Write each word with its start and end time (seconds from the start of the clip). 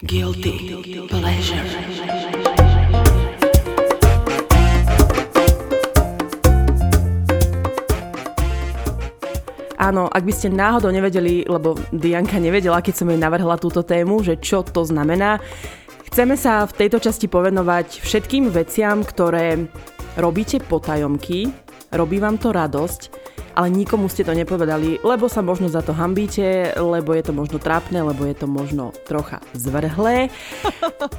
Guilty 0.00 0.80
pleasure. 1.12 1.60
Áno, 9.76 10.08
ak 10.08 10.24
by 10.24 10.32
ste 10.32 10.48
náhodou 10.48 10.88
nevedeli, 10.88 11.44
lebo 11.44 11.76
Dianka 11.92 12.40
nevedela, 12.40 12.80
keď 12.80 12.96
som 12.96 13.12
jej 13.12 13.20
navrhla 13.20 13.60
túto 13.60 13.84
tému, 13.84 14.24
že 14.24 14.40
čo 14.40 14.64
to 14.64 14.88
znamená, 14.88 15.36
chceme 16.08 16.32
sa 16.32 16.64
v 16.64 16.80
tejto 16.80 16.96
časti 16.96 17.28
povenovať 17.28 18.00
všetkým 18.00 18.48
veciam, 18.48 19.04
ktoré 19.04 19.68
robíte 20.16 20.64
potajomky, 20.64 21.52
robí 21.92 22.16
vám 22.16 22.40
to 22.40 22.56
radosť 22.56 23.29
ale 23.54 23.68
nikomu 23.70 24.06
ste 24.08 24.26
to 24.26 24.34
nepovedali, 24.34 25.02
lebo 25.02 25.26
sa 25.26 25.42
možno 25.42 25.68
za 25.70 25.82
to 25.82 25.92
hambíte, 25.96 26.74
lebo 26.78 27.14
je 27.14 27.24
to 27.26 27.32
možno 27.34 27.58
trápne, 27.58 28.02
lebo 28.02 28.22
je 28.26 28.36
to 28.36 28.46
možno 28.46 28.94
trocha 29.04 29.42
zvrhlé. 29.52 30.30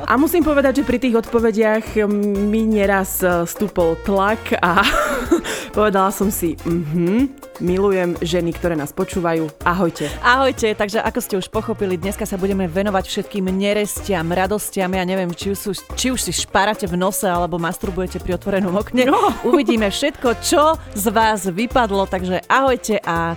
A 0.07 0.15
musím 0.15 0.45
povedať, 0.45 0.81
že 0.81 0.87
pri 0.87 0.97
tých 1.01 1.17
odpovediach 1.21 2.07
mi 2.07 2.63
neraz 2.65 3.19
e, 3.21 3.43
stúpol 3.45 3.99
tlak 4.05 4.55
a 4.61 4.81
povedala 5.77 6.09
som 6.13 6.31
si, 6.31 6.55
mhm, 6.63 7.41
milujem 7.61 8.15
ženy, 8.19 8.55
ktoré 8.55 8.73
nás 8.73 8.95
počúvajú. 8.95 9.51
Ahojte. 9.67 10.07
Ahojte, 10.23 10.73
takže 10.73 11.03
ako 11.03 11.19
ste 11.21 11.35
už 11.37 11.47
pochopili, 11.51 11.99
dneska 11.99 12.23
sa 12.23 12.39
budeme 12.39 12.65
venovať 12.65 13.05
všetkým 13.05 13.51
nerestiam, 13.51 14.25
radostiam. 14.31 14.89
Ja 14.95 15.03
neviem, 15.03 15.29
či 15.35 15.51
už, 15.51 15.83
či 15.93 16.07
už 16.15 16.19
si 16.19 16.33
šparate 16.33 16.87
v 16.87 16.95
nose 16.95 17.27
alebo 17.27 17.59
masturbujete 17.59 18.23
pri 18.23 18.39
otvorenom 18.39 18.73
okne. 18.79 19.03
No. 19.11 19.35
Uvidíme 19.43 19.91
všetko, 19.91 20.39
čo 20.39 20.79
z 20.95 21.05
vás 21.11 21.43
vypadlo, 21.45 22.07
takže 22.07 22.30
ahojte 22.47 22.95
a 23.03 23.35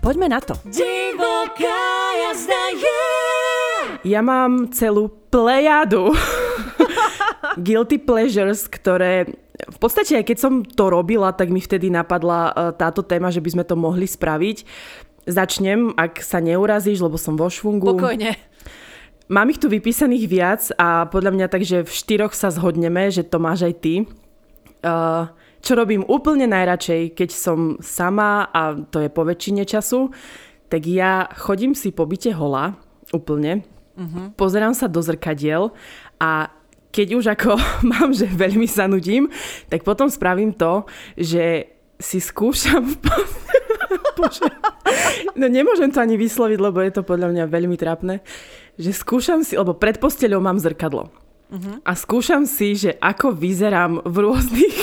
poďme 0.00 0.32
na 0.32 0.40
to. 0.40 0.56
Divoká 0.64 1.84
jazda 2.24 2.64
je. 2.72 3.02
Ja 4.08 4.24
mám 4.24 4.72
celú 4.72 5.12
plejadu 5.28 6.16
guilty 7.66 8.00
pleasures, 8.00 8.64
ktoré 8.70 9.28
v 9.54 9.78
podstate 9.78 10.18
aj 10.18 10.24
keď 10.26 10.38
som 10.38 10.52
to 10.66 10.90
robila, 10.90 11.30
tak 11.32 11.48
mi 11.48 11.62
vtedy 11.62 11.88
napadla 11.88 12.50
e, 12.50 12.52
táto 12.74 13.00
téma, 13.06 13.30
že 13.30 13.40
by 13.40 13.50
sme 13.54 13.64
to 13.64 13.78
mohli 13.78 14.04
spraviť. 14.04 14.66
Začnem, 15.24 15.96
ak 15.96 16.20
sa 16.20 16.42
neurazíš, 16.42 17.00
lebo 17.00 17.16
som 17.16 17.38
vo 17.38 17.48
švungu. 17.48 17.96
Pokojne. 17.96 18.36
Mám 19.32 19.56
ich 19.56 19.62
tu 19.62 19.72
vypísaných 19.72 20.24
viac 20.28 20.62
a 20.76 21.08
podľa 21.08 21.32
mňa 21.32 21.46
takže 21.48 21.78
v 21.80 21.90
štyroch 21.90 22.36
sa 22.36 22.52
zhodneme, 22.52 23.08
že 23.08 23.24
to 23.24 23.40
máš 23.40 23.64
aj 23.64 23.74
ty. 23.80 23.94
Uh, 24.84 25.32
čo 25.64 25.72
robím 25.72 26.04
úplne 26.04 26.44
najradšej, 26.44 27.16
keď 27.16 27.30
som 27.32 27.80
sama 27.80 28.52
a 28.52 28.76
to 28.76 29.00
je 29.00 29.08
po 29.08 29.24
väčšine 29.24 29.64
času, 29.64 30.12
tak 30.68 30.84
ja 30.84 31.32
chodím 31.40 31.72
si 31.72 31.88
po 31.88 32.04
byte 32.04 32.36
hola 32.36 32.76
úplne, 33.16 33.64
uh-huh. 33.96 34.36
pozerám 34.36 34.76
sa 34.76 34.92
do 34.92 35.00
zrkadiel 35.00 35.72
a 36.20 36.52
keď 36.92 37.08
už 37.16 37.24
ako 37.32 37.56
mám, 37.96 38.12
že 38.12 38.28
veľmi 38.28 38.68
sa 38.68 38.84
nudím, 38.84 39.32
tak 39.72 39.82
potom 39.82 40.12
spravím 40.12 40.52
to, 40.52 40.84
že 41.16 41.72
si 41.96 42.20
skúšam... 42.20 42.84
Bože. 44.14 44.46
No 45.34 45.50
nemôžem 45.50 45.90
to 45.90 45.98
ani 45.98 46.14
vysloviť, 46.14 46.58
lebo 46.62 46.78
je 46.78 46.92
to 46.94 47.02
podľa 47.02 47.34
mňa 47.34 47.44
veľmi 47.50 47.74
trápne. 47.74 48.22
Že 48.78 48.90
skúšam 48.94 49.40
si, 49.42 49.58
lebo 49.58 49.74
pred 49.74 49.98
posteľou 49.98 50.38
mám 50.38 50.62
zrkadlo. 50.62 51.10
Uh-huh. 51.50 51.82
A 51.82 51.92
skúšam 51.98 52.46
si, 52.46 52.78
že 52.78 52.94
ako 53.02 53.34
vyzerám 53.34 54.06
v 54.06 54.16
rôznych 54.22 54.76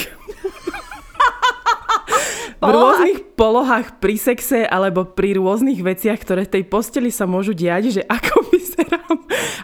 v 2.61 2.69
rôznych 2.69 3.33
polohách 3.33 3.97
pri 3.97 4.15
sexe 4.21 4.61
alebo 4.69 5.01
pri 5.01 5.41
rôznych 5.41 5.81
veciach, 5.81 6.21
ktoré 6.21 6.45
v 6.45 6.61
tej 6.61 6.63
posteli 6.69 7.09
sa 7.09 7.25
môžu 7.25 7.57
diať, 7.57 7.89
že 7.89 8.01
ako 8.05 8.50
vyzerám 8.71 9.15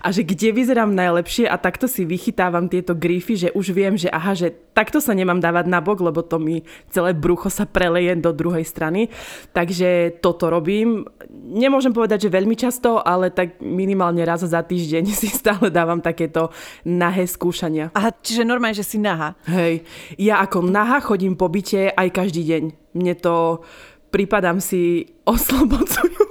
a 0.04 0.08
že 0.12 0.22
kde 0.28 0.52
vyzerám 0.52 0.92
najlepšie 0.92 1.48
a 1.48 1.56
takto 1.56 1.88
si 1.88 2.04
vychytávam 2.04 2.68
tieto 2.68 2.92
grify, 2.92 3.48
že 3.48 3.50
už 3.56 3.72
viem, 3.72 3.96
že 3.96 4.12
aha, 4.12 4.36
že 4.36 4.52
takto 4.76 5.00
sa 5.00 5.16
nemám 5.16 5.40
dávať 5.40 5.66
na 5.72 5.80
bok, 5.80 6.04
lebo 6.04 6.20
to 6.22 6.38
mi 6.38 6.68
celé 6.92 7.16
brucho 7.16 7.48
sa 7.48 7.64
preleje 7.64 8.20
do 8.20 8.36
druhej 8.36 8.68
strany. 8.68 9.08
Takže 9.56 10.20
toto 10.20 10.52
robím. 10.52 11.08
Nemôžem 11.32 11.96
povedať, 11.96 12.28
že 12.28 12.36
veľmi 12.36 12.60
často, 12.60 13.00
ale 13.00 13.32
tak 13.32 13.64
minimálne 13.64 14.22
raz 14.28 14.44
za 14.44 14.60
týždeň 14.60 15.04
si 15.24 15.32
stále 15.32 15.72
dávam 15.72 16.04
taketo 16.04 16.52
nahé 16.84 17.24
skúšania. 17.24 17.96
Aha, 17.96 18.12
čiže 18.12 18.44
normálne, 18.44 18.76
že 18.76 18.86
si 18.86 19.00
naha. 19.00 19.40
Hej, 19.48 19.88
ja 20.20 20.44
ako 20.44 20.68
naha 20.68 21.00
chodím 21.00 21.40
po 21.40 21.48
byte 21.48 21.96
aj 21.96 22.08
každý 22.12 22.44
deň 22.44 22.88
mne 22.98 23.14
to 23.22 23.62
pripadám 24.10 24.58
si 24.58 25.06
oslobodzujúco. 25.34 26.27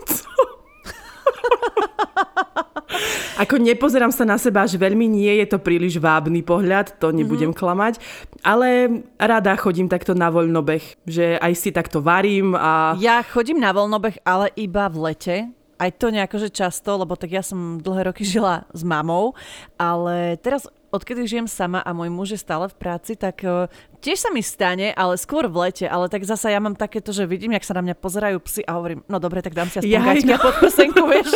Ako 3.43 3.61
nepozerám 3.61 4.09
sa 4.15 4.25
na 4.25 4.41
seba, 4.41 4.65
že 4.65 4.81
veľmi 4.81 5.05
nie 5.05 5.29
je 5.45 5.47
to 5.53 5.59
príliš 5.61 6.01
vábny 6.01 6.41
pohľad, 6.41 6.97
to 6.97 7.13
nebudem 7.13 7.53
mm-hmm. 7.53 7.61
klamať, 7.61 7.95
ale 8.41 9.03
rada 9.21 9.53
chodím 9.61 9.93
takto 9.93 10.17
na 10.17 10.33
voľnobeh, 10.33 11.05
že 11.05 11.37
aj 11.37 11.53
si 11.53 11.69
takto 11.69 12.01
varím 12.01 12.57
a... 12.57 12.97
Ja 12.97 13.21
chodím 13.21 13.61
na 13.61 13.77
voľnobeh, 13.77 14.25
ale 14.25 14.49
iba 14.57 14.89
v 14.89 14.97
lete, 15.13 15.37
aj 15.77 15.91
to 16.01 16.09
nejako, 16.09 16.37
že 16.41 16.57
často, 16.57 16.97
lebo 16.97 17.13
tak 17.21 17.37
ja 17.37 17.45
som 17.45 17.77
dlhé 17.81 18.09
roky 18.09 18.25
žila 18.25 18.65
s 18.73 18.81
mamou, 18.81 19.37
ale 19.77 20.41
teraz 20.41 20.65
odkedy 20.91 21.27
žijem 21.27 21.49
sama 21.51 21.83
a 21.83 21.91
môj 21.91 22.11
muž 22.11 22.29
je 22.37 22.41
stále 22.41 22.67
v 22.71 22.77
práci, 22.79 23.19
tak 23.19 23.43
uh, 23.43 23.67
tiež 24.01 24.27
sa 24.27 24.31
mi 24.31 24.41
stane, 24.41 24.95
ale 24.95 25.19
skôr 25.19 25.51
v 25.51 25.69
lete, 25.69 25.87
ale 25.87 26.07
tak 26.07 26.23
zasa 26.23 26.53
ja 26.53 26.63
mám 26.63 26.79
takéto, 26.79 27.11
že 27.11 27.27
vidím, 27.27 27.55
jak 27.59 27.67
sa 27.67 27.75
na 27.77 27.83
mňa 27.83 27.95
pozerajú 27.99 28.39
psy 28.47 28.63
a 28.65 28.79
hovorím, 28.79 29.03
no 29.11 29.19
dobre, 29.19 29.43
tak 29.43 29.57
dám 29.57 29.69
si 29.69 29.83
aspoň 29.83 29.91
ja, 29.91 30.03
no. 30.03 30.39
pod 30.39 30.57
prsenku, 30.63 31.03
vieš. 31.13 31.31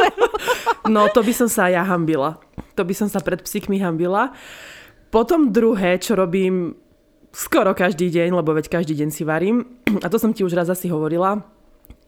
no 0.95 1.11
to 1.11 1.21
by 1.21 1.33
som 1.35 1.49
sa 1.51 1.67
ja 1.69 1.83
hambila. 1.83 2.39
To 2.79 2.83
by 2.87 2.95
som 2.95 3.09
sa 3.11 3.19
pred 3.21 3.43
psíkmi 3.43 3.83
hambila. 3.83 4.33
Potom 5.11 5.51
druhé, 5.51 5.99
čo 5.99 6.15
robím 6.15 6.79
skoro 7.35 7.75
každý 7.75 8.11
deň, 8.11 8.31
lebo 8.35 8.55
veď 8.55 8.71
každý 8.71 8.95
deň 8.95 9.11
si 9.11 9.23
varím, 9.27 9.67
a 10.05 10.07
to 10.07 10.19
som 10.19 10.31
ti 10.31 10.47
už 10.47 10.55
raz 10.55 10.71
asi 10.71 10.87
hovorila, 10.91 11.43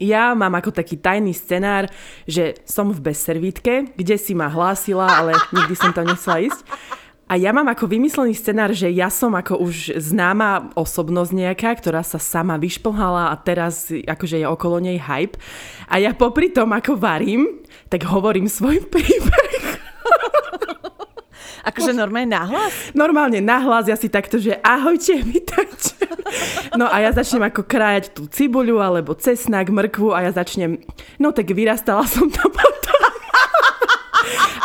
ja 0.02 0.34
mám 0.34 0.58
ako 0.58 0.74
taký 0.74 0.98
tajný 0.98 1.30
scenár, 1.30 1.86
že 2.26 2.58
som 2.66 2.90
v 2.90 3.12
bezservítke, 3.12 3.94
kde 3.94 4.18
si 4.18 4.34
ma 4.34 4.50
hlásila, 4.50 5.06
ale 5.06 5.38
nikdy 5.54 5.74
som 5.78 5.94
tam 5.94 6.10
nechcela 6.10 6.42
ísť. 6.42 6.66
A 7.32 7.40
ja 7.40 7.48
mám 7.48 7.64
ako 7.64 7.88
vymyslený 7.88 8.36
scenár, 8.36 8.76
že 8.76 8.92
ja 8.92 9.08
som 9.08 9.32
ako 9.32 9.64
už 9.64 9.96
známa 9.96 10.68
osobnosť 10.76 11.32
nejaká, 11.32 11.72
ktorá 11.80 12.04
sa 12.04 12.20
sama 12.20 12.60
vyšplhala 12.60 13.32
a 13.32 13.34
teraz 13.40 13.88
akože 13.88 14.44
je 14.44 14.44
okolo 14.44 14.84
nej 14.84 15.00
hype. 15.00 15.40
A 15.88 15.96
ja 15.96 16.12
popri 16.12 16.52
tom, 16.52 16.76
ako 16.76 17.00
varím, 17.00 17.64
tak 17.88 18.04
hovorím 18.04 18.52
svoj 18.52 18.84
príbeh. 18.92 19.64
Akože 21.64 21.96
normálne 21.96 22.36
nahlas? 22.36 22.92
Normálne 22.92 23.40
nahlas, 23.40 23.88
ja 23.88 23.96
si 23.96 24.12
takto, 24.12 24.36
že 24.36 24.60
ahojte, 24.60 25.24
vítajte. 25.24 26.04
No 26.76 26.84
a 26.84 27.00
ja 27.00 27.16
začnem 27.16 27.48
ako 27.48 27.64
krájať 27.64 28.12
tú 28.12 28.28
cibuľu 28.28 28.76
alebo 28.76 29.16
cesnak, 29.16 29.72
mrkvu 29.72 30.12
a 30.12 30.28
ja 30.28 30.36
začnem, 30.36 30.84
no 31.16 31.32
tak 31.32 31.48
vyrastala 31.48 32.04
som 32.04 32.28
tam 32.28 32.52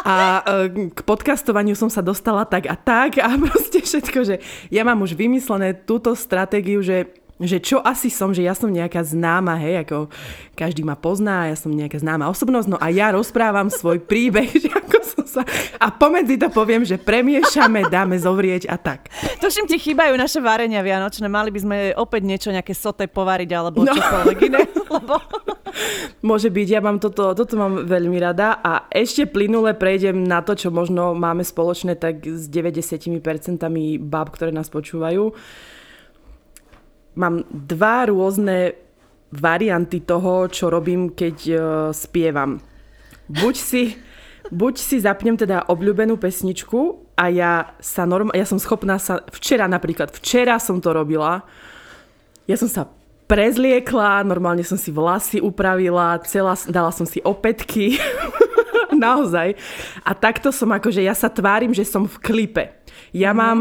a 0.08 0.40
e, 0.64 0.88
k 0.88 1.00
podcastovaniu 1.04 1.76
som 1.76 1.92
sa 1.92 2.00
dostala 2.00 2.48
tak 2.48 2.72
a 2.72 2.80
tak 2.80 3.20
a 3.20 3.36
proste 3.44 3.84
všetko, 3.84 4.20
že 4.24 4.36
ja 4.72 4.88
mám 4.88 5.04
už 5.04 5.20
vymyslené 5.20 5.76
túto 5.84 6.16
stratégiu, 6.16 6.80
že 6.80 7.12
že 7.38 7.62
čo 7.62 7.78
asi 7.86 8.10
som, 8.10 8.34
že 8.34 8.42
ja 8.42 8.58
som 8.58 8.66
nejaká 8.66 9.06
známa, 9.06 9.62
hej, 9.62 9.86
ako 9.86 10.10
každý 10.58 10.82
ma 10.82 10.98
pozná, 10.98 11.46
ja 11.46 11.54
som 11.54 11.70
nejaká 11.70 12.02
známa 12.02 12.34
osobnosť, 12.34 12.66
no 12.66 12.78
a 12.82 12.90
ja 12.90 13.14
rozprávam 13.14 13.70
svoj 13.70 14.02
príbeh, 14.02 14.50
že 14.66 14.74
ako 14.74 14.97
sa... 15.26 15.42
A 15.82 15.90
pomedzi 15.90 16.38
to 16.38 16.52
poviem, 16.54 16.86
že 16.86 17.02
premiešame, 17.02 17.90
dáme 17.90 18.20
zovrieť 18.20 18.70
a 18.70 18.78
tak. 18.78 19.10
Tuším, 19.42 19.66
ti 19.66 19.82
chýbajú 19.82 20.14
naše 20.14 20.44
varenia 20.44 20.84
vianočné, 20.86 21.26
mali 21.26 21.50
by 21.50 21.60
sme 21.64 21.78
opäť 21.98 22.22
niečo, 22.28 22.50
nejaké 22.54 22.78
soté 22.78 23.10
povariť, 23.10 23.50
alebo 23.56 23.82
no. 23.82 23.94
čokoľvek 23.96 24.38
iné, 24.46 24.62
lebo... 24.98 25.16
Môže 26.26 26.50
byť, 26.50 26.68
ja 26.68 26.82
mám 26.82 26.98
toto, 26.98 27.38
toto 27.38 27.54
mám 27.54 27.86
veľmi 27.86 28.18
rada 28.18 28.58
a 28.62 28.90
ešte 28.90 29.30
plynule 29.30 29.78
prejdem 29.78 30.26
na 30.26 30.42
to, 30.42 30.58
čo 30.58 30.74
možno 30.74 31.14
máme 31.14 31.46
spoločné 31.46 31.94
tak 31.98 32.26
s 32.26 32.50
90% 32.50 33.22
báb, 34.02 34.28
ktoré 34.34 34.50
nás 34.50 34.74
počúvajú. 34.74 35.38
Mám 37.18 37.46
dva 37.50 38.10
rôzne 38.10 38.78
varianty 39.34 40.02
toho, 40.02 40.48
čo 40.48 40.72
robím, 40.72 41.14
keď 41.14 41.38
uh, 41.52 41.60
spievam. 41.92 42.58
Buď 43.28 43.56
si, 43.60 43.84
buď 44.52 44.74
si 44.80 44.98
zapnem 45.02 45.36
teda 45.36 45.68
obľúbenú 45.68 46.16
pesničku 46.18 47.12
a 47.18 47.30
ja 47.32 47.54
sa 47.82 48.08
norm- 48.08 48.34
ja 48.34 48.46
som 48.46 48.62
schopná 48.62 49.02
sa, 49.02 49.24
včera 49.34 49.66
napríklad, 49.66 50.14
včera 50.14 50.58
som 50.62 50.80
to 50.80 50.94
robila, 50.94 51.44
ja 52.48 52.56
som 52.56 52.72
sa 52.72 52.88
prezliekla, 53.28 54.24
normálne 54.24 54.64
som 54.64 54.80
si 54.80 54.90
vlasy 54.90 55.44
upravila, 55.44 56.24
celá, 56.24 56.56
dala 56.72 56.96
som 56.96 57.04
si 57.04 57.20
opätky. 57.22 58.00
Naozaj. 58.96 59.60
A 60.08 60.12
takto 60.16 60.50
som 60.56 60.72
akože, 60.72 61.04
ja 61.04 61.12
sa 61.12 61.28
tvárim, 61.28 61.76
že 61.76 61.84
som 61.84 62.08
v 62.08 62.18
klipe. 62.24 62.72
Ja 63.12 63.36
mm. 63.36 63.38
mám 63.38 63.60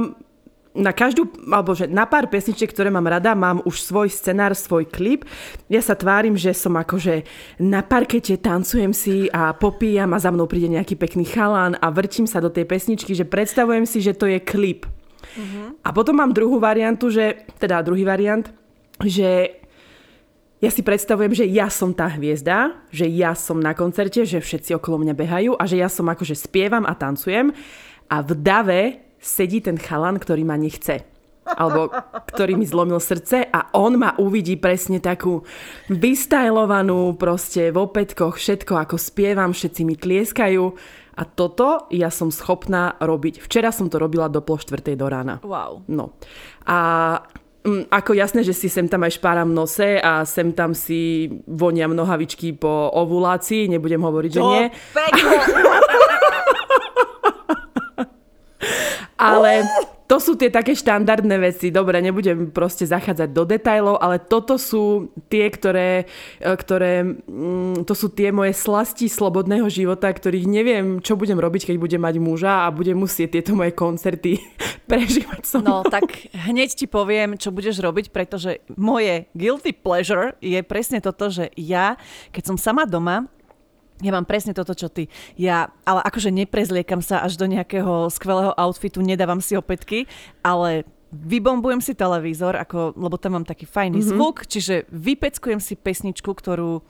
na 0.76 0.92
každú, 0.92 1.26
alebo 1.48 1.72
že 1.72 1.88
na 1.88 2.04
pár 2.04 2.28
pesničiek, 2.28 2.68
ktoré 2.68 2.92
mám 2.92 3.08
rada, 3.08 3.32
mám 3.32 3.64
už 3.64 3.80
svoj 3.80 4.12
scenár, 4.12 4.52
svoj 4.52 4.84
klip. 4.84 5.24
Ja 5.72 5.80
sa 5.80 5.96
tvárim, 5.96 6.36
že 6.36 6.52
som 6.52 6.76
akože 6.76 7.24
na 7.58 7.80
parkete, 7.80 8.36
tancujem 8.36 8.92
si 8.92 9.32
a 9.32 9.56
popíjam 9.56 10.12
a 10.12 10.20
za 10.20 10.28
mnou 10.28 10.44
príde 10.44 10.68
nejaký 10.68 11.00
pekný 11.00 11.24
chalán 11.24 11.80
a 11.80 11.88
vrtím 11.88 12.28
sa 12.28 12.44
do 12.44 12.52
tej 12.52 12.68
pesničky, 12.68 13.16
že 13.16 13.24
predstavujem 13.24 13.88
si, 13.88 14.04
že 14.04 14.12
to 14.12 14.28
je 14.28 14.38
klip. 14.38 14.84
Uh-huh. 14.86 15.72
A 15.80 15.88
potom 15.90 16.20
mám 16.20 16.36
druhú 16.36 16.60
variantu, 16.60 17.08
že, 17.08 17.48
teda 17.56 17.80
druhý 17.80 18.04
variant, 18.04 18.46
že 19.00 19.60
ja 20.56 20.72
si 20.72 20.80
predstavujem, 20.80 21.36
že 21.36 21.44
ja 21.52 21.68
som 21.68 21.92
tá 21.92 22.08
hviezda, 22.08 22.80
že 22.88 23.04
ja 23.12 23.36
som 23.36 23.60
na 23.60 23.76
koncerte, 23.76 24.24
že 24.24 24.40
všetci 24.40 24.72
okolo 24.80 25.04
mňa 25.04 25.14
behajú 25.14 25.52
a 25.52 25.64
že 25.68 25.76
ja 25.76 25.88
som 25.92 26.08
akože 26.08 26.32
spievam 26.32 26.88
a 26.88 26.96
tancujem 26.96 27.52
a 28.08 28.16
v 28.24 28.30
dave 28.40 29.05
sedí 29.26 29.58
ten 29.58 29.74
chalan, 29.74 30.22
ktorý 30.22 30.46
ma 30.46 30.54
nechce 30.54 31.02
alebo 31.46 31.94
ktorý 32.26 32.58
mi 32.58 32.66
zlomil 32.66 32.98
srdce 32.98 33.46
a 33.46 33.70
on 33.78 34.02
ma 34.02 34.18
uvidí 34.18 34.58
presne 34.58 34.98
takú 34.98 35.46
vystajlovanú 35.86 37.14
proste 37.14 37.70
v 37.70 37.86
opätkoch 37.86 38.34
všetko, 38.34 38.74
ako 38.74 38.98
spievam, 38.98 39.54
všetci 39.54 39.86
mi 39.86 39.94
tlieskajú 39.94 40.64
a 41.16 41.22
toto 41.22 41.86
ja 41.94 42.10
som 42.10 42.34
schopná 42.34 42.98
robiť. 42.98 43.38
Včera 43.38 43.70
som 43.70 43.86
to 43.86 44.02
robila 44.02 44.26
do 44.26 44.42
pol 44.42 44.58
štvrtej 44.58 44.98
do 44.98 45.06
rána. 45.06 45.38
Wow. 45.46 45.86
No. 45.86 46.18
A 46.66 47.22
Mm, 47.66 47.90
ako 47.90 48.14
jasné, 48.14 48.46
že 48.46 48.54
si 48.54 48.70
sem 48.70 48.86
tam 48.86 49.02
aj 49.02 49.18
špáram 49.18 49.50
nose 49.50 49.98
a 49.98 50.22
sem 50.22 50.54
tam 50.54 50.70
si 50.70 51.26
vonia 51.50 51.90
nohavičky 51.90 52.54
po 52.54 52.94
ovulácii, 52.94 53.66
nebudem 53.66 53.98
hovoriť, 54.06 54.30
že 54.30 54.42
nie. 54.46 54.70
Ale 59.16 59.64
to 60.06 60.22
sú 60.22 60.38
tie 60.38 60.54
také 60.54 60.78
štandardné 60.78 61.36
veci. 61.42 61.74
Dobre, 61.74 61.98
nebudem 61.98 62.54
proste 62.54 62.86
zachádzať 62.86 63.28
do 63.34 63.42
detajlov, 63.42 63.98
ale 63.98 64.22
toto 64.22 64.54
sú 64.54 65.10
tie, 65.26 65.50
ktoré, 65.50 66.06
e, 66.38 66.46
ktoré 66.46 67.02
mm, 67.02 67.82
to 67.82 67.94
sú 67.96 68.14
tie 68.14 68.30
moje 68.30 68.54
slasti 68.54 69.10
slobodného 69.10 69.66
života, 69.66 70.06
ktorých 70.06 70.46
neviem, 70.46 71.02
čo 71.02 71.18
budem 71.18 71.36
robiť, 71.36 71.74
keď 71.74 71.76
budem 71.82 72.02
mať 72.06 72.16
muža 72.22 72.54
a 72.64 72.74
budem 72.74 72.94
musieť 72.94 73.40
tieto 73.40 73.58
moje 73.58 73.74
koncerty 73.74 74.38
prežívať 74.90 75.42
som. 75.42 75.66
No, 75.66 75.82
tak 75.82 76.06
hneď 76.30 76.78
ti 76.78 76.86
poviem, 76.86 77.34
čo 77.34 77.50
budeš 77.50 77.82
robiť, 77.82 78.14
pretože 78.14 78.62
moje 78.78 79.26
guilty 79.34 79.74
pleasure 79.74 80.38
je 80.38 80.62
presne 80.62 81.02
toto, 81.02 81.34
že 81.34 81.50
ja, 81.58 81.98
keď 82.30 82.54
som 82.54 82.56
sama 82.56 82.86
doma, 82.86 83.26
ja 84.04 84.12
mám 84.12 84.28
presne 84.28 84.52
toto, 84.52 84.76
čo 84.76 84.92
ty. 84.92 85.08
Ja, 85.40 85.72
ale 85.88 86.04
akože 86.04 86.28
neprezliekam 86.28 87.00
sa 87.00 87.24
až 87.24 87.40
do 87.40 87.48
nejakého 87.48 88.12
skvelého 88.12 88.52
outfitu, 88.56 89.00
nedávam 89.00 89.40
si 89.40 89.56
opätky, 89.56 90.04
ale 90.44 90.84
vybombujem 91.14 91.80
si 91.80 91.94
televízor, 91.94 92.58
ako, 92.58 92.92
lebo 92.98 93.16
tam 93.16 93.40
mám 93.40 93.46
taký 93.46 93.64
fajný 93.64 94.02
mm-hmm. 94.02 94.12
zvuk, 94.18 94.44
čiže 94.44 94.90
vypeckujem 94.90 95.62
si 95.62 95.78
pesničku, 95.78 96.28
ktorú 96.28 96.82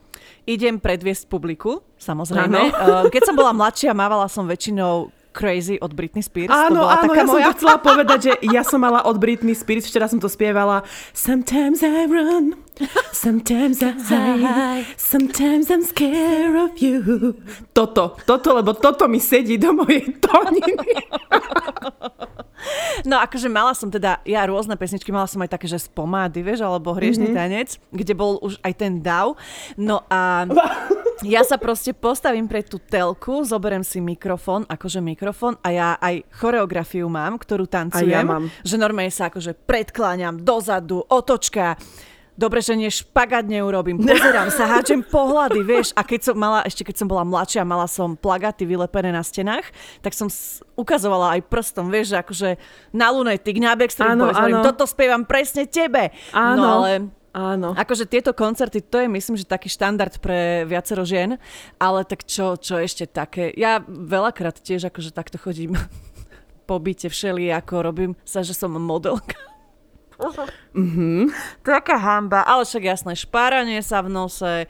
idem 0.49 0.81
predviesť 0.81 1.29
publiku, 1.29 1.85
samozrejme. 2.01 2.73
Ano. 2.73 3.07
Keď 3.13 3.23
som 3.23 3.37
bola 3.37 3.53
mladšia, 3.53 3.93
mávala 3.93 4.27
som 4.27 4.49
väčšinou 4.49 5.13
Crazy 5.37 5.77
od 5.85 5.93
Britney 5.93 6.25
Spears. 6.25 6.49
Áno, 6.49 6.89
áno, 6.89 7.13
ja 7.13 7.29
moja... 7.29 7.29
som 7.29 7.41
to 7.53 7.57
chcela 7.61 7.77
povedať, 7.77 8.19
že 8.25 8.33
ja 8.49 8.65
som 8.65 8.81
mala 8.81 9.05
od 9.05 9.21
Britney 9.21 9.53
Spears, 9.53 9.85
včera 9.85 10.09
som 10.09 10.17
to 10.17 10.33
spievala 10.33 10.81
Sometimes 11.13 11.85
I 11.85 12.09
run, 12.09 12.57
sometimes 13.13 13.83
I 13.83 13.93
hide, 13.97 14.87
sometimes 14.97 15.71
I'm 15.71 15.83
scared 15.83 16.57
of 16.57 16.79
you. 16.79 17.35
Toto, 17.73 18.17
toto, 18.27 18.49
lebo 18.53 18.77
toto 18.77 19.09
mi 19.09 19.21
sedí 19.21 19.57
do 19.57 19.73
mojej 19.73 20.21
tóniny. 20.21 20.85
No 23.05 23.21
akože 23.21 23.47
mala 23.53 23.77
som 23.77 23.93
teda, 23.93 24.19
ja 24.25 24.43
rôzne 24.49 24.75
pesničky, 24.75 25.13
mala 25.13 25.29
som 25.29 25.39
aj 25.45 25.55
také, 25.55 25.69
že 25.71 25.87
z 25.87 25.89
pomády, 25.93 26.41
vieš, 26.41 26.65
alebo 26.65 26.97
hriešný 26.97 27.31
mm-hmm. 27.31 27.39
tanec, 27.39 27.69
kde 27.93 28.13
bol 28.17 28.41
už 28.43 28.59
aj 28.65 28.73
ten 28.75 28.99
dav. 29.05 29.37
No 29.77 30.03
a 30.09 30.49
ja 31.37 31.45
sa 31.47 31.61
proste 31.61 31.93
postavím 31.93 32.49
pre 32.51 32.65
tú 32.65 32.81
telku, 32.81 33.45
zoberiem 33.45 33.85
si 33.85 34.03
mikrofón, 34.03 34.65
akože 34.67 34.99
mikrofón 35.05 35.61
a 35.63 35.69
ja 35.71 35.89
aj 36.01 36.27
choreografiu 36.33 37.07
mám, 37.07 37.39
ktorú 37.39 37.69
tancujem. 37.69 38.11
A 38.11 38.25
ja 38.25 38.27
mám. 38.27 38.49
Že 38.65 38.77
normálne 38.81 39.13
sa 39.13 39.29
akože 39.29 39.55
predkláňam 39.69 40.43
dozadu, 40.43 41.05
otočka, 41.07 41.77
dobre, 42.37 42.61
že 42.61 42.77
nie 42.77 42.93
špagát 42.93 43.43
neurobím, 43.49 43.99
pozerám 43.99 44.53
sa, 44.53 44.69
hádžem 44.69 45.03
pohľady, 45.03 45.61
vieš, 45.65 45.91
a 45.97 46.05
keď 46.05 46.31
som 46.31 46.37
mala, 46.37 46.63
ešte 46.69 46.85
keď 46.85 47.03
som 47.03 47.09
bola 47.09 47.25
mladšia, 47.25 47.65
mala 47.65 47.89
som 47.89 48.15
plagáty 48.15 48.69
vylepené 48.69 49.11
na 49.11 49.25
stenách, 49.25 49.67
tak 50.05 50.13
som 50.13 50.29
ukazovala 50.77 51.41
aj 51.41 51.49
prstom, 51.49 51.89
vieš, 51.89 52.15
že 52.15 52.17
akože 52.21 52.49
na 52.93 53.09
Lunatic, 53.11 53.57
na 53.57 53.73
Backstreet 53.75 54.15
áno, 54.15 54.29
Boys, 54.29 54.37
áno. 54.39 54.63
toto 54.63 54.85
spievam 54.85 55.25
presne 55.25 55.65
tebe. 55.67 56.13
Áno. 56.31 56.61
No 56.61 56.69
ale 56.85 56.91
Áno. 57.37 57.77
Akože 57.77 58.09
tieto 58.09 58.33
koncerty, 58.33 58.81
to 58.81 58.97
je 58.97 59.13
myslím, 59.13 59.37
že 59.37 59.45
taký 59.45 59.69
štandard 59.69 60.17
pre 60.25 60.65
viacero 60.65 61.05
žien, 61.05 61.37
ale 61.77 62.01
tak 62.09 62.25
čo, 62.25 62.57
čo 62.57 62.81
ešte 62.81 63.05
také? 63.05 63.53
Ja 63.53 63.85
veľakrát 63.85 64.57
tiež 64.57 64.89
akože 64.89 65.13
takto 65.13 65.37
chodím 65.37 65.77
po 66.69 66.81
byte 66.81 67.13
všeli, 67.13 67.53
ako 67.53 67.85
robím 67.85 68.13
sa, 68.25 68.41
že 68.41 68.57
som 68.57 68.73
modelka. 68.73 69.37
Mm-hmm. 70.17 71.21
To 71.65 71.67
je 71.69 71.77
aká 71.77 71.97
hamba, 72.01 72.41
ale 72.45 72.65
však 72.65 72.85
jasné, 72.85 73.13
špáranie 73.17 73.81
sa 73.85 74.01
v 74.01 74.09
nose, 74.13 74.65
e, 74.65 74.67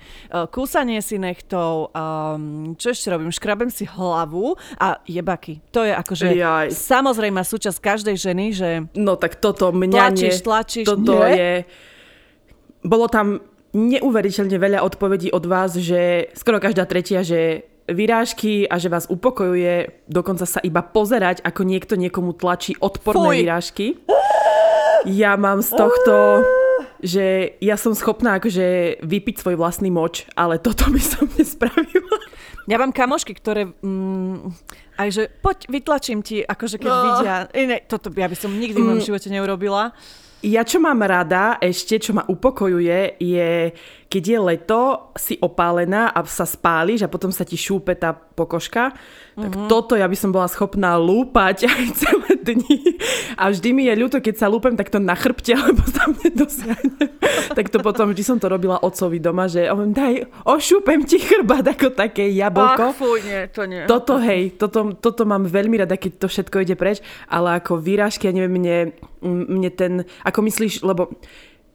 kúsanie 0.50 0.98
si 1.02 1.18
nechtov, 1.22 1.94
um, 1.94 2.74
čo 2.74 2.90
ešte 2.90 3.10
robím, 3.10 3.30
škrabem 3.30 3.70
si 3.70 3.86
hlavu 3.86 4.58
a 4.78 4.98
jebaky. 5.06 5.62
To 5.70 5.86
je 5.86 5.94
akože 5.94 6.26
Jaj. 6.34 6.74
samozrejme 6.74 7.42
súčasť 7.42 7.78
každej 7.78 8.16
ženy, 8.18 8.46
že 8.54 8.68
No 8.98 9.14
tak 9.14 9.38
toto 9.38 9.70
mňa 9.70 10.10
tlačíš, 10.10 10.36
nie, 10.42 10.46
tlačíš, 10.46 10.86
toto 10.86 11.14
nie? 11.22 11.34
je... 11.34 11.52
Bolo 12.86 13.06
tam 13.10 13.42
neuveriteľne 13.76 14.56
veľa 14.56 14.80
odpovedí 14.82 15.34
od 15.34 15.44
vás, 15.44 15.76
že 15.76 16.32
skoro 16.32 16.62
každá 16.62 16.88
tretia, 16.88 17.20
že 17.20 17.66
vyrážky 17.86 18.66
a 18.66 18.78
že 18.78 18.90
vás 18.90 19.06
upokojuje 19.06 20.06
dokonca 20.10 20.46
sa 20.46 20.58
iba 20.62 20.82
pozerať, 20.82 21.42
ako 21.42 21.62
niekto 21.62 21.94
niekomu 21.94 22.34
tlačí 22.34 22.74
odporné 22.78 23.28
Fuj. 23.30 23.38
vyrážky 23.42 23.86
ja 25.06 25.38
mám 25.38 25.62
z 25.62 25.70
tohto, 25.70 26.42
že 26.98 27.56
ja 27.62 27.78
som 27.78 27.94
schopná 27.94 28.42
akože 28.42 28.98
vypiť 29.06 29.38
svoj 29.38 29.54
vlastný 29.54 29.94
moč, 29.94 30.26
ale 30.34 30.58
toto 30.58 30.90
by 30.90 30.98
som 30.98 31.30
nespravila. 31.38 32.16
Ja 32.66 32.82
mám 32.82 32.90
kamošky, 32.90 33.38
ktoré... 33.38 33.70
Mm, 33.78 34.50
aj 34.98 35.08
že 35.14 35.22
poď, 35.38 35.70
vytlačím 35.70 36.26
ti, 36.26 36.42
akože 36.42 36.82
keď 36.82 36.90
no. 36.90 37.02
vidia... 37.06 37.34
Ne, 37.54 37.78
toto 37.86 38.10
ja 38.10 38.26
by 38.26 38.36
som 38.36 38.50
nikdy 38.50 38.82
v 38.82 38.86
mojom 38.90 39.02
mm. 39.04 39.08
živote 39.14 39.28
neurobila. 39.30 39.94
Ja 40.44 40.62
čo 40.68 40.76
mám 40.78 41.00
rada 41.00 41.56
ešte, 41.64 41.96
čo 41.96 42.12
ma 42.12 42.28
upokojuje, 42.28 43.16
je 43.18 43.72
keď 44.06 44.22
je 44.22 44.38
leto, 44.38 44.82
si 45.16 45.34
opálená 45.40 46.12
a 46.12 46.22
sa 46.28 46.44
spáliš 46.44 47.02
a 47.04 47.10
potom 47.10 47.32
sa 47.32 47.42
ti 47.42 47.56
šúpe 47.56 47.96
tá 47.96 48.25
pokožka, 48.36 48.92
mm-hmm. 48.92 49.42
tak 49.42 49.52
mhm. 49.56 49.68
toto 49.72 49.96
ja 49.96 50.04
by 50.04 50.16
som 50.16 50.30
bola 50.30 50.46
schopná 50.46 51.00
lúpať 51.00 51.64
aj 51.72 51.84
celé 51.96 52.30
dni. 52.44 53.00
A 53.40 53.50
vždy 53.50 53.68
mi 53.72 53.88
je 53.88 53.94
ľúto, 53.96 54.20
keď 54.20 54.44
sa 54.44 54.46
lúpem 54.46 54.76
takto 54.76 55.00
na 55.00 55.16
chrbte, 55.16 55.56
alebo 55.58 55.82
sa 55.88 56.06
mne 56.06 56.28
dosiahne. 56.36 57.04
tak 57.56 57.72
to 57.72 57.80
potom 57.80 58.12
vždy 58.12 58.22
som 58.22 58.36
to 58.36 58.46
robila 58.46 58.76
ocovi 58.78 59.18
doma, 59.18 59.48
že 59.48 59.66
on 59.72 59.90
daj, 59.96 60.28
ošúpem 60.44 61.02
ti 61.08 61.16
chrbát 61.16 61.64
ako 61.64 61.96
také 61.96 62.28
jablko. 62.30 62.92
Ach, 62.92 62.94
fuj, 62.94 63.24
nie, 63.24 63.48
to 63.48 63.64
nie. 63.64 63.88
Toto, 63.88 64.20
hej, 64.20 64.54
toto, 64.60 64.92
toto 65.00 65.24
mám 65.24 65.48
veľmi 65.48 65.82
rada, 65.82 65.96
keď 65.96 66.22
to 66.22 66.26
všetko 66.28 66.62
ide 66.62 66.76
preč, 66.76 67.00
ale 67.26 67.58
ako 67.58 67.80
výražky, 67.80 68.28
ja 68.28 68.36
neviem, 68.36 68.54
mne, 68.60 68.76
mne 69.24 69.70
ten, 69.72 69.92
ako 70.22 70.38
myslíš, 70.44 70.84
lebo 70.84 71.16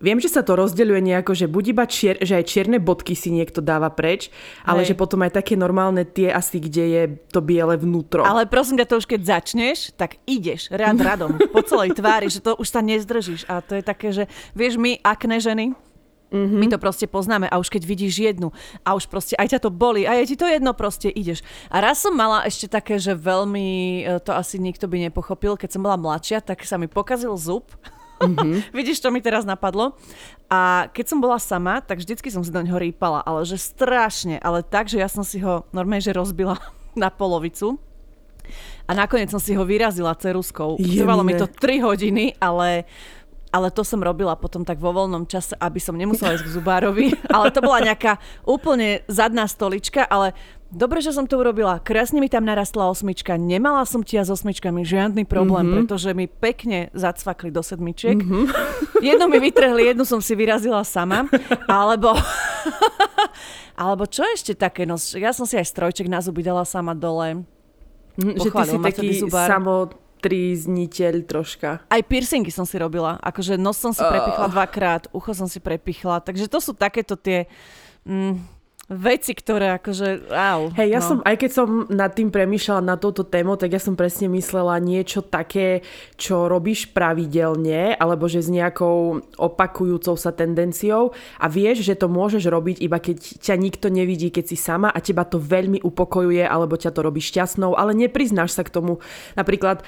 Viem, 0.02 0.18
že 0.18 0.34
sa 0.34 0.42
to 0.42 0.58
rozdeľuje 0.58 1.02
nejako, 1.06 1.38
že 1.38 1.46
buď 1.46 1.64
iba 1.78 1.86
čier, 1.86 2.18
že 2.20 2.42
aj 2.42 2.46
čierne 2.50 2.78
bodky 2.82 3.14
si 3.14 3.30
niekto 3.30 3.62
dáva 3.62 3.94
preč, 3.94 4.34
ale 4.66 4.82
Hej. 4.82 4.94
že 4.94 5.00
potom 5.00 5.22
aj 5.22 5.38
také 5.38 5.54
normálne 5.54 6.04
tie 6.04 6.34
asi, 6.34 6.58
kde 6.58 6.84
je 6.90 7.04
to 7.30 7.40
biele 7.40 7.78
vnútro. 7.78 8.26
Ale 8.26 8.50
prosím 8.50 8.82
ťa, 8.82 8.90
to 8.90 9.00
už 9.00 9.06
keď 9.06 9.22
začneš, 9.40 9.94
tak 9.94 10.18
ideš 10.26 10.74
rád 10.74 10.98
radom 11.00 11.38
po 11.54 11.62
celej 11.62 11.94
tvári, 11.94 12.34
že 12.34 12.42
to 12.42 12.58
už 12.58 12.68
sa 12.68 12.82
nezdržíš. 12.82 13.46
A 13.46 13.62
to 13.62 13.78
je 13.78 13.84
také, 13.86 14.10
že 14.10 14.26
vieš, 14.58 14.82
my 14.82 14.98
akné 15.06 15.38
ženy, 15.38 15.78
Mm-hmm. 16.32 16.60
My 16.64 16.68
to 16.72 16.80
proste 16.80 17.12
poznáme 17.12 17.52
a 17.52 17.60
už 17.60 17.68
keď 17.68 17.84
vidíš 17.84 18.24
jednu 18.24 18.56
a 18.88 18.96
už 18.96 19.12
proste 19.12 19.36
aj 19.36 19.52
ťa 19.52 19.68
to 19.68 19.70
boli 19.70 20.08
a 20.08 20.16
je 20.24 20.32
ti 20.32 20.40
to 20.40 20.48
jedno, 20.48 20.72
proste 20.72 21.12
ideš. 21.12 21.44
A 21.68 21.84
raz 21.84 22.00
som 22.00 22.16
mala 22.16 22.48
ešte 22.48 22.72
také, 22.72 22.96
že 22.96 23.12
veľmi, 23.12 23.68
e, 24.08 24.16
to 24.24 24.32
asi 24.32 24.56
nikto 24.56 24.88
by 24.88 25.12
nepochopil, 25.12 25.60
keď 25.60 25.76
som 25.76 25.84
bola 25.84 26.00
mladšia, 26.00 26.40
tak 26.40 26.64
sa 26.64 26.80
mi 26.80 26.88
pokazil 26.88 27.36
zub 27.36 27.68
Mm-hmm. 28.22 28.56
Vidíš, 28.78 29.02
čo 29.02 29.10
mi 29.10 29.20
teraz 29.20 29.44
napadlo? 29.44 29.98
A 30.48 30.92
keď 30.94 31.06
som 31.10 31.20
bola 31.20 31.42
sama, 31.42 31.82
tak 31.82 32.00
vždycky 32.00 32.30
som 32.30 32.46
si 32.46 32.54
do 32.54 32.62
neho 32.62 32.78
rýpala, 32.78 33.26
ale 33.26 33.42
že 33.44 33.58
strašne, 33.58 34.38
ale 34.40 34.62
tak, 34.62 34.88
že 34.88 35.02
ja 35.02 35.10
som 35.10 35.26
si 35.26 35.42
ho 35.42 35.66
normálne, 35.74 36.06
že 36.06 36.14
rozbila 36.14 36.62
na 37.02 37.10
polovicu. 37.10 37.82
A 38.86 38.92
nakoniec 38.92 39.32
som 39.32 39.40
si 39.40 39.56
ho 39.56 39.64
vyrazila 39.64 40.12
ceruskou. 40.18 40.76
Trvalo 40.76 41.24
mi 41.24 41.38
to 41.40 41.48
3 41.48 41.88
hodiny, 41.88 42.36
ale 42.42 42.84
ale 43.52 43.68
to 43.68 43.84
som 43.84 44.00
robila 44.00 44.40
potom 44.40 44.64
tak 44.64 44.80
vo 44.80 44.96
voľnom 44.96 45.28
čase, 45.28 45.60
aby 45.60 45.76
som 45.84 46.00
nemusela 46.00 46.40
ísť 46.40 46.48
k 46.48 46.56
zubárovi. 46.56 47.12
Ale 47.36 47.52
to 47.52 47.60
bola 47.60 47.84
nejaká 47.84 48.16
úplne 48.48 49.04
zadná 49.12 49.44
stolička, 49.44 50.08
ale 50.08 50.32
Dobre, 50.72 51.04
že 51.04 51.12
som 51.12 51.28
to 51.28 51.36
urobila. 51.36 51.84
Krásne 51.84 52.24
mi 52.24 52.32
tam 52.32 52.48
narastla 52.48 52.88
osmička. 52.88 53.36
Nemala 53.36 53.84
som 53.84 54.08
tia 54.08 54.24
s 54.24 54.32
osmičkami 54.32 54.88
žiadny 54.88 55.28
problém, 55.28 55.68
mm-hmm. 55.68 55.78
pretože 55.84 56.16
mi 56.16 56.32
pekne 56.32 56.88
zacvakli 56.96 57.52
do 57.52 57.60
sedmičiek. 57.60 58.16
Mm-hmm. 58.16 58.44
Jednu 59.12 59.28
mi 59.28 59.44
vytrhli, 59.44 59.92
jednu 59.92 60.06
som 60.08 60.22
si 60.24 60.38
vyrazila 60.38 60.86
sama. 60.88 61.28
Alebo... 61.68 62.16
alebo 63.82 64.06
čo 64.06 64.22
ešte 64.32 64.54
také? 64.56 64.86
No, 64.88 64.96
ja 65.18 65.34
som 65.34 65.50
si 65.50 65.58
aj 65.58 65.68
strojček 65.68 66.06
na 66.06 66.22
zuby 66.22 66.46
dala 66.46 66.64
sama 66.64 66.94
dole. 66.94 67.44
Mm, 68.22 68.38
že 68.38 68.50
ty 68.54 68.62
si 68.64 68.78
taký 68.78 69.08
samotrízniteľ 69.28 71.14
troška. 71.26 71.82
Aj 71.90 72.02
piercingy 72.06 72.54
som 72.54 72.64
si 72.64 72.78
robila. 72.78 73.18
Akože 73.26 73.58
nos 73.58 73.82
som 73.82 73.90
si 73.90 74.06
prepichla 74.06 74.48
dvakrát, 74.54 75.10
ucho 75.12 75.34
som 75.34 75.50
si 75.50 75.58
prepichla. 75.58 76.22
Takže 76.22 76.46
to 76.48 76.64
sú 76.64 76.72
takéto 76.78 77.18
tie... 77.18 77.50
Mm, 78.06 78.61
veci, 78.90 79.32
ktoré 79.32 79.78
akože, 79.78 80.32
au. 80.34 80.74
Hej, 80.76 80.90
ja 80.92 81.00
no. 81.00 81.08
som, 81.08 81.18
aj 81.24 81.36
keď 81.38 81.52
som 81.52 81.70
nad 81.88 82.12
tým 82.12 82.34
premýšľala 82.34 82.82
na 82.84 82.96
touto 83.00 83.24
tému, 83.24 83.56
tak 83.56 83.72
ja 83.72 83.80
som 83.80 83.96
presne 83.96 84.28
myslela 84.34 84.76
niečo 84.84 85.24
také, 85.24 85.86
čo 86.20 86.52
robíš 86.52 86.92
pravidelne, 86.92 87.96
alebo 87.96 88.28
že 88.28 88.44
s 88.44 88.52
nejakou 88.52 89.24
opakujúcou 89.40 90.20
sa 90.20 90.36
tendenciou 90.36 91.16
a 91.40 91.46
vieš, 91.48 91.88
že 91.88 91.96
to 91.96 92.12
môžeš 92.12 92.44
robiť 92.52 92.78
iba 92.84 93.00
keď 93.00 93.18
ťa 93.40 93.56
nikto 93.56 93.88
nevidí, 93.88 94.28
keď 94.28 94.46
si 94.52 94.58
sama 94.60 94.92
a 94.92 95.00
teba 95.00 95.24
to 95.24 95.40
veľmi 95.40 95.80
upokojuje, 95.86 96.44
alebo 96.44 96.76
ťa 96.76 96.92
to 96.92 97.00
robí 97.00 97.24
šťastnou, 97.24 97.80
ale 97.80 97.96
nepriznáš 97.96 98.60
sa 98.60 98.64
k 98.68 98.74
tomu. 98.74 99.00
Napríklad 99.40 99.88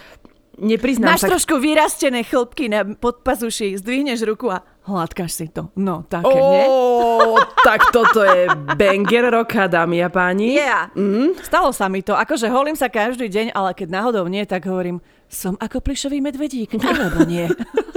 nepriznám 0.60 1.16
Máš 1.16 1.26
sa... 1.26 1.32
trošku 1.32 1.58
vyrastené 1.58 2.22
chlpky 2.26 2.70
na 2.70 2.86
podpazuši, 2.86 3.78
zdvihneš 3.80 4.22
ruku 4.28 4.52
a 4.54 4.62
hladkáš 4.86 5.32
si 5.32 5.48
to. 5.50 5.72
No, 5.80 6.04
také, 6.06 6.30
oh, 6.30 6.54
nie? 6.54 6.66
tak 7.64 7.90
toto 7.90 8.22
je 8.22 8.52
banger 8.76 9.32
roka, 9.32 9.66
dámy 9.72 10.04
a 10.04 10.10
páni. 10.12 10.60
Yeah. 10.60 10.92
Mm. 10.94 11.40
Stalo 11.42 11.72
sa 11.72 11.88
mi 11.88 12.04
to. 12.04 12.14
Akože 12.14 12.52
holím 12.52 12.76
sa 12.76 12.92
každý 12.92 13.32
deň, 13.32 13.56
ale 13.56 13.74
keď 13.74 13.88
náhodou 13.90 14.26
nie, 14.28 14.44
tak 14.44 14.68
hovorím, 14.68 15.00
som 15.32 15.58
ako 15.58 15.82
plišový 15.82 16.22
medvedík, 16.22 16.78
alebo 16.78 17.26
nie. 17.26 17.48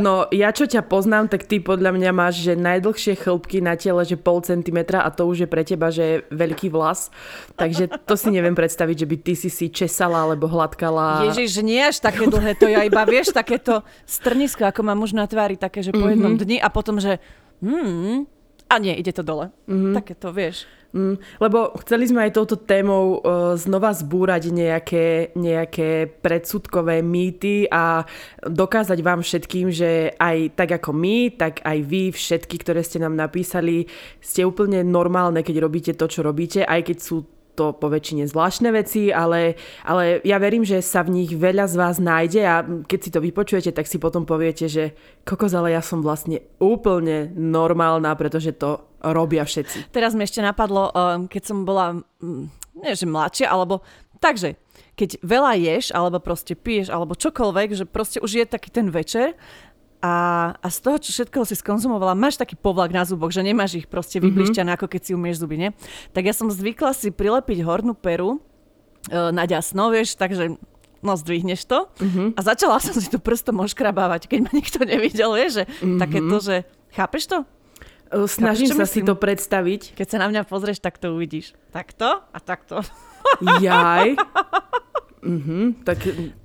No 0.00 0.24
ja 0.32 0.48
čo 0.56 0.64
ťa 0.64 0.88
poznám, 0.88 1.28
tak 1.28 1.44
ty 1.44 1.60
podľa 1.60 1.92
mňa 1.92 2.10
máš, 2.16 2.40
že 2.40 2.56
najdlhšie 2.56 3.20
chlpky 3.20 3.60
na 3.60 3.76
tele, 3.76 4.00
že 4.08 4.16
pol 4.16 4.40
centimetra 4.40 5.04
a 5.04 5.12
to 5.12 5.28
už 5.28 5.44
je 5.44 5.48
pre 5.48 5.62
teba, 5.68 5.92
že 5.92 6.02
je 6.02 6.16
veľký 6.32 6.72
vlas. 6.72 7.12
Takže 7.60 7.88
to 8.08 8.14
si 8.16 8.32
neviem 8.32 8.56
predstaviť, 8.56 8.96
že 9.04 9.06
by 9.08 9.16
ty 9.20 9.34
si 9.36 9.52
si 9.52 9.68
česala 9.68 10.24
alebo 10.24 10.48
hladkala. 10.48 11.28
Ježiš, 11.28 11.60
nie 11.60 11.80
až 11.80 12.00
také 12.00 12.24
dlhé, 12.24 12.56
to 12.56 12.72
ja 12.72 12.88
iba 12.88 13.04
vieš, 13.04 13.36
takéto 13.36 13.84
strnisko, 14.08 14.64
ako 14.64 14.80
mám 14.80 14.96
muž 14.96 15.12
na 15.12 15.28
tvári, 15.28 15.60
také, 15.60 15.84
že 15.84 15.92
po 15.92 16.08
jednom 16.08 16.36
mm-hmm. 16.36 16.48
dni 16.48 16.56
a 16.64 16.68
potom, 16.72 16.96
že 16.96 17.20
hmm, 17.60 18.24
a 18.72 18.74
nie, 18.80 18.96
ide 18.96 19.12
to 19.12 19.20
dole. 19.20 19.52
Mm-hmm. 19.68 19.92
Také 19.92 20.16
to, 20.16 20.32
vieš. 20.32 20.64
Mm, 20.92 21.16
lebo 21.40 21.72
chceli 21.80 22.04
sme 22.04 22.28
aj 22.28 22.36
touto 22.36 22.60
témou 22.60 23.16
uh, 23.16 23.56
znova 23.56 23.96
zbúrať 23.96 24.52
nejaké, 24.52 25.32
nejaké 25.32 26.04
predsudkové 26.20 27.00
mýty 27.00 27.64
a 27.72 28.04
dokázať 28.44 29.00
vám 29.00 29.24
všetkým, 29.24 29.72
že 29.72 30.12
aj 30.20 30.52
tak 30.52 30.76
ako 30.76 30.92
my, 30.92 31.32
tak 31.32 31.64
aj 31.64 31.78
vy, 31.80 32.12
všetky, 32.12 32.60
ktoré 32.60 32.84
ste 32.84 33.00
nám 33.00 33.16
napísali, 33.16 33.88
ste 34.20 34.44
úplne 34.44 34.84
normálne, 34.84 35.40
keď 35.40 35.56
robíte 35.64 35.92
to, 35.96 36.04
čo 36.04 36.20
robíte, 36.20 36.60
aj 36.60 36.84
keď 36.84 36.98
sú 37.00 37.24
to 37.52 37.76
po 37.76 37.92
väčšine 37.92 38.24
zvláštne 38.24 38.72
veci, 38.72 39.12
ale, 39.12 39.60
ale 39.84 40.24
ja 40.24 40.40
verím, 40.40 40.64
že 40.64 40.80
sa 40.80 41.04
v 41.04 41.20
nich 41.20 41.32
veľa 41.36 41.68
z 41.68 41.74
vás 41.76 41.96
nájde 42.00 42.42
a 42.48 42.64
keď 42.64 43.00
si 43.00 43.10
to 43.12 43.20
vypočujete, 43.20 43.70
tak 43.76 43.84
si 43.84 44.00
potom 44.00 44.24
poviete, 44.24 44.68
že 44.68 44.96
kokos, 45.24 45.52
ale 45.52 45.76
ja 45.76 45.84
som 45.84 46.00
vlastne 46.00 46.40
úplne 46.56 47.28
normálna, 47.36 48.16
pretože 48.16 48.56
to 48.56 48.91
robia 49.02 49.42
všetci. 49.42 49.90
Teraz 49.90 50.14
mi 50.14 50.22
ešte 50.22 50.38
napadlo, 50.38 50.94
um, 50.94 51.26
keď 51.26 51.42
som 51.42 51.66
bola, 51.66 51.98
mm, 52.22 52.44
nie 52.78 52.94
že 52.94 53.10
mladšia, 53.10 53.50
alebo 53.50 53.82
takže, 54.22 54.54
keď 54.94 55.18
veľa 55.26 55.58
ješ, 55.58 55.90
alebo 55.90 56.22
proste 56.22 56.54
piješ, 56.54 56.94
alebo 56.94 57.18
čokoľvek, 57.18 57.68
že 57.74 57.84
proste 57.84 58.22
už 58.22 58.30
je 58.38 58.46
taký 58.46 58.70
ten 58.70 58.86
večer 58.86 59.34
a, 60.02 60.14
a 60.58 60.66
z 60.66 60.78
toho, 60.82 60.98
čo 60.98 61.10
všetko 61.14 61.46
si 61.46 61.54
skonzumovala, 61.54 62.18
máš 62.18 62.34
taký 62.34 62.58
povlak 62.58 62.90
na 62.90 63.06
zuboch, 63.06 63.30
že 63.30 63.46
nemáš 63.46 63.78
ich 63.78 63.86
proste 63.86 64.18
mhm. 64.18 64.30
vyblišťané, 64.30 64.70
mm-hmm. 64.74 64.82
ako 64.82 64.86
keď 64.90 65.00
si 65.06 65.12
umieš 65.14 65.42
zuby, 65.42 65.56
nie? 65.58 65.70
Tak 66.10 66.26
ja 66.26 66.34
som 66.34 66.50
zvykla 66.50 66.90
si 66.94 67.14
prilepiť 67.14 67.62
hornú 67.62 67.94
peru 67.94 68.38
e, 69.06 69.30
na 69.30 69.46
ďasno, 69.46 69.94
vieš, 69.94 70.18
takže 70.18 70.58
no 71.02 71.14
zdvihneš 71.18 71.66
to 71.66 71.90
mm-hmm. 71.98 72.38
a 72.38 72.40
začala 72.46 72.78
som 72.78 72.94
si 72.94 73.10
to 73.10 73.18
prstom 73.18 73.58
oškrabávať, 73.62 74.30
keď 74.30 74.38
ma 74.46 74.50
nikto 74.54 74.82
nevidel, 74.82 75.34
vieš, 75.34 75.62
že 75.62 75.64
mm-hmm. 75.66 75.98
takéto, 75.98 76.36
že 76.38 76.56
chápeš 76.94 77.26
to? 77.30 77.38
Snažím 78.28 78.68
sa 78.70 78.84
myslím? 78.84 79.04
si 79.04 79.08
to 79.08 79.14
predstaviť. 79.16 79.80
Keď 79.96 80.06
sa 80.06 80.18
na 80.20 80.26
mňa 80.28 80.44
pozrieš, 80.44 80.84
tak 80.84 81.00
to 81.00 81.16
uvidíš. 81.16 81.56
Takto 81.72 82.20
a 82.20 82.38
takto. 82.38 82.84
Jaj. 83.64 84.14
Mhm, 85.22 85.86
tak 85.86 86.02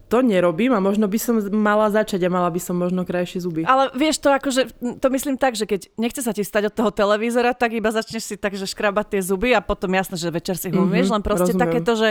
to 0.07 0.21
nerobím 0.21 0.71
a 0.71 0.79
možno 0.79 1.09
by 1.09 1.19
som 1.19 1.41
mala 1.49 1.89
začať 1.89 2.23
a 2.23 2.29
mala 2.29 2.47
by 2.47 2.61
som 2.61 2.77
možno 2.77 3.03
krajšie 3.03 3.43
zuby. 3.43 3.65
Ale 3.65 3.91
vieš 3.97 4.23
to 4.23 4.29
akože, 4.29 4.69
to 5.01 5.07
myslím 5.11 5.35
tak, 5.35 5.57
že 5.57 5.67
keď 5.67 5.91
nechce 5.97 6.21
sa 6.21 6.31
ti 6.31 6.45
stať 6.45 6.69
od 6.69 6.73
toho 6.77 6.91
televízora, 6.93 7.57
tak 7.57 7.75
iba 7.75 7.89
začneš 7.91 8.23
si 8.23 8.35
tak, 8.37 8.55
že 8.55 8.69
škrabať 8.69 9.17
tie 9.17 9.21
zuby 9.25 9.51
a 9.51 9.59
potom 9.59 9.91
jasné, 9.91 10.15
že 10.15 10.29
večer 10.29 10.55
si 10.55 10.69
ho 10.71 10.85
mm-hmm, 10.85 11.09
len 11.09 11.23
proste 11.25 11.57
rozumiem. 11.57 11.65
takéto, 11.65 11.91
že 11.97 12.09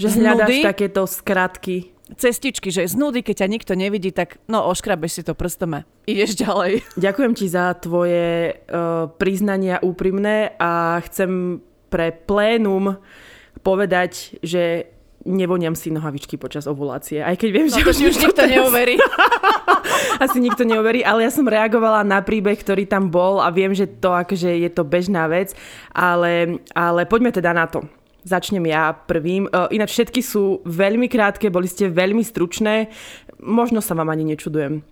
Že 0.00 0.08
hľadaš 0.18 0.56
takéto 0.64 1.02
skratky. 1.06 1.92
Cestičky, 2.16 2.72
že 2.72 2.88
z 2.88 2.96
nudy, 2.96 3.20
keď 3.20 3.44
ťa 3.44 3.52
nikto 3.52 3.72
nevidí, 3.76 4.16
tak 4.16 4.40
no 4.48 4.64
oškrabeš 4.72 5.20
si 5.20 5.22
to 5.26 5.36
prstom 5.36 5.76
a 5.76 5.80
ideš 6.08 6.40
ďalej. 6.40 6.80
Ďakujem 7.04 7.32
ti 7.36 7.46
za 7.52 7.76
tvoje 7.76 8.56
uh, 8.56 9.12
priznania 9.20 9.76
úprimné 9.84 10.56
a 10.56 10.96
chcem 11.04 11.60
pre 11.92 12.12
plénum 12.12 12.96
povedať, 13.60 14.40
že 14.40 14.88
nevoniam 15.28 15.76
si 15.76 15.92
nohavičky 15.92 16.40
počas 16.40 16.64
ovulácie. 16.64 17.20
Aj 17.20 17.36
keď 17.36 17.48
viem, 17.52 17.68
no, 17.68 17.76
že 17.76 17.84
už, 17.84 18.16
už 18.16 18.16
nikto 18.24 18.40
teraz... 18.40 18.56
neuverí. 18.56 18.96
Asi 20.24 20.38
nikto 20.40 20.64
neuverí, 20.64 21.04
ale 21.04 21.28
ja 21.28 21.30
som 21.30 21.44
reagovala 21.44 22.06
na 22.06 22.24
príbeh, 22.24 22.56
ktorý 22.56 22.88
tam 22.88 23.12
bol 23.12 23.42
a 23.42 23.52
viem, 23.52 23.76
že 23.76 23.84
to 23.84 24.14
akože 24.14 24.48
je 24.48 24.70
to 24.72 24.82
bežná 24.86 25.28
vec, 25.28 25.52
ale, 25.92 26.62
ale 26.72 27.04
poďme 27.04 27.34
teda 27.34 27.52
na 27.52 27.68
to. 27.68 27.84
Začnem 28.28 28.68
ja 28.68 28.92
prvým. 28.92 29.48
Ináč 29.72 29.96
všetky 29.96 30.20
sú 30.20 30.60
veľmi 30.68 31.08
krátke, 31.08 31.48
boli 31.48 31.64
ste 31.64 31.88
veľmi 31.88 32.20
stručné. 32.20 32.92
Možno 33.40 33.80
sa 33.80 33.96
vám 33.96 34.12
ani 34.12 34.28
nečudujem. 34.28 34.84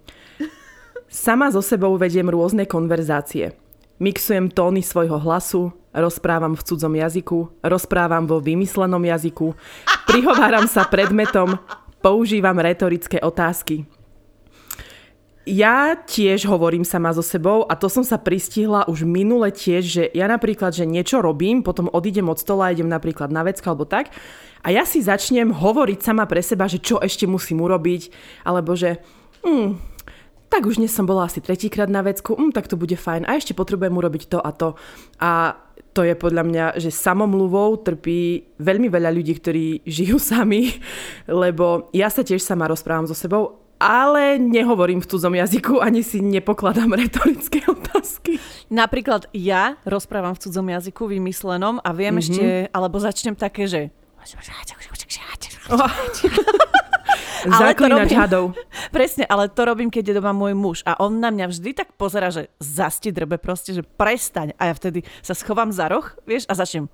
Sama 1.05 1.53
so 1.53 1.61
sebou 1.61 1.93
vediem 2.01 2.33
rôzne 2.33 2.65
konverzácie. 2.65 3.53
Mixujem 4.01 4.49
tóny 4.49 4.81
svojho 4.81 5.21
hlasu, 5.21 5.73
rozprávam 5.93 6.57
v 6.57 6.65
cudzom 6.65 6.97
jazyku, 6.97 7.61
rozprávam 7.65 8.29
vo 8.29 8.41
vymyslenom 8.41 9.01
jazyku, 9.01 9.57
prihováram 10.05 10.69
sa 10.69 10.85
predmetom, 10.85 11.57
používam 12.05 12.61
retorické 12.61 13.21
otázky. 13.25 13.89
Ja 15.47 15.95
tiež 15.95 16.51
hovorím 16.51 16.83
sama 16.83 17.15
so 17.15 17.23
sebou 17.23 17.63
a 17.71 17.79
to 17.79 17.87
som 17.87 18.03
sa 18.03 18.19
pristihla 18.19 18.91
už 18.91 19.07
minule 19.07 19.55
tiež, 19.55 19.83
že 19.87 20.03
ja 20.11 20.27
napríklad, 20.27 20.75
že 20.75 20.83
niečo 20.83 21.23
robím, 21.23 21.63
potom 21.63 21.87
odídem 21.87 22.27
od 22.27 22.43
stola, 22.43 22.75
idem 22.75 22.91
napríklad 22.91 23.31
na 23.31 23.47
vecko 23.47 23.71
alebo 23.71 23.87
tak 23.87 24.11
a 24.67 24.75
ja 24.75 24.83
si 24.83 24.99
začnem 24.99 25.55
hovoriť 25.55 26.03
sama 26.03 26.27
pre 26.27 26.43
seba, 26.43 26.67
že 26.67 26.83
čo 26.83 26.99
ešte 26.99 27.31
musím 27.31 27.63
urobiť, 27.63 28.11
alebo 28.43 28.75
že 28.75 28.99
hm, 29.47 29.79
tak 30.51 30.67
už 30.67 30.83
dnes 30.83 30.91
som 30.91 31.07
bola 31.07 31.31
asi 31.31 31.39
tretíkrát 31.39 31.87
na 31.87 32.03
vecku, 32.03 32.35
hm, 32.35 32.51
tak 32.51 32.67
to 32.67 32.75
bude 32.75 32.99
fajn 32.99 33.31
a 33.31 33.39
ešte 33.39 33.55
potrebujem 33.55 33.95
urobiť 33.95 34.23
to 34.27 34.43
a 34.43 34.51
to. 34.51 34.75
A 35.23 35.55
to 35.95 36.03
je 36.03 36.19
podľa 36.19 36.43
mňa, 36.43 36.65
že 36.83 36.91
samomluvou 36.91 37.87
trpí 37.87 38.51
veľmi 38.59 38.91
veľa 38.91 39.15
ľudí, 39.15 39.39
ktorí 39.39 39.67
žijú 40.03 40.19
sami, 40.19 40.75
lebo 41.31 41.87
ja 41.95 42.11
sa 42.11 42.27
tiež 42.27 42.43
sama 42.43 42.67
rozprávam 42.67 43.07
so 43.07 43.15
sebou, 43.15 43.66
ale 43.77 44.41
nehovorím 44.41 45.01
v 45.01 45.09
cudzom 45.09 45.35
jazyku, 45.35 45.81
ani 45.81 46.01
si 46.03 46.21
nepokladám 46.25 46.93
retorické 47.01 47.61
otázky. 47.69 48.41
Napríklad 48.73 49.29
ja 49.37 49.77
rozprávam 49.85 50.35
v 50.35 50.43
cudzom 50.49 50.67
jazyku 50.69 51.07
vymyslenom 51.07 51.81
a 51.85 51.91
viem 51.93 52.17
mm-hmm. 52.17 52.25
ešte, 52.25 52.47
alebo 52.73 52.97
začnem 52.99 53.37
také, 53.37 53.69
že... 53.69 53.81
Oh. 55.71 55.91
Hadov. 58.19 58.55
Presne, 58.97 59.25
ale 59.29 59.47
to 59.47 59.63
robím, 59.63 59.91
keď 59.91 60.03
je 60.11 60.15
doma 60.19 60.33
môj 60.35 60.55
muž. 60.57 60.79
A 60.83 60.99
on 60.99 61.23
na 61.23 61.31
mňa 61.31 61.47
vždy 61.53 61.71
tak 61.77 61.95
pozera, 61.95 62.31
že 62.33 62.51
zasti 62.59 63.15
drbe 63.15 63.39
proste, 63.39 63.71
že 63.77 63.87
prestaň. 63.87 64.57
A 64.59 64.71
ja 64.71 64.75
vtedy 64.75 65.07
sa 65.23 65.37
schovám 65.37 65.71
za 65.71 65.87
roh, 65.87 66.07
vieš, 66.27 66.49
a 66.51 66.59
začnem... 66.59 66.91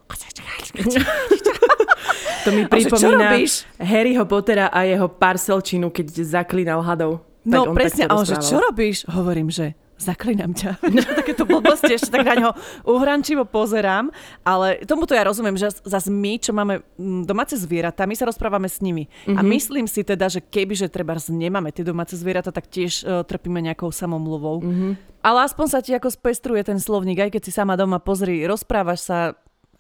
To 2.42 2.50
mi 2.50 2.66
pripomína 2.66 3.38
Harryho 3.78 4.24
Pottera 4.26 4.66
a 4.68 4.82
jeho 4.82 5.06
parselčinu, 5.06 5.94
keď 5.94 6.06
zaklínal 6.22 6.82
hadov. 6.82 7.22
No 7.42 7.74
presne, 7.74 8.06
ale 8.06 8.22
že 8.22 8.38
čo 8.38 8.62
robíš? 8.62 9.02
Hovorím, 9.10 9.50
že 9.50 9.74
zaklinám 10.02 10.52
ťa. 10.52 10.70
Takéto 11.22 11.46
blbosti, 11.46 11.94
ešte 11.94 12.10
tak 12.10 12.26
na 12.26 12.34
ňo 12.34 12.50
uhrančivo 12.90 13.46
pozerám, 13.46 14.10
ale 14.42 14.82
tomuto 14.82 15.14
ja 15.14 15.22
rozumiem, 15.22 15.54
že 15.54 15.70
zase 15.86 16.10
my, 16.10 16.42
čo 16.42 16.50
máme 16.50 16.82
mm, 16.98 17.22
domáce 17.22 17.54
zvieratá, 17.54 18.02
my 18.02 18.18
sa 18.18 18.26
rozprávame 18.26 18.66
s 18.66 18.82
nimi. 18.82 19.06
Mm-hmm. 19.06 19.38
A 19.38 19.40
mhm. 19.40 19.48
myslím 19.54 19.86
si 19.86 20.02
teda, 20.02 20.26
že 20.26 20.42
keby, 20.42 20.74
že 20.74 20.90
treba 20.90 21.14
nemáme 21.30 21.70
tie 21.70 21.86
domáce 21.86 22.18
zvieratá, 22.18 22.50
tak 22.50 22.66
tiež 22.66 23.06
uh, 23.06 23.22
trpíme 23.22 23.62
nejakou 23.62 23.94
samomluvou. 23.94 24.66
Mm-hmm. 24.66 24.92
Ale 25.22 25.46
aspoň 25.46 25.66
sa 25.70 25.78
ti 25.78 25.94
ako 25.94 26.10
spestruje 26.10 26.66
ten 26.66 26.82
slovník, 26.82 27.22
aj 27.22 27.30
keď 27.38 27.42
si 27.46 27.52
sama 27.54 27.78
doma 27.78 28.02
pozri, 28.02 28.42
rozprávaš 28.42 29.06
sa 29.06 29.18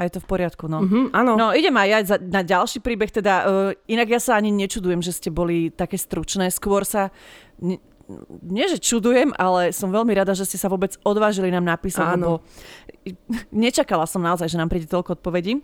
a 0.02 0.10
je 0.10 0.18
to 0.18 0.20
v 0.20 0.26
poriadku, 0.26 0.66
no. 0.66 0.82
Mhm, 0.82 1.14
áno. 1.14 1.38
No, 1.38 1.46
idem 1.54 1.78
aj 1.78 1.88
ja 1.88 1.98
za, 2.02 2.16
na 2.18 2.42
ďalší 2.42 2.82
príbeh, 2.82 3.14
teda 3.14 3.34
uh, 3.46 3.70
inak 3.86 4.10
ja 4.10 4.20
sa 4.20 4.34
ani 4.34 4.50
nečudujem, 4.50 4.98
že 4.98 5.14
ste 5.14 5.30
boli 5.30 5.70
také 5.70 5.94
stručné, 5.94 6.50
skôr 6.50 6.82
sa 6.82 7.14
ne, 7.62 7.78
nie, 8.42 8.66
že 8.68 8.82
čudujem, 8.82 9.32
ale 9.38 9.70
som 9.70 9.88
veľmi 9.88 10.12
rada, 10.12 10.34
že 10.34 10.44
ste 10.44 10.58
sa 10.58 10.68
vôbec 10.68 10.98
odvážili 11.06 11.48
nám 11.48 11.64
napísať, 11.64 12.18
Áno. 12.18 12.18
lebo 12.18 12.32
nečakala 13.54 14.04
som 14.04 14.20
naozaj, 14.20 14.50
že 14.50 14.60
nám 14.60 14.68
príde 14.68 14.90
toľko 14.90 15.22
odpovedí. 15.22 15.62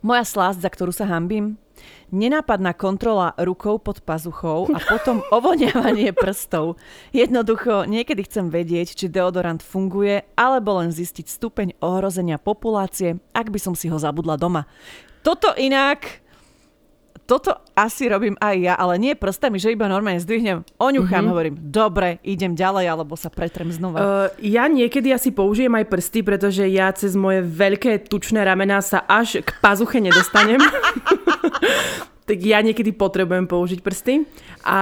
Moja 0.00 0.24
slásť, 0.24 0.64
za 0.64 0.70
ktorú 0.72 0.92
sa 0.94 1.04
hambím, 1.04 1.60
nenápadná 2.10 2.74
kontrola 2.74 3.32
rukou 3.38 3.78
pod 3.78 4.02
pazuchou 4.02 4.68
a 4.70 4.78
potom 4.80 5.22
ovoniavanie 5.36 6.10
prstov. 6.14 6.76
Jednoducho, 7.14 7.86
niekedy 7.86 8.26
chcem 8.26 8.50
vedieť, 8.50 8.94
či 8.94 9.06
deodorant 9.06 9.62
funguje, 9.62 10.26
alebo 10.34 10.78
len 10.82 10.90
zistiť 10.90 11.26
stupeň 11.26 11.68
ohrozenia 11.80 12.36
populácie, 12.36 13.18
ak 13.32 13.48
by 13.48 13.58
som 13.62 13.74
si 13.78 13.86
ho 13.88 13.96
zabudla 13.96 14.36
doma. 14.36 14.66
Toto 15.20 15.52
inak 15.56 16.20
toto 17.30 17.62
asi 17.78 18.10
robím 18.10 18.34
aj 18.42 18.56
ja, 18.58 18.74
ale 18.74 18.98
nie 18.98 19.14
prstami, 19.14 19.62
že 19.62 19.70
iba 19.70 19.86
normálne 19.86 20.18
zdvihnem, 20.18 20.66
oňuchám, 20.82 21.22
mm-hmm. 21.22 21.30
hovorím, 21.30 21.54
dobre, 21.62 22.18
idem 22.26 22.58
ďalej, 22.58 22.90
alebo 22.90 23.14
sa 23.14 23.30
pretrem 23.30 23.70
znova. 23.70 23.98
Uh, 24.02 24.06
ja 24.42 24.66
niekedy 24.66 25.14
asi 25.14 25.30
použijem 25.30 25.70
aj 25.78 25.86
prsty, 25.86 26.26
pretože 26.26 26.66
ja 26.66 26.90
cez 26.90 27.14
moje 27.14 27.46
veľké 27.46 28.10
tučné 28.10 28.42
ramená 28.42 28.82
sa 28.82 29.06
až 29.06 29.46
k 29.46 29.50
pazuche 29.62 30.02
nedostanem. 30.02 30.58
tak 32.30 32.38
ja 32.46 32.62
niekedy 32.62 32.94
potrebujem 32.94 33.50
použiť 33.50 33.82
prsty. 33.82 34.22
A 34.62 34.78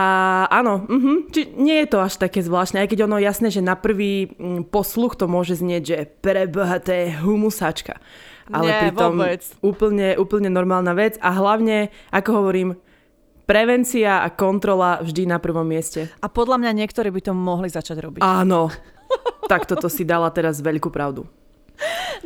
áno, 0.53 0.85
uh-huh, 0.85 1.33
či 1.33 1.49
nie 1.57 1.81
je 1.87 1.89
to 1.89 2.05
až 2.05 2.21
také 2.21 2.45
zvláštne, 2.45 2.85
aj 2.85 2.93
keď 2.93 3.09
ono 3.09 3.17
jasné, 3.17 3.49
že 3.49 3.65
na 3.65 3.73
prvý 3.73 4.29
mm, 4.37 4.69
posluch 4.69 5.17
to 5.17 5.31
môže 5.31 5.57
znieť, 5.57 5.83
že 5.83 5.99
preboha, 6.21 6.83
to 6.83 6.93
je 6.93 7.15
humusačka. 7.25 7.97
Ale 8.53 8.69
Nie, 8.69 8.81
pritom 8.89 9.17
vôbec. 9.17 9.45
úplne, 9.61 10.17
úplne 10.17 10.49
normálna 10.53 10.93
vec 10.97 11.21
a 11.21 11.33
hlavne, 11.37 11.93
ako 12.13 12.31
hovorím, 12.43 12.69
prevencia 13.49 14.21
a 14.25 14.29
kontrola 14.29 15.01
vždy 15.01 15.25
na 15.25 15.41
prvom 15.41 15.65
mieste. 15.65 16.13
A 16.21 16.29
podľa 16.29 16.61
mňa 16.61 16.85
niektorí 16.85 17.09
by 17.09 17.21
to 17.25 17.33
mohli 17.33 17.73
začať 17.73 17.97
robiť. 18.05 18.21
Áno, 18.21 18.69
tak 19.49 19.65
toto 19.65 19.89
si 19.89 20.05
dala 20.05 20.29
teraz 20.29 20.61
veľkú 20.61 20.93
pravdu. 20.93 21.25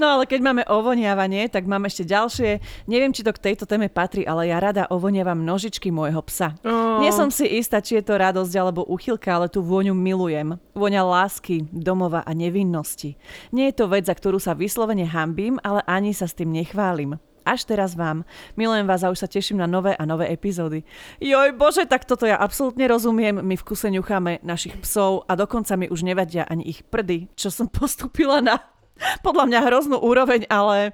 No 0.01 0.19
ale 0.19 0.25
keď 0.25 0.41
máme 0.41 0.63
ovoniavanie, 0.69 1.49
tak 1.53 1.69
mám 1.69 1.85
ešte 1.85 2.09
ďalšie. 2.09 2.51
Neviem, 2.89 3.13
či 3.13 3.25
to 3.25 3.35
k 3.37 3.53
tejto 3.53 3.69
téme 3.69 3.93
patrí, 3.93 4.25
ale 4.25 4.49
ja 4.49 4.59
rada 4.59 4.89
ovoniavam 4.89 5.45
nožičky 5.45 5.93
môjho 5.93 6.21
psa. 6.25 6.57
Oh. 6.65 7.01
Nie 7.05 7.13
som 7.13 7.29
si 7.29 7.45
istá, 7.45 7.85
či 7.85 8.01
je 8.01 8.05
to 8.05 8.17
radosť 8.17 8.55
alebo 8.57 8.89
uchylka, 8.89 9.29
ale 9.29 9.53
tú 9.53 9.61
vôňu 9.61 9.93
milujem. 9.93 10.57
Vôňa 10.73 11.03
lásky, 11.05 11.69
domova 11.69 12.25
a 12.25 12.33
nevinnosti. 12.33 13.21
Nie 13.53 13.71
je 13.73 13.85
to 13.85 13.93
vec, 13.93 14.09
za 14.09 14.17
ktorú 14.17 14.41
sa 14.41 14.57
vyslovene 14.57 15.05
hambím, 15.05 15.61
ale 15.61 15.85
ani 15.85 16.17
sa 16.17 16.25
s 16.25 16.37
tým 16.37 16.53
nechválim. 16.53 17.21
Až 17.43 17.67
teraz 17.67 17.99
vám. 17.99 18.23
Milujem 18.55 18.87
vás 18.87 19.03
a 19.03 19.11
už 19.11 19.27
sa 19.27 19.29
teším 19.29 19.59
na 19.59 19.67
nové 19.67 19.99
a 19.99 20.07
nové 20.07 20.31
epizódy. 20.31 20.87
Joj 21.19 21.59
bože, 21.59 21.91
tak 21.91 22.07
toto 22.07 22.23
ja 22.23 22.39
absolútne 22.39 22.87
rozumiem. 22.87 23.43
My 23.43 23.59
v 23.59 23.67
kuse 23.67 23.91
ňucháme 23.91 24.47
našich 24.47 24.79
psov 24.79 25.27
a 25.27 25.35
dokonca 25.35 25.75
mi 25.75 25.91
už 25.91 26.07
nevadia 26.07 26.47
ani 26.47 26.63
ich 26.71 26.87
prdy, 26.87 27.35
čo 27.35 27.51
som 27.51 27.67
postupila 27.83 28.39
na 28.39 28.63
podľa 29.27 29.45
mňa 29.49 29.61
hroznú 29.67 29.97
úroveň, 30.01 30.47
ale 30.51 30.93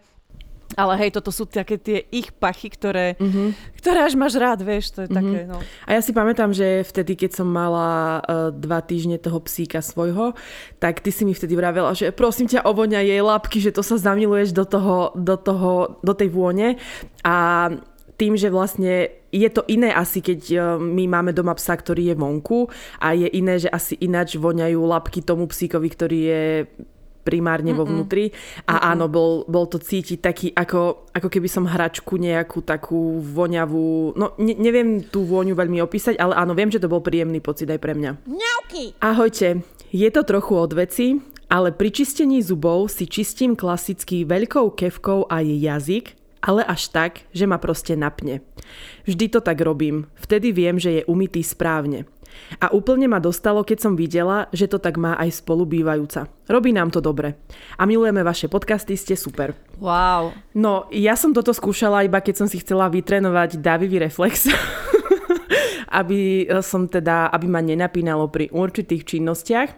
ale 0.77 1.01
hej, 1.01 1.17
toto 1.17 1.33
sú 1.33 1.49
také 1.49 1.81
tie 1.81 2.05
ich 2.13 2.29
pachy, 2.37 2.69
ktoré, 2.69 3.17
mm-hmm. 3.17 3.81
ktoré 3.81 4.05
až 4.05 4.21
máš 4.21 4.37
rád, 4.37 4.61
vieš, 4.61 4.93
to 4.93 5.03
je 5.03 5.09
mm-hmm. 5.09 5.17
také, 5.17 5.41
no. 5.49 5.59
A 5.89 5.97
ja 5.97 6.01
si 6.05 6.13
pamätám, 6.13 6.53
že 6.53 6.85
vtedy, 6.85 7.17
keď 7.17 7.41
som 7.41 7.49
mala 7.49 8.21
uh, 8.21 8.53
dva 8.53 8.85
týždne 8.85 9.17
toho 9.17 9.41
psíka 9.41 9.81
svojho, 9.81 10.37
tak 10.77 11.01
ty 11.01 11.09
si 11.09 11.25
mi 11.25 11.33
vtedy 11.33 11.57
vravela, 11.57 11.97
že 11.97 12.13
prosím 12.13 12.53
ťa, 12.53 12.69
ovoňa 12.69 13.01
jej 13.01 13.23
labky, 13.25 13.65
že 13.65 13.73
to 13.73 13.81
sa 13.81 13.97
zamiluješ 13.97 14.53
do 14.53 14.69
toho, 14.69 15.17
do 15.17 15.41
toho, 15.41 15.99
do 16.05 16.13
tej 16.13 16.29
vône. 16.29 16.77
A 17.25 17.69
tým, 18.21 18.37
že 18.37 18.53
vlastne 18.53 19.09
je 19.31 19.49
to 19.49 19.65
iné 19.73 19.89
asi, 19.89 20.21
keď 20.21 20.41
uh, 20.53 20.61
my 20.77 21.09
máme 21.09 21.33
doma 21.33 21.57
psa, 21.57 21.81
ktorý 21.81 22.13
je 22.13 22.17
vonku 22.19 22.69
a 23.01 23.17
je 23.17 23.29
iné, 23.33 23.57
že 23.57 23.73
asi 23.73 23.97
ináč 24.05 24.37
voňajú 24.37 24.79
labky 24.85 25.25
tomu 25.25 25.49
psíkovi, 25.49 25.89
ktorý 25.89 26.19
je 26.29 26.45
primárne 27.29 27.77
vo 27.77 27.85
vnútri. 27.85 28.33
A 28.65 28.81
Mm-mm. 28.81 28.91
áno, 28.97 29.07
bol, 29.13 29.45
bol 29.45 29.69
to 29.69 29.77
cítiť 29.77 30.19
taký, 30.25 30.49
ako, 30.57 31.13
ako 31.13 31.29
keby 31.29 31.49
som 31.53 31.69
hračku 31.69 32.17
nejakú 32.17 32.65
takú 32.65 33.21
voňavú, 33.21 34.17
no 34.17 34.33
ne, 34.41 34.57
neviem 34.57 35.05
tú 35.05 35.29
vôňu 35.29 35.53
veľmi 35.53 35.85
opísať, 35.85 36.17
ale 36.17 36.33
áno, 36.33 36.57
viem, 36.57 36.73
že 36.73 36.81
to 36.81 36.89
bol 36.89 37.05
príjemný 37.05 37.45
pocit 37.45 37.69
aj 37.69 37.77
pre 37.77 37.93
mňa. 37.93 38.25
Mňauky! 38.25 38.97
Ahojte, 39.05 39.61
je 39.93 40.09
to 40.09 40.25
trochu 40.25 40.57
od 40.57 40.73
veci, 40.73 41.21
ale 41.53 41.73
pri 41.77 41.93
čistení 41.93 42.41
zubov 42.41 42.89
si 42.89 43.05
čistím 43.05 43.53
klasicky 43.57 44.25
veľkou 44.25 44.73
kevkou 44.73 45.29
aj 45.29 45.45
jazyk, 45.45 46.07
ale 46.45 46.63
až 46.65 46.93
tak, 46.93 47.27
že 47.35 47.49
ma 47.49 47.59
proste 47.59 47.99
napne. 47.99 48.45
Vždy 49.09 49.27
to 49.33 49.41
tak 49.41 49.59
robím, 49.65 50.07
vtedy 50.15 50.53
viem, 50.55 50.79
že 50.79 51.03
je 51.03 51.09
umytý 51.09 51.43
správne. 51.43 52.07
A 52.63 52.73
úplne 52.73 53.11
ma 53.11 53.21
dostalo, 53.21 53.67
keď 53.67 53.79
som 53.85 53.95
videla, 53.95 54.49
že 54.55 54.71
to 54.71 54.81
tak 54.81 54.97
má 54.97 55.15
aj 55.21 55.45
spolubývajúca. 55.45 56.27
Robí 56.49 56.73
nám 56.73 56.91
to 56.91 57.05
dobre. 57.05 57.37
A 57.77 57.85
milujeme 57.85 58.25
vaše 58.25 58.49
podcasty, 58.49 58.97
ste 58.97 59.15
super. 59.15 59.53
Wow. 59.79 60.33
No, 60.57 60.89
ja 60.91 61.15
som 61.15 61.37
toto 61.37 61.53
skúšala 61.53 62.07
iba 62.07 62.19
keď 62.19 62.45
som 62.45 62.49
si 62.51 62.59
chcela 62.61 62.91
vytrénovať 62.91 63.61
davivý 63.61 64.01
reflex. 64.03 64.49
aby 65.89 66.45
som 66.61 66.85
teda, 66.85 67.33
aby 67.33 67.47
ma 67.49 67.65
nenapínalo 67.65 68.29
pri 68.29 68.53
určitých 68.53 69.09
činnostiach. 69.09 69.71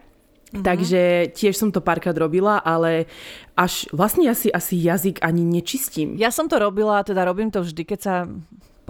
Mm-hmm. 0.51 0.67
Takže 0.67 1.31
tiež 1.31 1.55
som 1.55 1.71
to 1.71 1.79
párkrát 1.79 2.17
robila, 2.19 2.59
ale 2.59 3.07
až 3.55 3.87
vlastne 3.95 4.27
ja 4.27 4.35
si 4.35 4.51
asi 4.51 4.83
jazyk 4.83 5.23
ani 5.23 5.47
nečistím. 5.47 6.19
Ja 6.19 6.35
som 6.35 6.51
to 6.51 6.59
robila, 6.59 7.07
teda 7.07 7.23
robím 7.23 7.55
to 7.55 7.63
vždy, 7.63 7.83
keď 7.87 8.01
sa 8.03 8.15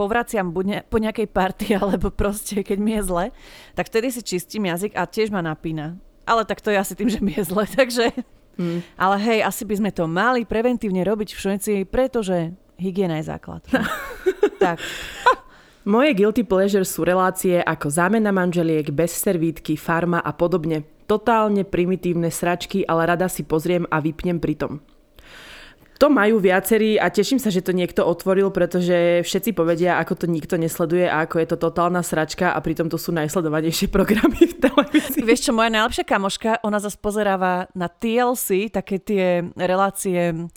povraciam 0.00 0.48
buď 0.48 0.64
ne, 0.64 0.78
po 0.88 0.96
nejakej 0.96 1.28
party, 1.28 1.66
alebo 1.80 2.08
proste 2.08 2.64
keď 2.64 2.78
mi 2.80 2.96
je 2.96 3.02
zle, 3.04 3.24
tak 3.76 3.92
vtedy 3.92 4.08
si 4.08 4.24
čistím 4.24 4.72
jazyk 4.72 4.96
a 4.96 5.04
tiež 5.04 5.28
ma 5.28 5.44
napína. 5.44 6.00
Ale 6.24 6.48
tak 6.48 6.64
to 6.64 6.72
je 6.72 6.80
asi 6.80 6.96
tým, 6.96 7.12
že 7.12 7.20
mi 7.20 7.36
je 7.36 7.44
zle, 7.44 7.68
takže... 7.78 8.16
Mm. 8.60 8.84
Ale 9.00 9.16
hej, 9.24 9.38
asi 9.44 9.64
by 9.64 9.74
sme 9.80 9.90
to 9.92 10.04
mali 10.04 10.44
preventívne 10.44 11.00
robiť 11.00 11.32
všetci, 11.32 11.88
pretože 11.88 12.52
hygiena 12.76 13.16
je 13.20 13.28
základ. 13.28 13.64
tak. 14.64 14.80
Moje 15.88 16.12
guilty 16.12 16.44
pleasure 16.44 16.84
sú 16.84 17.08
relácie 17.08 17.56
ako 17.56 17.88
zámena 17.88 18.28
manželiek, 18.36 18.92
bez 18.92 19.16
servítky, 19.16 19.80
farma 19.80 20.20
a 20.20 20.36
podobne. 20.36 20.84
Totálne 21.08 21.64
primitívne 21.64 22.28
sračky, 22.28 22.84
ale 22.84 23.08
rada 23.08 23.32
si 23.32 23.48
pozriem 23.48 23.88
a 23.88 23.96
vypnem 23.96 24.36
pritom. 24.36 24.84
To 26.00 26.08
majú 26.08 26.40
viacerí 26.40 26.96
a 26.96 27.12
teším 27.12 27.36
sa, 27.36 27.52
že 27.52 27.60
to 27.60 27.76
niekto 27.76 28.00
otvoril, 28.00 28.48
pretože 28.48 29.20
všetci 29.20 29.52
povedia, 29.52 30.00
ako 30.00 30.24
to 30.24 30.26
nikto 30.32 30.56
nesleduje 30.56 31.04
a 31.04 31.28
ako 31.28 31.44
je 31.44 31.46
to 31.52 31.56
totálna 31.60 32.00
sračka 32.00 32.56
a 32.56 32.58
pritom 32.64 32.88
to 32.88 32.96
sú 32.96 33.12
najsledovanejšie 33.12 33.92
programy 33.96 34.48
v 34.48 34.64
televízii. 34.64 35.20
Vieš 35.20 35.44
čo, 35.44 35.52
moja 35.52 35.68
najlepšia 35.68 36.08
kamoška, 36.08 36.64
ona 36.64 36.80
zase 36.80 36.96
pozeráva 36.96 37.68
na 37.76 37.92
TLC, 37.92 38.72
také 38.72 38.96
tie 38.96 39.44
relácie 39.60 40.48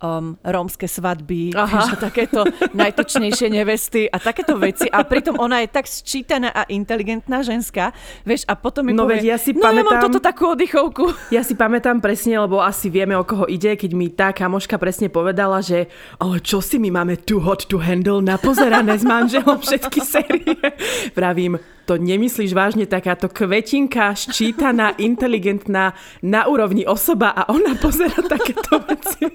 um, 0.00 0.36
rómske 0.42 0.88
svadby, 0.88 1.52
vieš, 1.52 1.88
a 1.92 1.96
takéto 2.08 2.44
najtučnejšie 2.72 3.48
nevesty 3.52 4.08
a 4.08 4.16
takéto 4.18 4.56
veci. 4.56 4.88
A 4.88 5.04
pritom 5.04 5.36
ona 5.38 5.60
je 5.62 5.68
tak 5.70 5.86
sčítaná 5.86 6.50
a 6.50 6.64
inteligentná 6.66 7.44
ženská, 7.44 7.92
vieš, 8.24 8.44
a 8.48 8.56
potom 8.56 8.84
mi 8.84 8.92
No 8.92 9.06
povie, 9.06 9.24
ja 9.24 9.36
si 9.36 9.52
no 9.52 9.62
ja 9.62 9.80
mám 9.80 9.86
pamätám- 9.86 10.04
toto 10.10 10.18
takú 10.20 10.44
oddychovku. 10.52 11.04
Ja 11.36 11.46
si 11.46 11.54
pamätám 11.54 12.02
presne, 12.02 12.42
lebo 12.42 12.58
asi 12.58 12.90
vieme, 12.90 13.14
o 13.14 13.22
koho 13.22 13.46
ide, 13.46 13.78
keď 13.78 13.90
mi 13.94 14.10
tá 14.10 14.34
kamoška 14.34 14.80
presne 14.80 15.06
povedala, 15.06 15.62
že 15.62 15.86
ale 16.18 16.42
čo 16.42 16.58
si 16.58 16.80
my 16.80 16.90
máme 16.90 17.20
too 17.22 17.38
hot 17.38 17.68
to 17.70 17.78
handle 17.78 18.18
napozerané 18.18 18.98
s 18.98 19.04
manželom 19.06 19.60
všetky 19.62 20.00
série. 20.02 20.56
Vravím, 21.16 21.60
to 21.90 21.98
nemyslíš 21.98 22.54
vážne 22.54 22.86
takáto 22.86 23.26
kvetinka, 23.26 24.14
ščítaná, 24.14 24.94
inteligentná, 25.10 25.98
na 26.22 26.46
úrovni 26.46 26.86
osoba 26.86 27.34
a 27.34 27.50
ona 27.50 27.74
pozera 27.74 28.22
takéto 28.22 28.78
veci. 28.86 29.26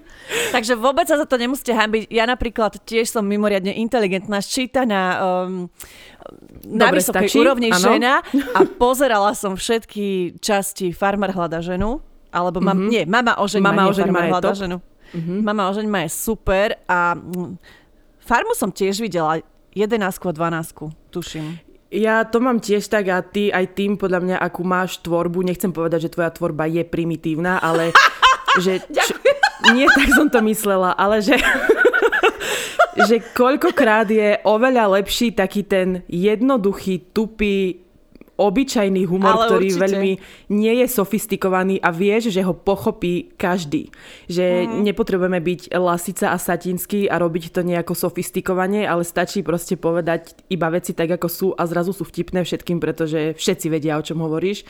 Takže 0.56 0.80
vôbec 0.80 1.04
sa 1.04 1.20
za 1.20 1.28
to 1.28 1.36
nemusíte 1.36 1.76
hambiť. 1.76 2.08
Ja 2.08 2.24
napríklad 2.24 2.80
tiež 2.88 3.12
som 3.12 3.28
mimoriadne 3.28 3.76
inteligentná, 3.76 4.40
sčítaná, 4.40 5.20
um, 5.20 5.68
na 6.64 6.88
Dobre, 6.88 7.04
vysokej 7.04 7.28
stačí, 7.28 7.44
úrovni 7.44 7.76
áno. 7.76 7.84
žena 7.92 8.24
a 8.56 8.60
pozerala 8.84 9.36
som 9.36 9.60
všetky 9.60 10.40
časti 10.40 10.96
Farmer 10.96 11.36
hľada 11.36 11.60
ženu, 11.60 12.00
alebo 12.32 12.64
mam, 12.64 12.88
mm-hmm. 12.88 12.90
nie, 12.90 13.04
Mama 13.04 13.36
ožeň. 13.36 13.60
Mama 13.60 13.84
ožeň 13.92 14.08
ma 14.08 14.22
hľada 14.32 14.56
top. 14.56 14.64
ženu. 14.64 14.78
Mm-hmm. 15.12 15.40
Mama 15.44 15.64
ožeň 15.76 15.88
ma 15.92 16.00
je 16.08 16.10
super 16.16 16.80
a 16.88 17.20
Farmu 18.26 18.56
som 18.58 18.72
tiež 18.72 19.04
videla 19.04 19.44
11 19.76 20.02
a 20.02 20.32
12, 20.32 21.12
tuším. 21.12 21.65
Ja 21.94 22.26
to 22.26 22.42
mám 22.42 22.58
tiež 22.58 22.90
tak 22.90 23.08
a 23.14 23.22
ty 23.22 23.54
aj 23.54 23.78
tým, 23.78 23.96
podľa 23.96 24.20
mňa, 24.26 24.38
akú 24.42 24.66
máš 24.66 25.00
tvorbu, 25.06 25.46
nechcem 25.46 25.70
povedať, 25.70 26.10
že 26.10 26.14
tvoja 26.14 26.34
tvorba 26.34 26.66
je 26.66 26.82
primitívna, 26.82 27.62
ale 27.62 27.94
že... 28.64 28.82
Čo, 28.90 29.14
nie 29.74 29.86
tak 29.90 30.10
som 30.14 30.28
to 30.30 30.42
myslela, 30.46 30.98
ale 30.98 31.22
že... 31.22 31.38
že 33.08 33.20
koľkokrát 33.36 34.08
je 34.08 34.40
oveľa 34.48 35.00
lepší 35.00 35.36
taký 35.36 35.68
ten 35.68 36.02
jednoduchý, 36.08 37.12
tupý 37.12 37.85
obyčajný 38.36 39.08
humor, 39.08 39.32
Ale 39.34 39.46
ktorý 39.48 39.68
určite. 39.72 39.84
veľmi 39.88 40.12
nie 40.52 40.74
je 40.84 40.88
sofistikovaný 40.92 41.80
a 41.80 41.90
vieš, 41.90 42.30
že 42.30 42.44
ho 42.44 42.52
pochopí 42.52 43.32
každý. 43.36 43.88
Že 44.28 44.46
Mhm. 44.68 44.84
nepotrebujeme 44.84 45.40
byť 45.40 45.62
lasica 45.74 46.32
a 46.32 46.38
satinský 46.38 47.08
a 47.08 47.16
robiť 47.16 47.56
to 47.56 47.64
nejako 47.64 47.96
sofistikovane, 47.96 48.84
ale 48.84 49.08
stačí 49.08 49.40
proste 49.40 49.80
povedať 49.80 50.36
iba 50.52 50.68
veci 50.68 50.92
tak, 50.92 51.16
ako 51.16 51.28
sú 51.28 51.48
a 51.56 51.64
zrazu 51.64 51.96
sú 51.96 52.04
vtipné 52.04 52.44
všetkým, 52.44 52.80
pretože 52.80 53.40
všetci 53.40 53.68
vedia, 53.72 53.96
o 53.96 54.04
čom 54.04 54.20
hovoríš. 54.20 54.68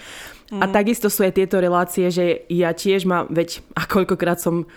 Mhm. 0.53 0.61
A 0.61 0.65
takisto 0.69 1.09
sú 1.09 1.25
aj 1.25 1.33
tieto 1.35 1.57
relácie, 1.57 2.09
že 2.13 2.45
ja 2.47 2.69
tiež 2.69 3.09
mám, 3.09 3.33
veď 3.33 3.65
a 3.73 3.89
koľkokrát 3.89 4.37
som 4.37 4.69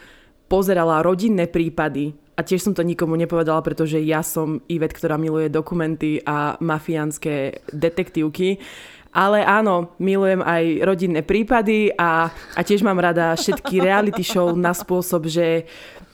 pozerala 0.49 1.05
rodinné 1.05 1.45
prípady 1.45 2.17
a 2.39 2.47
tiež 2.47 2.63
som 2.63 2.71
to 2.71 2.87
nikomu 2.87 3.19
nepovedala, 3.19 3.59
pretože 3.67 3.99
ja 3.99 4.23
som 4.23 4.63
Ivet, 4.71 4.95
ktorá 4.95 5.19
miluje 5.19 5.51
dokumenty 5.51 6.23
a 6.23 6.55
mafiánske 6.63 7.67
detektívky. 7.75 8.63
Ale 9.11 9.43
áno, 9.43 9.99
milujem 9.99 10.47
aj 10.47 10.65
rodinné 10.87 11.27
prípady 11.27 11.91
a, 11.99 12.31
a 12.31 12.61
tiež 12.63 12.87
mám 12.87 13.03
rada 13.03 13.35
všetky 13.35 13.83
reality 13.83 14.23
show 14.23 14.55
na 14.55 14.71
spôsob, 14.71 15.27
že 15.27 15.67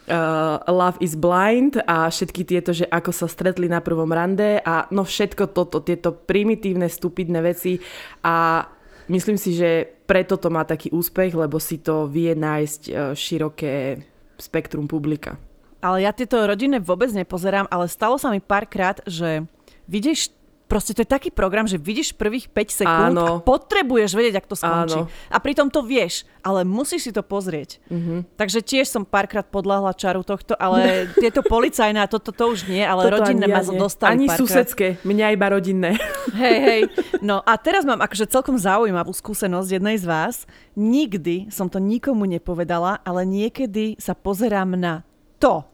uh, 0.08 0.62
Love 0.64 1.02
is 1.04 1.12
Blind 1.12 1.76
a 1.84 2.08
všetky 2.08 2.46
tieto, 2.48 2.72
že 2.72 2.88
ako 2.88 3.12
sa 3.12 3.28
stretli 3.28 3.68
na 3.68 3.84
prvom 3.84 4.08
rande 4.08 4.62
a 4.64 4.88
no 4.88 5.04
všetko 5.04 5.52
toto, 5.52 5.84
tieto 5.84 6.14
primitívne, 6.14 6.88
stupidné 6.88 7.44
veci 7.44 7.82
a 8.24 8.64
myslím 9.12 9.36
si, 9.36 9.58
že 9.58 9.84
preto 10.08 10.40
to 10.40 10.48
má 10.48 10.64
taký 10.64 10.88
úspech, 10.94 11.36
lebo 11.36 11.60
si 11.60 11.84
to 11.84 12.08
vie 12.08 12.32
nájsť 12.32 12.82
uh, 12.88 13.12
široké 13.12 14.00
spektrum 14.38 14.88
publika. 14.88 15.36
Ale 15.84 16.00
ja 16.00 16.16
tieto 16.16 16.40
rodinné 16.40 16.80
vôbec 16.80 17.12
nepozerám, 17.12 17.68
ale 17.68 17.92
stalo 17.92 18.16
sa 18.16 18.32
mi 18.32 18.40
párkrát, 18.40 19.04
že 19.04 19.44
vidíš 19.84 20.32
Proste 20.64 20.96
to 20.96 21.04
je 21.04 21.08
taký 21.08 21.28
program, 21.28 21.68
že 21.68 21.76
vidíš 21.76 22.16
prvých 22.16 22.48
5 22.48 22.80
sekúnd 22.82 23.12
Áno. 23.12 23.24
a 23.28 23.30
potrebuješ 23.44 24.16
vedieť, 24.16 24.40
ak 24.40 24.46
to 24.48 24.56
skončí. 24.56 25.00
Áno. 25.04 25.12
A 25.28 25.36
pritom 25.36 25.68
to 25.68 25.84
vieš, 25.84 26.24
ale 26.40 26.64
musíš 26.64 27.06
si 27.06 27.12
to 27.12 27.20
pozrieť. 27.20 27.84
Mhm. 27.92 28.32
Takže 28.40 28.64
tiež 28.64 28.88
som 28.88 29.04
párkrát 29.04 29.44
podľahla 29.44 29.92
čaru 29.92 30.24
tohto, 30.24 30.56
ale 30.56 31.04
tieto 31.22 31.44
policajné 31.44 32.00
a 32.00 32.08
toto 32.08 32.32
to 32.32 32.56
už 32.56 32.64
nie, 32.64 32.80
ale 32.80 33.04
Toto 33.04 33.20
rodinné 33.20 33.44
ma 33.44 33.60
nie. 33.60 33.76
dostali 33.76 34.10
Ani 34.16 34.26
párkrát. 34.26 34.40
susedské, 34.40 34.86
mňa 35.04 35.26
iba 35.36 35.46
rodinné. 35.52 36.00
Hej, 36.34 36.58
hej. 36.58 36.82
No 37.22 37.44
a 37.46 37.54
teraz 37.54 37.86
mám 37.86 38.02
akože 38.02 38.26
celkom 38.26 38.58
zaujímavú 38.58 39.14
skúsenosť 39.14 39.78
jednej 39.78 40.00
z 40.00 40.08
vás. 40.08 40.50
Nikdy 40.74 41.52
som 41.52 41.70
to 41.70 41.78
nikomu 41.78 42.26
nepovedala, 42.26 42.98
ale 43.06 43.22
niekedy 43.22 43.94
sa 44.02 44.18
pozerám 44.18 44.74
na 44.74 45.06
to. 45.38 45.73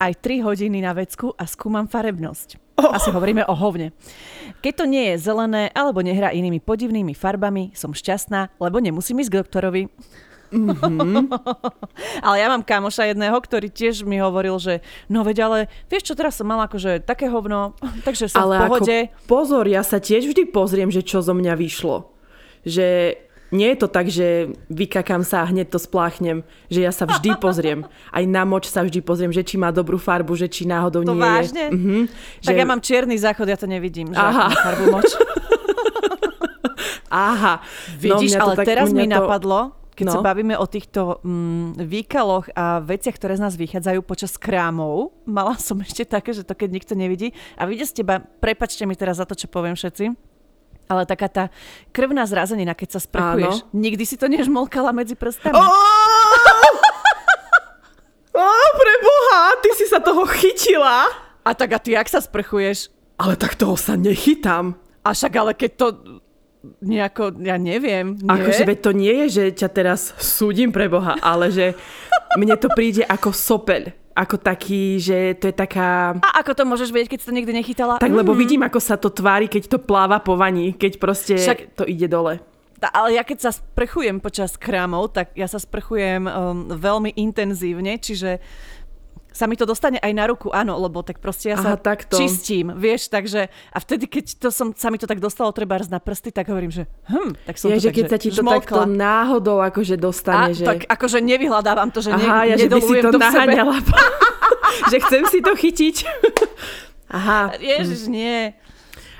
Aj 0.00 0.16
3 0.16 0.40
hodiny 0.40 0.80
na 0.80 0.96
vecku 0.96 1.36
a 1.36 1.44
skúmam 1.44 1.84
farebnosť. 1.84 2.56
Asi 2.80 3.12
hovoríme 3.12 3.44
o 3.44 3.52
hovne. 3.52 3.92
Keď 4.64 4.72
to 4.72 4.84
nie 4.88 5.12
je 5.12 5.20
zelené 5.20 5.68
alebo 5.76 6.00
nehrá 6.00 6.32
inými 6.32 6.64
podivnými 6.64 7.12
farbami, 7.12 7.76
som 7.76 7.92
šťastná, 7.92 8.56
lebo 8.56 8.80
nemusím 8.80 9.20
ísť 9.20 9.30
k 9.30 9.38
doktorovi. 9.44 9.82
ale 12.26 12.36
ja 12.42 12.46
mám 12.50 12.66
kamoša 12.66 13.12
jedného, 13.12 13.38
ktorý 13.38 13.70
tiež 13.70 14.02
mi 14.02 14.18
hovoril, 14.18 14.58
že 14.58 14.82
no 15.06 15.22
veď 15.22 15.36
ale 15.46 15.58
vieš 15.86 16.10
čo, 16.10 16.14
teraz 16.18 16.40
som 16.40 16.48
mala 16.48 16.66
akože 16.66 17.06
také 17.06 17.30
hovno, 17.30 17.78
takže 18.06 18.26
som 18.26 18.50
Ale 18.50 18.56
v 18.56 18.62
pohode. 18.66 18.98
ako 19.12 19.28
pozor, 19.30 19.64
ja 19.70 19.86
sa 19.86 20.02
tiež 20.02 20.26
vždy 20.26 20.50
pozriem, 20.50 20.90
že 20.90 21.06
čo 21.06 21.22
zo 21.22 21.36
mňa 21.36 21.54
vyšlo. 21.54 22.10
Že 22.66 23.16
nie 23.50 23.66
je 23.66 23.76
to 23.76 23.86
tak, 23.86 24.06
že 24.06 24.26
vykakám 24.66 25.20
sa 25.20 25.42
a 25.42 25.46
hneď 25.46 25.68
to 25.68 25.78
spláchnem. 25.78 26.40
Že 26.66 26.80
ja 26.80 26.90
sa 26.90 27.04
vždy 27.04 27.34
pozriem. 27.36 27.82
Aj 28.08 28.22
na 28.22 28.42
moč 28.42 28.66
sa 28.66 28.80
vždy 28.80 29.00
pozriem, 29.00 29.28
že 29.28 29.42
či 29.42 29.54
má 29.54 29.70
dobrú 29.70 29.96
farbu, 29.96 30.34
že 30.34 30.46
či 30.46 30.64
náhodou 30.64 31.02
To 31.02 31.12
nie 31.12 31.20
vážne? 31.20 31.66
je. 31.66 31.70
Mhm, 31.72 32.00
Tak 32.40 32.54
že... 32.54 32.56
ja 32.56 32.64
mám 32.64 32.80
čierny 32.80 33.16
záchod, 33.16 33.46
ja 33.46 33.56
to 33.56 33.66
nevidím. 33.66 34.10
Že 34.10 34.20
Aha. 34.20 34.46
Farbu 34.52 34.84
moč. 34.88 35.10
Aha. 37.10 37.58
Vidíš, 37.96 38.30
mňa 38.30 38.38
to 38.38 38.44
ale 38.44 38.54
tak- 38.56 38.68
teraz 38.68 38.88
mi 38.88 39.04
to- 39.04 39.12
napadlo, 39.12 39.60
keď 39.92 40.06
No. 40.06 40.12
sa 40.12 40.20
bavíme 40.22 40.54
o 40.54 40.64
týchto 40.64 41.18
mm, 41.20 41.82
výkaloch 41.82 42.48
a 42.54 42.78
veciach, 42.78 43.12
ktoré 43.12 43.34
z 43.34 43.42
nás 43.42 43.54
vychádzajú 43.54 44.00
počas 44.00 44.32
krámov. 44.34 45.10
Mala 45.26 45.58
som 45.58 45.76
ešte 45.78 46.06
také, 46.06 46.30
že 46.30 46.40
to 46.40 46.54
keď 46.54 46.70
nikto 46.72 46.94
nevidí. 46.94 47.34
A 47.54 47.66
vidie 47.66 47.84
z 47.84 47.98
teba, 47.98 48.16
prepačte 48.22 48.86
mi 48.86 48.94
teraz 48.94 49.18
za 49.18 49.26
to, 49.26 49.34
čo 49.34 49.44
poviem 49.46 49.74
všetci, 49.74 50.29
ale 50.90 51.06
taká 51.06 51.30
tá 51.30 51.44
krvná 51.94 52.26
zrazenina, 52.26 52.74
keď 52.74 52.98
sa 52.98 53.00
sprchuješ. 53.06 53.62
Nikdy 53.70 54.02
si 54.02 54.18
to 54.18 54.26
nežmolkala 54.26 54.90
medzi 54.90 55.14
prstami. 55.14 55.54
Ó! 55.54 55.62
Ó, 58.34 58.46
preboha, 58.74 59.40
ty 59.62 59.70
si 59.78 59.86
sa 59.86 60.02
toho 60.02 60.26
chytila. 60.26 61.06
A 61.46 61.50
tak 61.54 61.70
a 61.74 61.78
ty, 61.78 61.94
ak 61.94 62.10
sa 62.10 62.18
sprchuješ? 62.18 62.90
Ale 63.20 63.38
tak 63.38 63.54
toho 63.54 63.78
sa 63.78 63.94
nechytám. 63.94 64.74
A 65.06 65.14
však 65.14 65.32
ale 65.38 65.52
keď 65.54 65.70
to 65.78 65.86
nejako, 66.84 67.40
ja 67.40 67.56
neviem, 67.56 68.20
nie? 68.20 68.28
Akože 68.28 68.68
veď 68.68 68.78
to 68.84 68.92
nie 68.92 69.14
je, 69.24 69.26
že 69.30 69.44
ťa 69.64 69.68
teraz 69.72 70.12
súdim 70.20 70.68
pre 70.74 70.92
Boha, 70.92 71.16
ale 71.24 71.48
že 71.48 71.72
mne 72.36 72.54
to 72.60 72.68
príde 72.72 73.00
ako 73.06 73.32
sopeľ. 73.32 73.92
Ako 74.10 74.42
taký, 74.42 74.98
že 74.98 75.38
to 75.38 75.48
je 75.48 75.54
taká... 75.54 76.18
A 76.18 76.42
ako 76.42 76.52
to 76.52 76.62
môžeš 76.66 76.90
vedieť, 76.90 77.14
keď 77.14 77.18
si 77.22 77.28
to 77.30 77.36
nikdy 77.36 77.52
nechytala? 77.54 78.02
Tak 78.02 78.10
lebo 78.10 78.34
vidím, 78.34 78.66
ako 78.66 78.82
sa 78.82 78.98
to 78.98 79.06
tvári, 79.06 79.46
keď 79.46 79.70
to 79.70 79.78
pláva 79.78 80.18
po 80.18 80.34
vani, 80.34 80.74
keď 80.74 80.98
proste 80.98 81.34
Však- 81.38 81.78
to 81.78 81.84
ide 81.86 82.10
dole. 82.10 82.42
Tá, 82.80 82.88
ale 82.96 83.20
ja 83.20 83.22
keď 83.22 83.38
sa 83.44 83.50
sprchujem 83.52 84.24
počas 84.24 84.56
krámov, 84.56 85.12
tak 85.12 85.36
ja 85.36 85.44
sa 85.44 85.60
sprchujem 85.60 86.24
um, 86.24 86.72
veľmi 86.72 87.12
intenzívne, 87.12 88.00
čiže 88.00 88.40
sa 89.30 89.46
mi 89.46 89.54
to 89.54 89.64
dostane 89.64 89.98
aj 89.98 90.12
na 90.12 90.24
ruku, 90.28 90.50
áno, 90.50 90.78
lebo 90.78 91.02
tak 91.02 91.22
proste 91.22 91.54
ja 91.54 91.58
sa 91.58 91.74
Aha, 91.74 91.80
takto. 91.80 92.18
čistím, 92.18 92.74
vieš, 92.74 93.10
takže 93.10 93.48
a 93.50 93.78
vtedy, 93.78 94.10
keď 94.10 94.24
to 94.42 94.48
som, 94.50 94.74
sa 94.74 94.90
mi 94.90 94.98
to 94.98 95.06
tak 95.06 95.22
dostalo 95.22 95.54
treba 95.54 95.78
na 95.86 96.02
prsty, 96.02 96.34
tak 96.34 96.50
hovorím, 96.50 96.70
že 96.70 96.84
hm, 97.08 97.46
tak 97.46 97.54
som 97.56 97.70
Je, 97.72 97.78
to 97.78 97.82
že 97.86 97.88
tak, 97.88 97.96
keď 97.96 98.04
sa 98.10 98.18
ti 98.18 98.28
to 98.30 98.42
takto 98.42 98.76
žmolkla. 98.76 98.84
náhodou 98.86 99.58
akože 99.64 99.96
a, 99.96 100.00
dostane, 100.00 100.50
že... 100.52 100.66
tak 100.66 100.84
akože 100.84 101.18
nevyhľadávam 101.24 101.88
to, 101.94 102.04
že 102.04 102.10
Aha, 102.12 102.44
ne, 102.44 102.52
ja, 102.52 102.56
že 102.58 102.68
by 102.68 102.80
si 102.82 102.94
to 103.00 103.10
to 103.14 103.18
naháňala. 103.18 103.76
že 104.90 104.96
chcem 105.02 105.22
si 105.26 105.38
to 105.42 105.52
chytiť. 105.54 105.96
Aha. 107.16 107.54
Ježiš, 107.58 108.06
nie. 108.06 108.54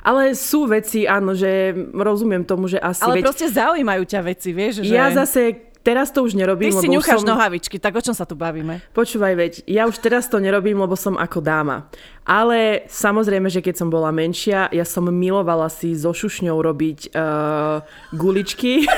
Ale 0.01 0.33
sú 0.33 0.65
veci, 0.65 1.05
áno, 1.05 1.37
že 1.37 1.77
rozumiem 1.93 2.41
tomu, 2.47 2.73
že 2.73 2.81
asi... 2.81 3.05
Ale 3.05 3.21
veď 3.21 3.25
proste 3.29 3.47
zaujímajú 3.53 4.03
ťa 4.09 4.21
veci, 4.25 4.51
vieš, 4.57 4.81
že... 4.81 4.97
Ja 4.97 5.13
zase 5.13 5.70
teraz 5.81 6.13
to 6.13 6.25
už 6.25 6.37
Ty 6.37 6.45
nerobím, 6.45 6.73
si 6.73 6.87
lebo 6.87 6.93
už 6.93 6.97
ňucháš 7.01 7.21
som... 7.25 7.31
nohavičky, 7.35 7.77
tak 7.81 7.97
o 7.97 8.03
čom 8.05 8.15
sa 8.15 8.29
tu 8.29 8.37
bavíme? 8.37 8.85
Počúvaj, 8.93 9.35
veď, 9.37 9.53
ja 9.65 9.89
už 9.89 9.99
teraz 10.01 10.29
to 10.29 10.39
nerobím, 10.39 10.81
lebo 10.81 10.95
som 10.95 11.17
ako 11.17 11.41
dáma. 11.41 11.89
Ale 12.25 12.85
samozrejme, 12.87 13.49
že 13.49 13.65
keď 13.65 13.85
som 13.85 13.89
bola 13.89 14.13
menšia, 14.13 14.69
ja 14.71 14.85
som 14.85 15.09
milovala 15.09 15.73
si 15.73 15.97
so 15.97 16.13
šušňou 16.13 16.59
robiť 16.61 16.99
uh, 17.13 17.83
guličky. 18.15 18.85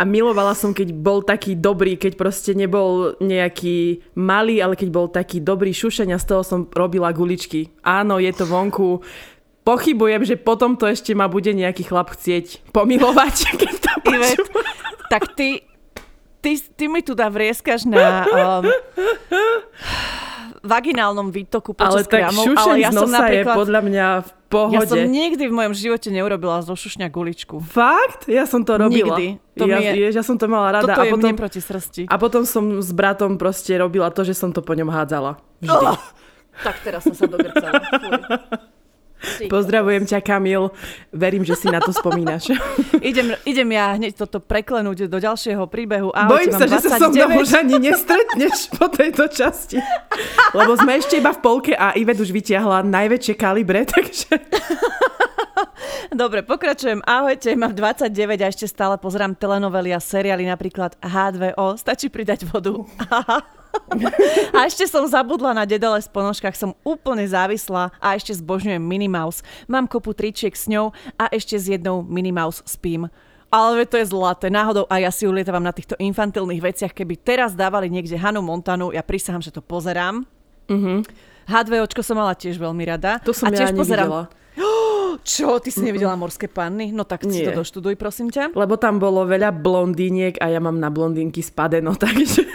A 0.00 0.08
milovala 0.08 0.56
som, 0.56 0.72
keď 0.72 0.96
bol 0.96 1.20
taký 1.20 1.52
dobrý, 1.52 2.00
keď 2.00 2.16
proste 2.16 2.56
nebol 2.56 3.20
nejaký 3.20 4.00
malý, 4.16 4.64
ale 4.64 4.72
keď 4.72 4.88
bol 4.88 5.12
taký 5.12 5.44
dobrý 5.44 5.76
šušeň 5.76 6.16
a 6.16 6.22
z 6.22 6.24
toho 6.24 6.40
som 6.40 6.64
robila 6.72 7.12
guličky. 7.12 7.68
Áno, 7.84 8.16
je 8.16 8.32
to 8.32 8.48
vonku. 8.48 9.04
Pochybujem, 9.60 10.24
že 10.24 10.40
potom 10.40 10.80
to 10.80 10.88
ešte 10.88 11.12
ma 11.12 11.28
bude 11.28 11.52
nejaký 11.52 11.84
chlap 11.84 12.16
chcieť 12.16 12.72
pomilovať, 12.72 13.36
keď 13.60 13.74
to 13.76 13.90
Ivet, 14.10 14.42
tak 15.08 15.34
ty, 15.38 15.62
ty, 16.40 16.58
ty 16.74 16.84
mi 16.88 17.04
tu 17.04 17.12
dá 17.14 17.28
vrieskaš 17.28 17.84
na 17.84 18.24
um, 18.26 18.64
vaginálnom 20.60 21.32
výtoku 21.32 21.72
Ale 21.76 22.04
počas 22.04 22.06
tak 22.08 22.20
krámov, 22.20 22.44
šušeň 22.44 22.60
ale 22.60 22.76
ja 22.80 22.90
som 22.92 23.08
nosa 23.08 23.16
je 23.16 23.20
napríklad... 23.40 23.56
podľa 23.56 23.80
mňa 23.80 24.06
v 24.20 24.28
ja 24.28 24.50
pohode. 24.50 24.86
som 24.90 24.98
nikdy 25.06 25.42
v 25.46 25.54
mojom 25.54 25.74
živote 25.78 26.08
neurobila 26.10 26.58
zo 26.60 26.74
šušňa 26.74 27.06
guličku. 27.08 27.62
Fakt? 27.62 28.26
Ja 28.26 28.44
som 28.44 28.66
to 28.66 28.76
robila. 28.76 29.16
Nikdy. 29.16 29.26
To 29.56 29.64
ja, 29.70 29.78
je- 29.78 30.10
ja 30.10 30.22
som 30.26 30.36
to 30.36 30.50
mala 30.50 30.80
rada. 30.80 30.90
Toto 30.90 31.00
a 31.00 31.06
je 31.06 31.12
potom, 31.14 31.28
mne 31.30 31.38
proti 31.38 31.60
srsti. 31.62 32.02
a 32.10 32.14
potom 32.18 32.42
som 32.44 32.82
s 32.82 32.90
bratom 32.90 33.38
proste 33.38 33.72
robila 33.78 34.10
to, 34.10 34.26
že 34.26 34.34
som 34.34 34.50
to 34.50 34.60
po 34.60 34.74
ňom 34.74 34.90
hádzala. 34.90 35.38
Vždy. 35.62 35.70
Oh, 35.70 35.96
tak 36.60 36.76
teraz 36.82 37.06
som 37.06 37.14
sa 37.14 37.24
dogrcala. 37.30 37.78
Ty. 39.20 39.52
Pozdravujem 39.52 40.08
ťa, 40.08 40.18
Kamil. 40.24 40.72
Verím, 41.12 41.44
že 41.44 41.52
si 41.52 41.68
na 41.68 41.80
to 41.80 41.92
spomínaš. 41.92 42.48
Idem, 43.04 43.36
idem 43.44 43.68
ja 43.72 43.96
hneď 43.96 44.16
toto 44.16 44.40
preklenúť 44.40 45.08
do 45.12 45.18
ďalšieho 45.20 45.64
príbehu. 45.68 46.08
Ahojte, 46.12 46.32
Bojím 46.32 46.52
sa, 46.56 46.64
mám 46.64 46.72
že 46.72 46.78
sa 46.80 46.96
so 46.96 47.08
mnou 47.12 47.28
29. 47.28 47.44
už 47.44 47.50
ani 47.56 47.76
nestretneš 47.80 48.56
po 48.76 48.86
tejto 48.88 49.24
časti. 49.28 49.76
Lebo 50.56 50.72
sme 50.76 51.00
ešte 51.00 51.20
iba 51.20 51.36
v 51.36 51.40
polke 51.40 51.72
a 51.76 51.92
Ivet 51.96 52.20
už 52.20 52.32
vytiahla 52.32 52.84
najväčšie 52.84 53.34
kalibre, 53.36 53.84
takže... 53.92 54.40
Dobre, 56.10 56.42
pokračujem. 56.42 57.06
Ahojte, 57.06 57.54
mám 57.54 57.70
29 57.70 58.10
a 58.42 58.50
ešte 58.50 58.66
stále 58.66 58.98
pozerám 58.98 59.30
telenovely 59.38 59.94
a 59.94 60.02
seriály, 60.02 60.42
napríklad 60.42 60.98
H2O. 60.98 61.78
Stačí 61.78 62.10
pridať 62.10 62.50
vodu. 62.50 62.82
a 64.58 64.58
ešte 64.66 64.90
som 64.90 65.06
zabudla 65.06 65.54
na 65.54 65.62
dedele 65.62 66.02
z 66.02 66.10
ponožkách, 66.10 66.58
som 66.58 66.74
úplne 66.82 67.22
závislá 67.30 67.94
a 68.02 68.18
ešte 68.18 68.34
zbožňujem 68.34 68.82
Minnie 68.82 69.06
Mouse. 69.06 69.46
Mám 69.70 69.86
kopu 69.86 70.10
tričiek 70.10 70.50
s 70.50 70.66
ňou 70.66 70.90
a 71.14 71.30
ešte 71.30 71.54
s 71.54 71.70
jednou 71.70 72.02
Minnie 72.02 72.34
Mouse 72.34 72.58
spím. 72.66 73.06
Ale 73.46 73.86
to 73.86 73.94
je 73.94 74.10
zlaté. 74.10 74.50
Náhodou 74.50 74.90
aj 74.90 75.00
ja 75.06 75.10
si 75.14 75.30
ulietávam 75.30 75.62
na 75.62 75.70
týchto 75.70 75.94
infantilných 75.94 76.58
veciach. 76.58 76.90
Keby 76.90 77.22
teraz 77.22 77.54
dávali 77.54 77.86
niekde 77.86 78.18
Hanu 78.18 78.42
Montanu, 78.42 78.90
ja 78.90 79.06
prisahám, 79.06 79.42
že 79.42 79.54
to 79.54 79.62
pozerám. 79.62 80.26
Uh-huh. 80.66 81.06
H2Očko 81.46 82.02
som 82.02 82.18
mala 82.18 82.34
tiež 82.34 82.58
veľmi 82.58 82.82
rada. 82.86 83.22
To 83.22 83.34
som 83.34 83.50
a 83.50 83.54
ja 83.54 83.66
tiež 83.66 83.78
pozerám 83.78 84.10
nevidela. 84.10 84.39
Čo, 85.24 85.58
ty 85.58 85.74
si 85.74 85.82
nevidela 85.82 86.14
morské 86.14 86.46
panny? 86.46 86.94
No 86.94 87.02
tak 87.02 87.26
si 87.26 87.42
Nie. 87.42 87.50
to 87.50 87.64
doštuduj, 87.64 87.98
prosím 87.98 88.30
ťa. 88.30 88.54
Lebo 88.54 88.78
tam 88.78 89.02
bolo 89.02 89.26
veľa 89.26 89.50
blondíniek 89.50 90.38
a 90.38 90.52
ja 90.52 90.60
mám 90.62 90.78
na 90.78 90.92
blondínky 90.92 91.42
spadeno, 91.42 91.96
takže... 92.04 92.46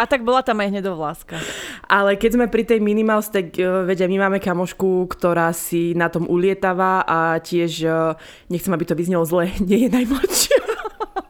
A 0.00 0.08
tak 0.08 0.24
bola 0.24 0.40
tam 0.40 0.56
aj 0.64 0.72
hnedová 0.72 1.12
láska. 1.12 1.36
Ale 1.84 2.16
keď 2.16 2.30
sme 2.40 2.46
pri 2.48 2.64
tej 2.64 2.80
Minimouse, 2.80 3.28
tak 3.28 3.52
uh, 3.60 3.84
vedia, 3.84 4.08
my 4.08 4.16
máme 4.16 4.40
kamošku, 4.40 5.04
ktorá 5.12 5.52
si 5.52 5.92
na 5.92 6.08
tom 6.08 6.24
ulietava 6.24 7.04
a 7.04 7.36
tiež, 7.36 7.72
uh, 7.84 8.16
nechcem, 8.48 8.72
aby 8.72 8.88
to 8.88 8.96
vyznelo 8.96 9.28
zle, 9.28 9.52
nie 9.68 9.84
je 9.84 9.88
najmladšia. 9.92 10.59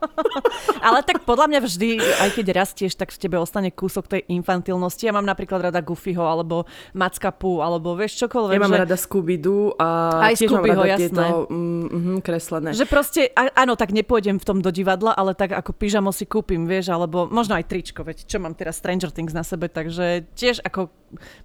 Ale 0.87 1.05
tak 1.05 1.23
podľa 1.29 1.47
mňa 1.51 1.61
vždy, 1.61 1.89
aj 1.99 2.31
keď 2.37 2.47
rastieš, 2.57 2.97
tak 2.97 3.13
v 3.13 3.19
tebe 3.21 3.37
ostane 3.37 3.71
kúsok 3.73 4.09
tej 4.09 4.23
infantilnosti. 4.33 5.05
Ja 5.05 5.15
mám 5.15 5.27
napríklad 5.27 5.71
rada 5.71 5.81
Goofyho, 5.85 6.25
alebo 6.25 6.65
Mackapu, 6.97 7.61
alebo 7.61 7.95
vieš 7.95 8.27
čokoľvek. 8.27 8.57
Ja 8.57 8.63
mám 8.63 8.77
že... 8.77 8.83
rada 8.87 8.97
Scooby-Doo 8.97 9.77
a 9.77 9.89
Aj 10.31 10.35
tiež 10.35 10.51
mám 10.53 10.65
rada 10.65 10.87
jasné. 10.97 11.09
tieto 11.09 11.25
mm, 11.49 11.85
mm, 11.87 12.19
kreslené. 12.25 12.71
Že 12.77 12.87
proste, 12.89 13.21
áno, 13.35 13.75
tak 13.77 13.93
nepôjdem 13.93 14.41
v 14.41 14.45
tom 14.45 14.59
do 14.65 14.71
divadla, 14.73 15.13
ale 15.17 15.37
tak 15.37 15.53
ako 15.53 15.77
pyžamo 15.77 16.11
si 16.11 16.25
kúpim, 16.25 16.65
vieš, 16.65 16.93
alebo 16.93 17.29
možno 17.29 17.57
aj 17.57 17.69
tričko, 17.69 18.05
veď 18.05 18.25
čo 18.27 18.37
mám 18.41 18.57
teraz 18.57 18.81
Stranger 18.81 19.13
Things 19.13 19.37
na 19.37 19.45
sebe, 19.45 19.69
takže 19.69 20.25
tiež 20.35 20.65
ako 20.65 20.91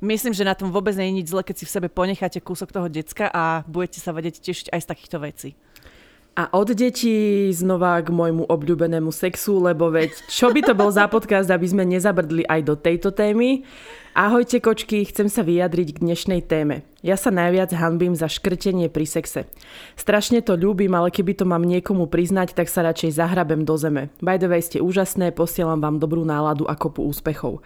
myslím, 0.02 0.34
že 0.34 0.46
na 0.46 0.54
tom 0.54 0.70
vôbec 0.70 0.94
nie 0.96 1.10
je 1.12 1.18
nič 1.24 1.28
zle, 1.32 1.42
keď 1.42 1.56
si 1.62 1.66
v 1.66 1.74
sebe 1.74 1.88
ponecháte 1.90 2.40
kúsok 2.42 2.72
toho 2.72 2.88
decka 2.88 3.30
a 3.30 3.66
budete 3.66 4.00
sa 4.00 4.14
vedieť 4.14 4.42
tešiť 4.42 4.68
aj 4.72 4.80
z 4.82 4.88
takýchto 4.88 5.18
vecí. 5.22 5.50
A 6.36 6.52
od 6.52 6.76
detí 6.76 7.48
znova 7.56 8.04
k 8.04 8.12
môjmu 8.12 8.52
obľúbenému 8.52 9.08
sexu, 9.08 9.56
lebo 9.64 9.88
veď 9.88 10.12
čo 10.28 10.52
by 10.52 10.68
to 10.68 10.76
bol 10.76 10.92
za 10.92 11.08
podcast, 11.08 11.48
aby 11.48 11.64
sme 11.64 11.88
nezabrdli 11.88 12.44
aj 12.44 12.60
do 12.68 12.76
tejto 12.76 13.16
témy. 13.16 13.64
Ahojte 14.12 14.60
kočky, 14.60 15.08
chcem 15.08 15.32
sa 15.32 15.48
vyjadriť 15.48 15.96
k 15.96 16.02
dnešnej 16.04 16.44
téme. 16.44 16.84
Ja 17.00 17.16
sa 17.16 17.32
najviac 17.32 17.72
hanbím 17.72 18.20
za 18.20 18.28
škrtenie 18.28 18.92
pri 18.92 19.08
sexe. 19.08 19.48
Strašne 19.96 20.44
to 20.44 20.60
ľúbim, 20.60 20.92
ale 20.92 21.08
keby 21.08 21.40
to 21.40 21.48
mám 21.48 21.64
niekomu 21.64 22.12
priznať, 22.12 22.52
tak 22.52 22.68
sa 22.68 22.84
radšej 22.84 23.16
zahrabem 23.16 23.64
do 23.64 23.80
zeme. 23.80 24.12
By 24.20 24.36
the 24.36 24.52
way, 24.52 24.60
ste 24.60 24.84
úžasné, 24.84 25.32
posielam 25.32 25.80
vám 25.80 26.04
dobrú 26.04 26.28
náladu 26.28 26.68
a 26.68 26.76
kopu 26.76 27.08
úspechov. 27.08 27.64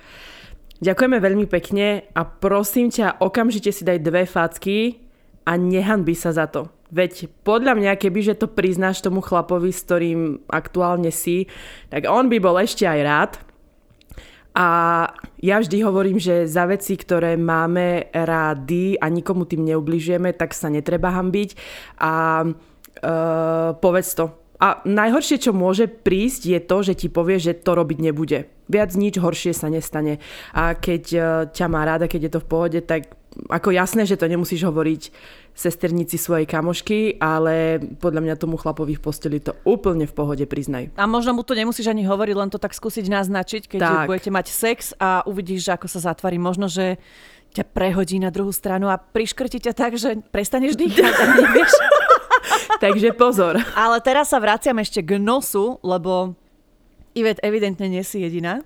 Ďakujeme 0.85 1.17
veľmi 1.17 1.49
pekne 1.49 2.05
a 2.13 2.21
prosím 2.21 2.93
ťa, 2.93 3.17
okamžite 3.17 3.73
si 3.73 3.81
daj 3.81 3.97
dve 3.97 4.29
facky 4.29 5.01
a 5.41 5.57
nehanbi 5.57 6.13
sa 6.13 6.29
za 6.29 6.45
to. 6.45 6.69
Veď 6.89 7.29
podľa 7.45 7.77
mňa, 7.77 8.01
kebyže 8.01 8.33
to 8.41 8.49
priznáš 8.49 9.05
tomu 9.05 9.21
chlapovi, 9.21 9.69
s 9.69 9.85
ktorým 9.85 10.41
aktuálne 10.49 11.13
si, 11.13 11.45
tak 11.93 12.09
on 12.09 12.25
by 12.33 12.37
bol 12.41 12.57
ešte 12.57 12.89
aj 12.89 12.99
rád. 13.05 13.31
A 14.57 14.67
ja 15.39 15.61
vždy 15.61 15.85
hovorím, 15.85 16.17
že 16.17 16.49
za 16.49 16.65
veci, 16.65 16.97
ktoré 16.97 17.37
máme 17.37 18.09
rádi 18.11 18.97
a 18.97 19.05
nikomu 19.07 19.45
tým 19.45 19.61
neubližujeme, 19.69 20.33
tak 20.33 20.57
sa 20.57 20.73
netreba 20.73 21.13
hambiť 21.13 21.53
a 22.01 22.43
uh, 22.43 23.69
povedz 23.77 24.17
to. 24.17 24.33
A 24.59 24.83
najhoršie, 24.83 25.39
čo 25.39 25.55
môže 25.55 25.87
prísť, 25.87 26.41
je 26.51 26.59
to, 26.59 26.77
že 26.83 26.93
ti 26.99 27.07
povie, 27.07 27.39
že 27.39 27.55
to 27.55 27.71
robiť 27.77 27.99
nebude. 28.03 28.51
Viac 28.67 28.91
nič 28.99 29.15
horšie 29.15 29.55
sa 29.55 29.71
nestane. 29.71 30.19
A 30.51 30.75
keď 30.75 31.03
uh, 31.15 31.23
ťa 31.53 31.65
má 31.71 31.85
rada, 31.87 32.11
keď 32.11 32.21
je 32.27 32.31
to 32.35 32.43
v 32.43 32.49
pohode, 32.49 32.79
tak 32.83 33.15
ako 33.47 33.71
jasné, 33.71 34.03
že 34.03 34.19
to 34.19 34.27
nemusíš 34.27 34.67
hovoriť 34.67 35.01
sesternici 35.55 36.15
svojej 36.15 36.47
kamošky, 36.47 37.19
ale 37.19 37.79
podľa 37.99 38.21
mňa 38.23 38.35
tomu 38.39 38.55
chlapovi 38.55 38.95
v 38.95 39.01
posteli 39.03 39.37
to 39.43 39.53
úplne 39.67 40.07
v 40.07 40.13
pohode 40.15 40.45
priznaj. 40.47 40.89
A 40.95 41.03
možno 41.05 41.35
mu 41.35 41.43
to 41.43 41.51
nemusíš 41.57 41.91
ani 41.91 42.07
hovoriť, 42.07 42.35
len 42.35 42.49
to 42.49 42.61
tak 42.61 42.71
skúsiť 42.71 43.05
naznačiť, 43.11 43.63
keď 43.67 43.81
Tak. 43.81 44.07
budete 44.07 44.31
mať 44.31 44.47
sex 44.47 44.95
a 44.95 45.23
uvidíš, 45.27 45.67
že 45.67 45.75
ako 45.75 45.87
sa 45.91 45.99
zatvarí. 46.11 46.39
Možno, 46.39 46.71
že 46.71 46.95
ťa 47.49 47.65
prehodí 47.65 48.21
na 48.21 48.29
druhú 48.29 48.53
stranu 48.53 48.87
a 48.93 49.01
priškrti 49.01 49.57
ťa 49.57 49.73
tak, 49.73 49.97
že 49.97 50.21
prestaneš 50.29 50.77
dýchať 50.77 51.13
a 51.17 51.25
nevieš. 51.33 51.71
Takže 52.83 53.09
pozor. 53.17 53.57
Ale 53.73 53.97
teraz 53.99 54.31
sa 54.31 54.39
vraciam 54.39 54.77
ešte 54.79 55.01
k 55.01 55.17
nosu, 55.17 55.81
lebo 55.81 56.37
Ivet 57.17 57.41
evidentne 57.41 57.89
nie 57.89 58.05
si 58.05 58.21
jediná. 58.21 58.61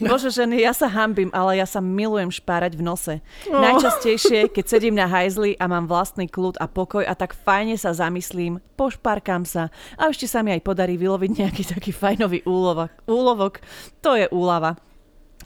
Bože 0.00 0.30
ženy, 0.30 0.62
ja 0.62 0.72
sa 0.72 0.90
hambím, 0.90 1.30
ale 1.34 1.58
ja 1.60 1.66
sa 1.66 1.80
milujem 1.82 2.30
špárať 2.30 2.78
v 2.78 2.82
nose. 2.82 3.14
Oh. 3.48 3.60
Najčastejšie, 3.60 4.50
keď 4.50 4.64
sedím 4.66 4.94
na 4.98 5.06
hajzli 5.06 5.58
a 5.58 5.64
mám 5.70 5.86
vlastný 5.86 6.26
kľud 6.30 6.58
a 6.58 6.66
pokoj 6.66 7.04
a 7.04 7.14
tak 7.14 7.34
fajne 7.34 7.78
sa 7.78 7.94
zamyslím, 7.94 8.58
pošpárkam 8.74 9.46
sa 9.46 9.70
a 9.98 10.10
ešte 10.10 10.26
sa 10.26 10.42
mi 10.42 10.54
aj 10.54 10.62
podarí 10.62 10.98
vyloviť 10.98 11.30
nejaký 11.40 11.62
taký 11.66 11.90
fajnový 11.90 12.42
úlovok. 12.46 12.90
úlovok. 13.06 13.62
To 14.02 14.18
je 14.18 14.26
úlava. 14.30 14.76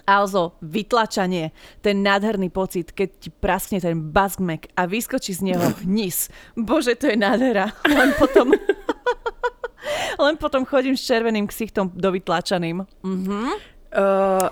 Also, 0.08 0.56
vytlačanie, 0.64 1.52
ten 1.84 2.00
nádherný 2.00 2.48
pocit, 2.48 2.96
keď 2.96 3.08
ti 3.20 3.28
praskne 3.28 3.76
ten 3.76 4.08
baskmek 4.08 4.72
a 4.72 4.88
vyskočí 4.88 5.36
z 5.36 5.52
neho 5.52 5.68
hnis. 5.84 6.32
Bože, 6.56 6.96
to 6.96 7.12
je 7.12 7.16
nádhera. 7.20 7.76
Len 7.84 8.16
potom... 8.16 8.56
Len 10.24 10.34
potom 10.40 10.66
chodím 10.66 10.96
s 10.96 11.06
červeným 11.06 11.46
ksichtom 11.46 11.92
do 11.92 12.08
vytlačaným. 12.08 12.88
Mhm. 13.04 13.77
Uh, 13.88 14.48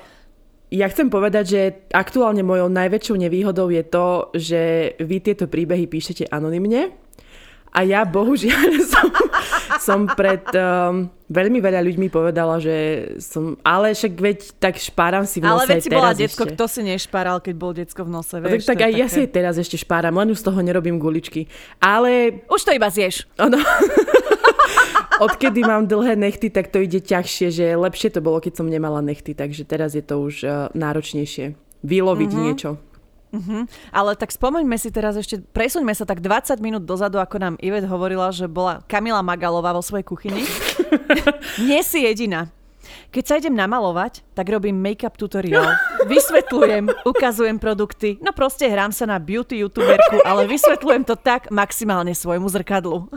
ja 0.66 0.90
chcem 0.90 1.06
povedať, 1.06 1.44
že 1.46 1.60
aktuálne 1.94 2.42
mojou 2.42 2.66
najväčšou 2.66 3.16
nevýhodou 3.16 3.70
je 3.70 3.84
to, 3.86 4.06
že 4.34 4.62
vy 4.98 5.22
tieto 5.22 5.46
príbehy 5.46 5.86
píšete 5.86 6.26
anonymne 6.26 6.90
a 7.76 7.84
ja 7.84 8.08
bohužiaľ 8.08 8.80
som, 8.92 9.06
som 9.78 10.00
pred 10.08 10.42
um, 10.56 11.12
veľmi 11.28 11.60
veľa 11.60 11.84
ľuďmi 11.84 12.08
povedala, 12.08 12.56
že 12.56 12.74
som, 13.20 13.60
ale 13.60 13.92
však 13.92 14.12
veď 14.16 14.38
tak 14.56 14.80
špáram 14.80 15.28
si 15.28 15.44
v 15.44 15.46
Ale 15.46 15.60
nose 15.60 15.68
veď 15.68 15.76
aj 15.76 15.82
si 15.84 15.90
bola 15.92 16.10
decko, 16.16 16.42
ešte. 16.48 16.52
kto 16.56 16.64
si 16.72 16.80
nešparal, 16.82 17.36
keď 17.44 17.54
bol 17.54 17.72
decko 17.76 18.02
v 18.02 18.10
nose, 18.16 18.32
tak, 18.40 18.48
vieš? 18.48 18.64
tak 18.64 18.80
je 18.80 18.86
aj 18.88 18.92
ja 18.96 19.06
si 19.06 19.20
také- 19.20 19.28
aj 19.28 19.34
teraz 19.36 19.54
ešte 19.60 19.76
špáram, 19.76 20.16
len 20.16 20.32
už 20.32 20.40
z 20.40 20.44
toho 20.48 20.58
nerobím 20.64 20.96
guličky. 20.96 21.52
Ale 21.76 22.42
Už 22.48 22.64
to 22.64 22.72
iba 22.72 22.88
zješ. 22.88 23.28
ono, 23.36 23.60
odkedy 25.20 25.60
mám 25.64 25.88
dlhé 25.88 26.16
nechty, 26.16 26.52
tak 26.52 26.68
to 26.68 26.82
ide 26.82 27.00
ťažšie, 27.00 27.48
že 27.52 27.66
lepšie 27.76 28.12
to 28.12 28.20
bolo, 28.20 28.40
keď 28.40 28.60
som 28.62 28.66
nemala 28.68 29.00
nechty, 29.00 29.32
takže 29.32 29.64
teraz 29.64 29.96
je 29.96 30.04
to 30.04 30.20
už 30.20 30.34
uh, 30.44 30.50
náročnejšie. 30.76 31.56
Vyloviť 31.84 32.30
Mhm. 32.30 32.36
mm-hmm. 32.36 32.48
niečo. 32.50 32.70
Ale 33.92 34.16
tak 34.16 34.32
spomeňme 34.32 34.80
si 34.80 34.88
teraz 34.88 35.12
ešte, 35.12 35.44
presuňme 35.52 35.92
sa 35.92 36.08
tak 36.08 36.24
20 36.24 36.56
minút 36.64 36.88
dozadu, 36.88 37.20
ako 37.20 37.36
nám 37.36 37.54
Ivet 37.60 37.84
hovorila, 37.84 38.32
že 38.32 38.48
bola 38.48 38.80
Kamila 38.88 39.20
Magalová 39.20 39.76
vo 39.76 39.84
svojej 39.84 40.08
kuchyni. 40.08 40.40
Nie 41.68 41.84
si 41.84 42.00
jediná. 42.00 42.48
Keď 43.16 43.24
sa 43.24 43.40
idem 43.40 43.56
namalovať, 43.56 44.20
tak 44.36 44.52
robím 44.52 44.76
make-up 44.76 45.16
tutorial. 45.16 45.64
Vysvetľujem, 46.12 47.08
ukazujem 47.08 47.56
produkty. 47.56 48.20
No 48.20 48.36
proste 48.36 48.68
hrám 48.68 48.92
sa 48.92 49.08
na 49.08 49.16
beauty 49.16 49.64
youtuberku, 49.64 50.20
ale 50.20 50.44
vysvetľujem 50.44 51.08
to 51.08 51.16
tak 51.16 51.48
maximálne 51.48 52.12
svojmu 52.12 52.44
zrkadlu. 52.44 53.08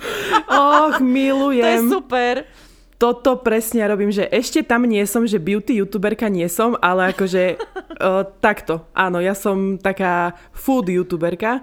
Och, 0.47 0.95
To 0.95 1.03
je 1.03 1.03
milujem. 1.03 1.91
super. 1.91 2.47
Toto 2.95 3.43
presne 3.43 3.83
robím, 3.91 4.07
že 4.07 4.23
ešte 4.31 4.63
tam 4.63 4.88
nie 4.88 5.03
som, 5.03 5.27
že 5.27 5.35
beauty 5.35 5.83
youtuberka 5.83 6.31
nie 6.31 6.47
som, 6.47 6.79
ale 6.79 7.12
akože 7.12 7.59
uh, 7.99 8.23
takto. 8.39 8.88
Áno, 8.95 9.19
ja 9.19 9.35
som 9.35 9.75
taká 9.75 10.31
food 10.55 10.88
youtuberka. 10.88 11.59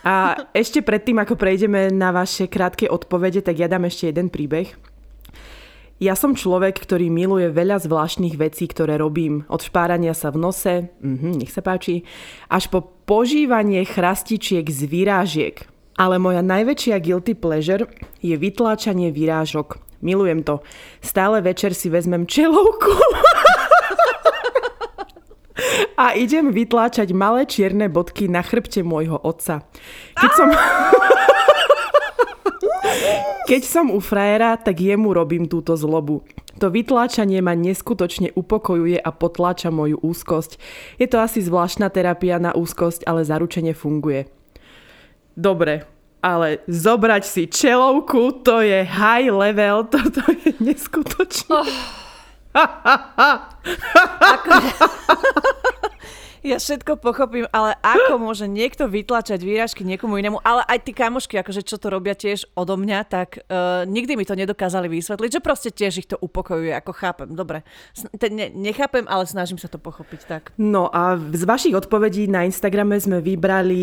A 0.00 0.48
ešte 0.56 0.80
predtým, 0.80 1.20
ako 1.20 1.36
prejdeme 1.36 1.92
na 1.92 2.08
vaše 2.08 2.48
krátke 2.48 2.88
odpovede, 2.88 3.44
tak 3.44 3.60
ja 3.60 3.68
dám 3.68 3.84
ešte 3.84 4.08
jeden 4.08 4.32
príbeh. 4.32 4.95
Ja 5.96 6.12
som 6.12 6.36
človek, 6.36 6.76
ktorý 6.76 7.08
miluje 7.08 7.48
veľa 7.48 7.80
zvláštnych 7.80 8.36
vecí, 8.36 8.68
ktoré 8.68 9.00
robím. 9.00 9.48
Od 9.48 9.64
špárania 9.64 10.12
sa 10.12 10.28
v 10.28 10.44
nose, 10.44 10.74
mhm, 11.00 11.40
nech 11.40 11.48
sa 11.48 11.64
páči, 11.64 12.04
až 12.52 12.68
po 12.68 12.84
požívanie 13.08 13.80
chrastičiek 13.88 14.68
z 14.68 14.80
výrážiek. 14.84 15.56
Ale 15.96 16.20
moja 16.20 16.44
najväčšia 16.44 17.00
guilty 17.00 17.32
pleasure 17.32 17.88
je 18.20 18.36
vytláčanie 18.36 19.08
výrážok. 19.08 19.80
Milujem 20.04 20.44
to. 20.44 20.60
Stále 21.00 21.40
večer 21.40 21.72
si 21.72 21.88
vezmem 21.88 22.28
čelovku 22.28 22.92
a 26.04 26.12
idem 26.12 26.52
vytláčať 26.52 27.16
malé 27.16 27.48
čierne 27.48 27.88
bodky 27.88 28.28
na 28.28 28.44
chrbte 28.44 28.84
môjho 28.84 29.16
otca. 29.16 29.64
Keď 30.20 30.30
som... 30.36 30.48
Keď 33.46 33.62
som 33.62 33.94
u 33.94 34.02
frajera, 34.02 34.58
tak 34.58 34.82
jemu 34.82 35.14
robím 35.14 35.46
túto 35.46 35.78
zlobu. 35.78 36.26
To 36.56 36.72
vytláčanie 36.72 37.44
ma 37.44 37.52
neskutočne 37.52 38.32
upokojuje 38.32 38.96
a 38.96 39.10
potláča 39.12 39.68
moju 39.68 40.00
úzkosť. 40.00 40.56
Je 40.96 41.06
to 41.06 41.20
asi 41.20 41.44
zvláštna 41.44 41.92
terapia 41.92 42.40
na 42.40 42.56
úzkosť, 42.56 43.04
ale 43.04 43.28
zaručene 43.28 43.76
funguje. 43.76 44.24
Dobre, 45.36 45.84
ale 46.24 46.64
zobrať 46.64 47.22
si 47.28 47.44
čelovku, 47.46 48.40
to 48.40 48.64
je 48.64 48.88
high 48.88 49.28
level, 49.28 49.84
toto 49.84 50.24
je 50.32 50.56
neskutočné. 50.58 51.60
Ja 56.46 56.62
všetko 56.62 57.02
pochopím, 57.02 57.50
ale 57.50 57.74
ako 57.82 58.18
môže 58.30 58.46
niekto 58.46 58.86
vytlačať 58.86 59.42
výražky 59.42 59.82
niekomu 59.82 60.22
inému, 60.22 60.38
ale 60.46 60.62
aj 60.70 60.78
tí 60.86 60.94
kamošky, 60.94 61.42
akože 61.42 61.66
čo 61.66 61.74
to 61.74 61.90
robia 61.90 62.14
tiež 62.14 62.46
odo 62.54 62.78
mňa, 62.78 62.98
tak 63.10 63.42
uh, 63.50 63.82
nikdy 63.82 64.14
mi 64.14 64.22
to 64.22 64.38
nedokázali 64.38 64.86
vysvetliť, 64.86 65.30
že 65.34 65.40
proste 65.42 65.74
tiež 65.74 66.06
ich 66.06 66.06
to 66.06 66.14
upokojuje, 66.22 66.70
ako 66.70 66.92
chápem, 66.94 67.34
dobre. 67.34 67.66
Ne, 68.30 68.54
nechápem, 68.54 69.10
ale 69.10 69.26
snažím 69.26 69.58
sa 69.58 69.66
to 69.66 69.82
pochopiť 69.82 70.20
tak. 70.30 70.42
No 70.54 70.86
a 70.86 71.18
z 71.18 71.42
vašich 71.42 71.74
odpovedí 71.74 72.30
na 72.30 72.46
Instagrame 72.46 72.94
sme 73.02 73.18
vybrali 73.18 73.82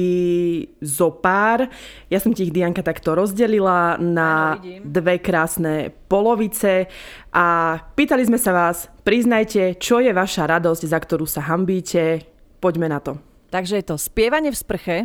zo 0.80 1.12
pár. 1.12 1.68
Ja 2.08 2.24
som 2.24 2.32
ti 2.32 2.48
ich, 2.48 2.56
Dianka, 2.56 2.80
takto 2.80 3.12
rozdelila 3.12 4.00
na 4.00 4.56
ano, 4.56 4.88
dve 4.88 5.20
krásne 5.20 5.92
polovice 6.08 6.88
a 7.36 7.76
pýtali 7.98 8.24
sme 8.24 8.40
sa 8.40 8.56
vás, 8.56 8.88
priznajte, 9.04 9.76
čo 9.76 10.00
je 10.00 10.16
vaša 10.16 10.48
radosť, 10.48 10.84
za 10.88 11.00
ktorú 11.02 11.28
sa 11.28 11.44
hambíte, 11.44 12.33
Poďme 12.64 12.88
na 12.88 13.04
to. 13.04 13.20
Takže 13.52 13.84
je 13.84 13.86
to 13.92 14.00
spievanie 14.00 14.48
v 14.48 14.56
sprche. 14.56 14.96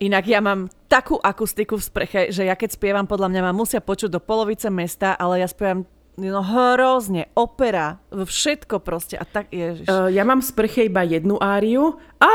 Inak 0.00 0.24
ja 0.24 0.40
mám 0.40 0.72
takú 0.88 1.20
akustiku 1.20 1.76
v 1.76 1.84
sprche, 1.84 2.20
že 2.32 2.48
ja 2.48 2.56
keď 2.56 2.72
spievam, 2.72 3.04
podľa 3.04 3.28
mňa 3.28 3.40
ma 3.44 3.52
musia 3.52 3.84
počuť 3.84 4.08
do 4.08 4.16
polovice 4.16 4.72
mesta, 4.72 5.12
ale 5.12 5.44
ja 5.44 5.48
spievam 5.52 5.84
no 6.16 6.40
hrozne, 6.40 7.28
opera, 7.36 8.00
všetko 8.08 8.80
proste 8.80 9.20
a 9.20 9.28
tak, 9.28 9.52
ježiš. 9.52 9.92
Uh, 9.92 10.08
ja 10.08 10.24
mám 10.24 10.40
v 10.40 10.48
sprche 10.48 10.88
iba 10.88 11.04
jednu 11.04 11.36
áriu. 11.36 12.00
Á, 12.16 12.32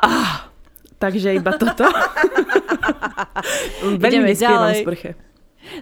á, 0.00 0.12
takže 0.96 1.36
iba 1.36 1.52
toto. 1.60 1.84
Veľmi 4.00 4.32
nespievam 4.32 4.72
v 4.72 4.80
sprche. 4.80 5.10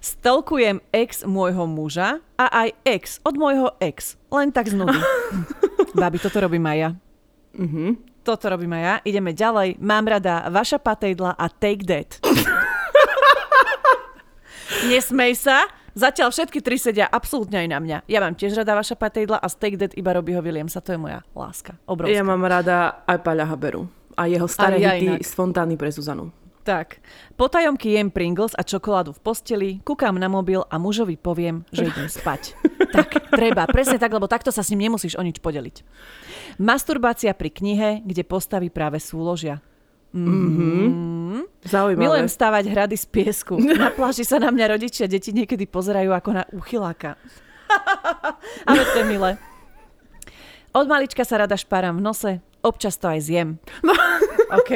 Stalkujem 0.02 0.83
ex 0.92 1.24
môjho 1.24 1.64
muža 1.64 2.20
a 2.35 2.66
aj 2.66 2.68
ex 2.83 3.22
od 3.22 3.38
môjho 3.38 3.72
ex. 3.78 4.18
Len 4.28 4.50
tak 4.50 4.68
z 4.68 4.76
nudy. 4.76 4.98
Babi, 6.02 6.18
toto 6.18 6.42
robím 6.42 6.66
aj 6.66 6.78
ja. 6.78 6.90
Mm-hmm. 7.61 7.88
Toto 8.25 8.49
robím 8.49 8.73
aj 8.77 8.83
ja. 8.83 8.94
Ideme 9.05 9.33
ďalej. 9.37 9.77
Mám 9.81 10.09
rada 10.09 10.49
vaša 10.49 10.81
patejdla 10.81 11.37
a 11.37 11.46
take 11.53 11.85
that. 11.85 12.20
Nesmej 14.90 15.37
sa. 15.37 15.68
Zatiaľ 15.90 16.31
všetky 16.31 16.62
tri 16.62 16.79
sedia 16.79 17.11
absolútne 17.11 17.66
aj 17.66 17.68
na 17.68 17.79
mňa. 17.83 17.99
Ja 18.07 18.23
mám 18.23 18.38
tiež 18.38 18.62
rada 18.62 18.79
vaša 18.79 18.94
patejdla 18.94 19.42
a 19.42 19.46
Take 19.51 19.75
That 19.75 19.99
iba 19.99 20.14
Robbieho 20.14 20.38
Williamsa. 20.38 20.79
To 20.87 20.94
je 20.94 21.03
moja 21.03 21.27
láska. 21.35 21.75
Obrovská. 21.85 22.14
Ja 22.14 22.23
mám 22.23 22.40
rada 22.46 23.03
aj 23.11 23.18
Paľa 23.27 23.51
Haberu. 23.51 23.90
A 24.14 24.31
jeho 24.31 24.46
staré 24.46 24.79
a 24.79 24.81
ja 24.81 24.92
hity 24.94 25.27
z 25.27 25.33
Fontány 25.35 25.75
pre 25.75 25.90
Zuzanu. 25.90 26.31
Tak. 26.62 27.03
Potajomky 27.35 27.99
jem 27.99 28.12
Pringles 28.12 28.55
a 28.55 28.62
čokoládu 28.62 29.16
v 29.16 29.20
posteli, 29.25 29.70
kúkam 29.83 30.14
na 30.14 30.31
mobil 30.31 30.62
a 30.62 30.79
mužovi 30.79 31.18
poviem, 31.18 31.66
že 31.75 31.90
idem 31.90 32.07
spať. 32.07 32.55
tak, 32.90 33.31
treba. 33.31 33.66
Presne 33.70 33.96
tak, 33.96 34.11
lebo 34.12 34.26
takto 34.26 34.50
sa 34.50 34.61
s 34.61 34.70
ním 34.74 34.90
nemusíš 34.90 35.16
o 35.16 35.22
nič 35.22 35.38
podeliť. 35.38 35.83
Masturbácia 36.59 37.33
pri 37.33 37.50
knihe, 37.50 37.90
kde 38.05 38.22
postavy 38.26 38.68
práve 38.68 38.98
súložia. 38.98 39.62
Mm-hmm. 40.11 41.68
Zaujímavé. 41.70 42.03
Milujem 42.03 42.29
stavať 42.29 42.64
hrady 42.66 42.96
z 42.98 43.07
piesku. 43.07 43.55
Na 43.81 43.94
pláži 43.94 44.26
sa 44.26 44.42
na 44.42 44.50
mňa 44.50 44.66
rodičia 44.74 45.07
deti 45.07 45.31
niekedy 45.31 45.70
pozerajú 45.70 46.11
ako 46.11 46.31
na 46.35 46.44
uchyláka. 46.50 47.14
Ale 48.68 48.83
to 48.90 48.96
je 48.98 49.07
milé. 49.07 49.31
Od 50.70 50.87
malička 50.87 51.26
sa 51.26 51.42
rada 51.42 51.59
špáram 51.59 51.98
v 51.98 52.03
nose, 52.03 52.33
občas 52.62 52.94
to 52.98 53.11
aj 53.11 53.20
zjem. 53.26 53.48
OK. 54.59 54.70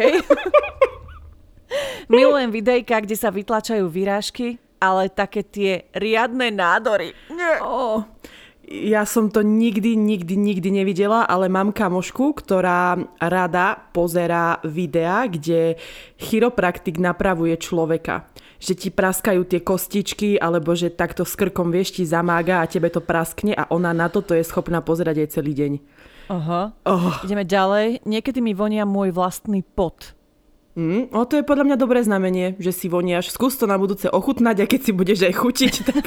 Milujem 2.10 2.50
videjka, 2.50 3.02
kde 3.02 3.16
sa 3.18 3.30
vytlačajú 3.30 3.86
vyrážky, 3.90 4.58
ale 4.84 5.08
také 5.08 5.40
tie 5.40 5.88
riadne 5.96 6.52
nádory. 6.52 7.16
Nie. 7.32 7.56
Oh. 7.64 8.04
Ja 8.64 9.04
som 9.04 9.28
to 9.28 9.44
nikdy, 9.44 9.92
nikdy, 9.92 10.40
nikdy 10.40 10.72
nevidela, 10.72 11.28
ale 11.28 11.52
mám 11.52 11.68
kamošku, 11.68 12.40
ktorá 12.40 12.96
rada 13.20 13.76
pozerá 13.92 14.56
videá, 14.64 15.28
kde 15.28 15.76
chiropraktik 16.16 16.96
napravuje 16.96 17.60
človeka. 17.60 18.24
Že 18.56 18.72
ti 18.80 18.88
praskajú 18.88 19.44
tie 19.44 19.60
kostičky, 19.60 20.40
alebo 20.40 20.72
že 20.72 20.88
takto 20.88 21.28
s 21.28 21.36
krkom 21.36 21.68
vieš 21.68 22.00
ti 22.00 22.08
zamága 22.08 22.64
a 22.64 22.68
tebe 22.68 22.88
to 22.88 23.04
praskne 23.04 23.52
a 23.52 23.68
ona 23.68 23.92
na 23.92 24.08
toto 24.08 24.32
je 24.32 24.40
schopná 24.40 24.80
pozerať 24.80 25.28
aj 25.28 25.32
celý 25.36 25.52
deň. 25.52 25.72
Aha. 26.32 26.72
Oh. 26.88 27.20
Ideme 27.20 27.44
ďalej. 27.44 28.00
Niekedy 28.08 28.40
mi 28.40 28.56
vonia 28.56 28.88
môj 28.88 29.12
vlastný 29.12 29.60
pot. 29.60 30.16
Mm, 30.74 31.14
o, 31.14 31.22
to 31.22 31.38
je 31.38 31.46
podľa 31.46 31.70
mňa 31.70 31.76
dobré 31.78 32.02
znamenie, 32.02 32.58
že 32.58 32.74
si 32.74 32.90
voniaš. 32.90 33.30
Skús 33.30 33.54
to 33.54 33.70
na 33.70 33.78
budúce 33.78 34.10
ochutnať 34.10 34.66
a 34.66 34.66
keď 34.66 34.80
si 34.82 34.90
budeš 34.90 35.22
aj 35.22 35.34
chutiť, 35.38 35.74
tak... 35.86 36.04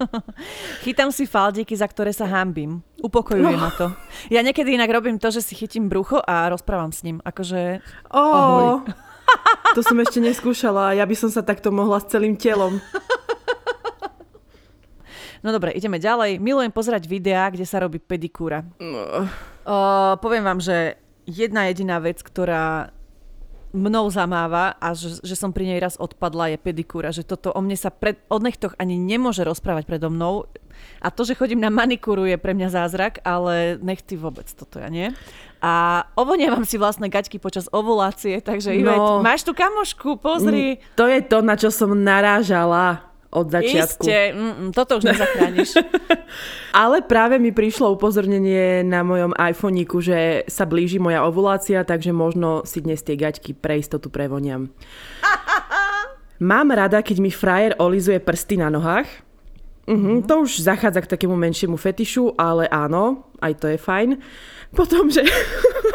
Chytám 0.88 1.12
si 1.12 1.28
faldiky, 1.28 1.76
za 1.76 1.84
ktoré 1.84 2.16
sa 2.16 2.24
hambím. 2.24 2.80
Upokojuje 3.04 3.44
no. 3.44 3.60
ma 3.60 3.68
to. 3.76 3.92
Ja 4.32 4.40
niekedy 4.40 4.72
inak 4.72 4.88
robím 4.88 5.20
to, 5.20 5.28
že 5.28 5.44
si 5.44 5.52
chytím 5.52 5.92
brucho 5.92 6.16
a 6.24 6.48
rozprávam 6.48 6.96
s 6.96 7.04
ním. 7.04 7.20
Akože... 7.28 7.84
Oh, 8.08 8.80
to 9.76 9.84
som 9.84 10.00
ešte 10.00 10.16
neskúšala. 10.16 10.96
Ja 10.96 11.04
by 11.04 11.16
som 11.20 11.28
sa 11.28 11.44
takto 11.44 11.68
mohla 11.68 12.00
s 12.00 12.08
celým 12.08 12.40
telom. 12.40 12.80
No 15.44 15.52
dobre, 15.52 15.76
ideme 15.76 16.00
ďalej. 16.00 16.40
Milujem 16.40 16.72
pozerať 16.72 17.04
videá, 17.04 17.52
kde 17.52 17.68
sa 17.68 17.84
robí 17.84 18.00
pedikúra. 18.00 18.64
No. 18.80 19.28
Uh, 19.68 20.16
poviem 20.24 20.40
vám, 20.40 20.56
že 20.56 20.96
jedna 21.28 21.68
jediná 21.68 22.00
vec, 22.00 22.24
ktorá 22.24 22.88
mnou 23.74 24.06
zamáva 24.06 24.78
a 24.78 24.94
že, 24.94 25.18
že 25.26 25.34
som 25.34 25.50
pri 25.50 25.74
nej 25.74 25.78
raz 25.82 25.98
odpadla 25.98 26.54
je 26.54 26.58
pedikúra, 26.62 27.10
že 27.10 27.26
toto 27.26 27.50
o 27.50 27.58
mne 27.58 27.74
sa 27.74 27.90
pred, 27.90 28.22
o 28.30 28.38
nechtoch 28.38 28.78
ani 28.78 28.94
nemôže 28.94 29.42
rozprávať 29.42 29.90
predo 29.90 30.14
mnou 30.14 30.46
a 31.02 31.10
to, 31.10 31.26
že 31.26 31.34
chodím 31.34 31.58
na 31.58 31.74
manikúru 31.74 32.24
je 32.24 32.38
pre 32.38 32.54
mňa 32.54 32.68
zázrak, 32.70 33.18
ale 33.26 33.76
nechty 33.82 34.14
vôbec 34.14 34.46
toto 34.54 34.78
ja 34.78 34.86
nie. 34.86 35.10
A 35.64 36.04
ovoniavam 36.14 36.62
si 36.62 36.76
vlastné 36.76 37.08
gaťky 37.08 37.42
počas 37.42 37.66
ovulácie, 37.72 38.38
takže 38.38 38.72
no, 38.74 38.78
Ivet, 38.78 39.00
máš 39.24 39.42
tu 39.42 39.56
kamošku, 39.56 40.20
pozri. 40.22 40.76
Mm, 40.76 40.80
to 40.94 41.04
je 41.08 41.20
to, 41.24 41.38
na 41.42 41.54
čo 41.58 41.68
som 41.74 41.90
narážala 41.94 43.13
od 43.34 43.50
začiatku. 43.50 44.06
Isté, 44.06 44.30
mm, 44.30 44.70
toto 44.70 45.02
už 45.02 45.10
nezachrániš. 45.10 45.82
Ale 46.86 47.02
práve 47.02 47.42
mi 47.42 47.50
prišlo 47.50 47.92
upozornenie 47.98 48.86
na 48.86 49.02
mojom 49.02 49.34
iPhoneiku, 49.34 49.98
že 49.98 50.46
sa 50.46 50.62
blíži 50.64 51.02
moja 51.02 51.26
ovulácia, 51.26 51.82
takže 51.82 52.14
možno 52.14 52.62
si 52.62 52.78
dnes 52.78 53.02
tie 53.02 53.18
gaťky 53.18 53.58
pre 53.58 53.82
istotu 53.82 54.08
prevoniam. 54.08 54.70
Mám 56.50 56.70
rada, 56.74 57.02
keď 57.02 57.16
mi 57.18 57.30
frajer 57.34 57.74
olizuje 57.78 58.22
prsty 58.22 58.58
na 58.62 58.70
nohách. 58.70 59.06
Mm-hmm. 59.84 60.24
To 60.30 60.48
už 60.48 60.64
zachádza 60.64 61.04
k 61.04 61.10
takému 61.12 61.36
menšiemu 61.36 61.76
fetišu, 61.76 62.38
ale 62.40 62.70
áno, 62.72 63.28
aj 63.42 63.52
to 63.60 63.66
je 63.68 63.78
fajn. 63.78 64.16
Potom, 64.72 65.12
že... 65.12 65.20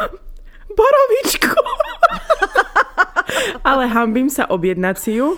Borovičku! 0.78 1.58
ale 3.64 3.86
hambím 3.86 4.28
sa 4.30 4.46
objednať 4.48 4.96
si 4.98 5.10
ju. 5.18 5.34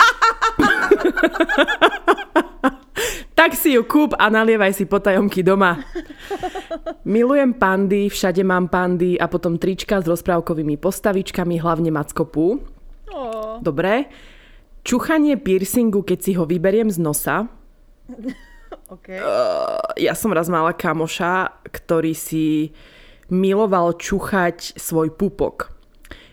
Tak 3.38 3.58
si 3.58 3.74
ju 3.74 3.82
kúp 3.82 4.14
a 4.14 4.30
nalievaj 4.30 4.76
si 4.76 4.84
potajomky 4.86 5.42
doma. 5.42 5.82
Milujem 7.02 7.58
pandy, 7.58 8.06
všade 8.06 8.46
mám 8.46 8.70
pandy 8.70 9.18
a 9.18 9.26
potom 9.26 9.58
trička 9.58 9.98
s 9.98 10.06
rozprávkovými 10.06 10.78
postavičkami, 10.78 11.58
hlavne 11.58 11.90
mackopu. 11.90 12.62
Oh. 13.10 13.58
Dobre. 13.58 14.06
Čuchanie 14.82 15.38
piercingu, 15.38 16.02
keď 16.02 16.18
si 16.22 16.32
ho 16.38 16.46
vyberiem 16.46 16.90
z 16.90 16.98
nosa. 17.02 17.50
Okay. 18.92 19.16
Uh, 19.16 19.80
ja 19.96 20.12
som 20.12 20.30
raz 20.36 20.52
mala 20.52 20.76
kamoša, 20.76 21.64
ktorý 21.72 22.12
si 22.12 22.76
miloval 23.32 23.96
čuchať 23.96 24.76
svoj 24.76 25.16
pupok 25.16 25.71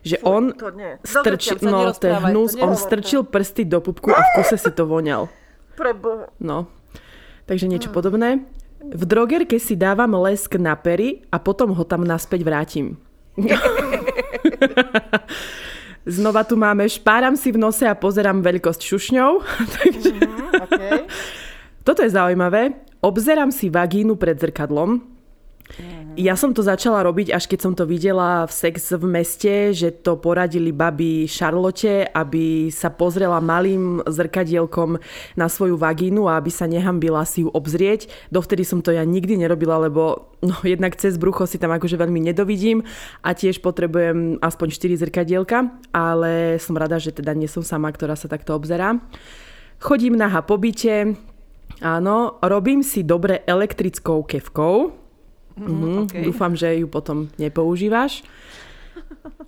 že 0.10 0.18
Fuj, 0.18 0.26
on 0.26 0.44
to 0.58 0.74
strčil, 1.06 1.58
no 1.62 1.94
to 1.94 2.10
je 2.10 2.18
hnus, 2.18 2.58
on 2.58 2.74
strčil 2.74 3.22
prsty 3.22 3.70
do 3.70 3.78
pupku 3.78 4.10
a 4.10 4.22
v 4.26 4.30
kuse 4.42 4.58
si 4.58 4.72
to 4.74 4.90
voňal. 4.90 5.30
Preboha. 5.78 6.34
No, 6.42 6.66
takže 7.46 7.70
niečo 7.70 7.94
mm. 7.94 7.96
podobné. 7.96 8.30
V 8.80 9.04
drogerke 9.06 9.60
si 9.62 9.76
dávam 9.78 10.16
lesk 10.18 10.56
na 10.58 10.74
pery 10.74 11.22
a 11.30 11.38
potom 11.38 11.76
ho 11.76 11.84
tam 11.86 12.02
naspäť 12.02 12.42
vrátim. 12.42 12.98
Znova 16.10 16.42
tu 16.48 16.58
máme, 16.58 16.90
špáram 16.90 17.38
si 17.38 17.54
v 17.54 17.62
nose 17.62 17.86
a 17.86 17.94
pozerám 17.94 18.42
veľkosť 18.42 18.82
šušňov. 18.82 19.32
takže... 19.78 20.12
mm, 20.16 20.52
okay. 20.66 21.06
Toto 21.86 22.02
je 22.02 22.10
zaujímavé. 22.10 22.82
Obzerám 23.00 23.52
si 23.54 23.70
vagínu 23.70 24.16
pred 24.20 24.36
zrkadlom 24.36 25.20
Mm-hmm. 25.70 25.99
Ja 26.20 26.36
som 26.36 26.52
to 26.52 26.60
začala 26.60 27.00
robiť, 27.08 27.32
až 27.32 27.48
keď 27.48 27.60
som 27.64 27.74
to 27.80 27.88
videla 27.88 28.44
v 28.44 28.52
Sex 28.52 28.92
v 28.92 29.08
meste, 29.08 29.72
že 29.72 29.88
to 30.04 30.20
poradili 30.20 30.76
babi 30.76 31.24
Charlotte, 31.32 32.12
aby 32.12 32.68
sa 32.76 32.92
pozrela 32.92 33.40
malým 33.40 34.04
zrkadielkom 34.04 35.00
na 35.40 35.48
svoju 35.48 35.80
vagínu 35.80 36.28
a 36.28 36.36
aby 36.36 36.52
sa 36.52 36.68
nehambila 36.68 37.24
si 37.24 37.48
ju 37.48 37.50
obzrieť. 37.56 38.12
Dovtedy 38.36 38.68
som 38.68 38.84
to 38.84 38.92
ja 38.92 39.08
nikdy 39.08 39.40
nerobila, 39.40 39.80
lebo 39.80 40.36
no, 40.44 40.60
jednak 40.68 41.00
cez 41.00 41.16
brucho 41.16 41.48
si 41.48 41.56
tam 41.56 41.72
akože 41.72 41.96
veľmi 41.96 42.20
nedovidím 42.20 42.84
a 43.24 43.32
tiež 43.32 43.64
potrebujem 43.64 44.44
aspoň 44.44 44.68
4 44.76 45.00
zrkadielka, 45.00 45.72
ale 45.96 46.60
som 46.60 46.76
rada, 46.76 47.00
že 47.00 47.16
teda 47.16 47.32
nie 47.32 47.48
som 47.48 47.64
sama, 47.64 47.96
ktorá 47.96 48.20
sa 48.20 48.28
takto 48.28 48.60
obzerá. 48.60 49.00
Chodím 49.80 50.20
na 50.20 50.28
po 50.44 50.60
byte, 50.60 51.16
áno, 51.80 52.44
robím 52.44 52.84
si 52.84 53.08
dobre 53.08 53.40
elektrickou 53.48 54.28
kevkou, 54.28 55.08
Mm, 55.60 56.08
okay. 56.08 56.24
Dúfam, 56.24 56.56
že 56.56 56.80
ju 56.80 56.88
potom 56.88 57.28
nepoužívaš. 57.36 58.24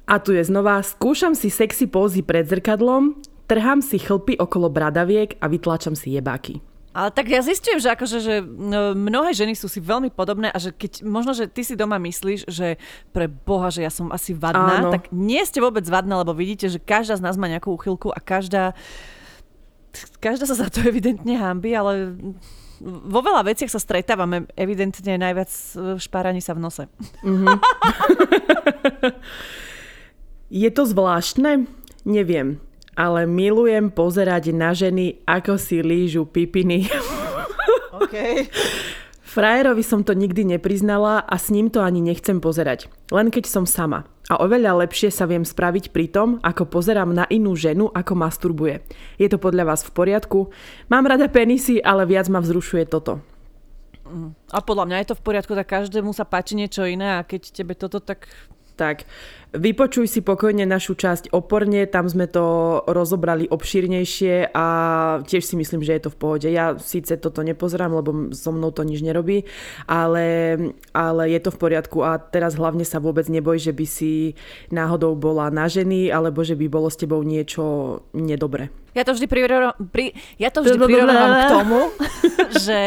A 0.03 0.19
tu 0.19 0.35
je 0.35 0.43
znova, 0.43 0.83
skúšam 0.83 1.31
si 1.31 1.47
sexy 1.47 1.87
pózy 1.87 2.19
pred 2.19 2.43
zrkadlom, 2.43 3.15
trhám 3.47 3.79
si 3.79 3.95
chlpy 3.95 4.35
okolo 4.35 4.67
bradaviek 4.67 5.39
a 5.39 5.47
vytláčam 5.47 5.95
si 5.95 6.11
jebáky. 6.11 6.59
Ale 6.91 7.07
tak 7.15 7.31
ja 7.31 7.39
zistujem, 7.39 7.79
že 7.79 7.87
akože, 7.95 8.17
že 8.19 8.35
no, 8.43 8.91
mnohé 8.91 9.31
ženy 9.31 9.55
sú 9.55 9.71
si 9.71 9.79
veľmi 9.79 10.11
podobné 10.11 10.51
a 10.51 10.59
že 10.59 10.75
keď 10.75 11.07
možno, 11.07 11.31
že 11.31 11.47
ty 11.47 11.63
si 11.63 11.79
doma 11.79 11.95
myslíš, 11.95 12.51
že 12.51 12.75
pre 13.15 13.31
Boha, 13.31 13.71
že 13.71 13.87
ja 13.87 13.87
som 13.87 14.11
asi 14.11 14.35
vadná, 14.35 14.83
Áno. 14.83 14.91
tak 14.91 15.07
nie 15.15 15.39
ste 15.47 15.63
vôbec 15.63 15.87
vadná, 15.87 16.19
lebo 16.19 16.35
vidíte, 16.35 16.67
že 16.67 16.83
každá 16.83 17.15
z 17.15 17.23
nás 17.23 17.39
má 17.39 17.47
nejakú 17.47 17.71
úchylku 17.71 18.11
a 18.11 18.19
každá 18.19 18.75
každá 20.19 20.47
sa 20.47 20.55
za 20.55 20.67
to 20.67 20.83
evidentne 20.91 21.35
hambi, 21.39 21.71
ale 21.75 22.15
vo 22.83 23.21
veľa 23.21 23.45
veciach 23.45 23.69
sa 23.69 23.77
stretávame 23.77 24.49
evidentne 24.57 25.13
najviac 25.21 25.49
špáraní 26.01 26.41
sa 26.41 26.57
v 26.57 26.63
nose. 26.65 26.83
Mm-hmm. 27.21 27.55
Je 30.51 30.69
to 30.73 30.83
zvláštne? 30.83 31.69
Neviem. 32.03 32.59
Ale 32.97 33.23
milujem 33.23 33.87
pozerať 33.93 34.51
na 34.51 34.75
ženy, 34.75 35.23
ako 35.23 35.55
si 35.55 35.79
lížu 35.79 36.27
pipiny. 36.27 36.89
Okay. 38.01 38.51
Frajerovi 39.23 39.79
som 39.79 40.03
to 40.03 40.11
nikdy 40.11 40.43
nepriznala 40.43 41.23
a 41.23 41.39
s 41.39 41.47
ním 41.55 41.71
to 41.71 41.79
ani 41.79 42.03
nechcem 42.03 42.43
pozerať. 42.43 42.91
Len 43.15 43.31
keď 43.31 43.47
som 43.47 43.63
sama. 43.63 44.03
A 44.31 44.39
oveľa 44.39 44.87
lepšie 44.87 45.11
sa 45.11 45.27
viem 45.27 45.43
spraviť 45.43 45.91
pri 45.91 46.07
tom, 46.07 46.39
ako 46.39 46.63
pozerám 46.71 47.11
na 47.11 47.27
inú 47.27 47.51
ženu, 47.59 47.91
ako 47.91 48.15
masturbuje. 48.15 48.79
Je 49.19 49.27
to 49.27 49.35
podľa 49.35 49.75
vás 49.75 49.83
v 49.83 49.91
poriadku? 49.91 50.47
Mám 50.87 51.11
rada 51.11 51.27
penisy, 51.27 51.83
ale 51.83 52.07
viac 52.07 52.31
ma 52.31 52.39
vzrušuje 52.39 52.87
toto. 52.87 53.19
A 54.55 54.59
podľa 54.63 54.87
mňa 54.87 54.97
je 55.03 55.07
to 55.11 55.19
v 55.19 55.23
poriadku, 55.27 55.51
tak 55.51 55.67
každému 55.67 56.15
sa 56.15 56.23
páči 56.23 56.55
niečo 56.55 56.87
iné 56.87 57.19
a 57.19 57.27
keď 57.27 57.51
tebe 57.51 57.75
toto 57.75 57.99
tak 57.99 58.31
tak 58.81 59.05
vypočuj 59.53 60.07
si 60.07 60.25
pokojne 60.25 60.65
našu 60.65 60.97
časť 60.97 61.29
oporne, 61.35 61.83
tam 61.85 62.07
sme 62.07 62.25
to 62.25 62.79
rozobrali 62.87 63.45
obšírnejšie 63.45 64.49
a 64.55 64.65
tiež 65.27 65.43
si 65.43 65.55
myslím, 65.59 65.83
že 65.83 65.99
je 65.99 66.03
to 66.07 66.13
v 66.15 66.17
pohode. 66.17 66.47
Ja 66.47 66.79
síce 66.79 67.19
toto 67.19 67.43
nepozerám, 67.43 67.93
lebo 67.93 68.31
so 68.33 68.49
mnou 68.49 68.73
to 68.73 68.87
nič 68.87 69.03
nerobí, 69.03 69.43
ale, 69.85 70.57
ale 70.95 71.23
je 71.29 71.39
to 71.43 71.53
v 71.53 71.61
poriadku 71.61 72.01
a 72.01 72.17
teraz 72.17 72.55
hlavne 72.55 72.87
sa 72.87 73.03
vôbec 73.03 73.27
neboj, 73.27 73.59
že 73.59 73.75
by 73.75 73.85
si 73.85 74.33
náhodou 74.71 75.13
bola 75.19 75.51
na 75.51 75.67
ženy 75.67 76.09
alebo 76.09 76.41
že 76.41 76.55
by 76.55 76.65
bolo 76.71 76.87
s 76.87 76.97
tebou 76.97 77.21
niečo 77.21 77.99
nedobre. 78.15 78.71
Ja 78.95 79.07
to 79.07 79.15
vždy 79.15 79.27
prirovnávam 79.27 79.75
pri, 79.91 80.15
ja 80.39 80.51
to 80.51 80.63
vždy 80.63 80.79
prirovnávam 80.79 81.31
k 81.31 81.45
tomu, 81.51 81.79
že 82.65 82.79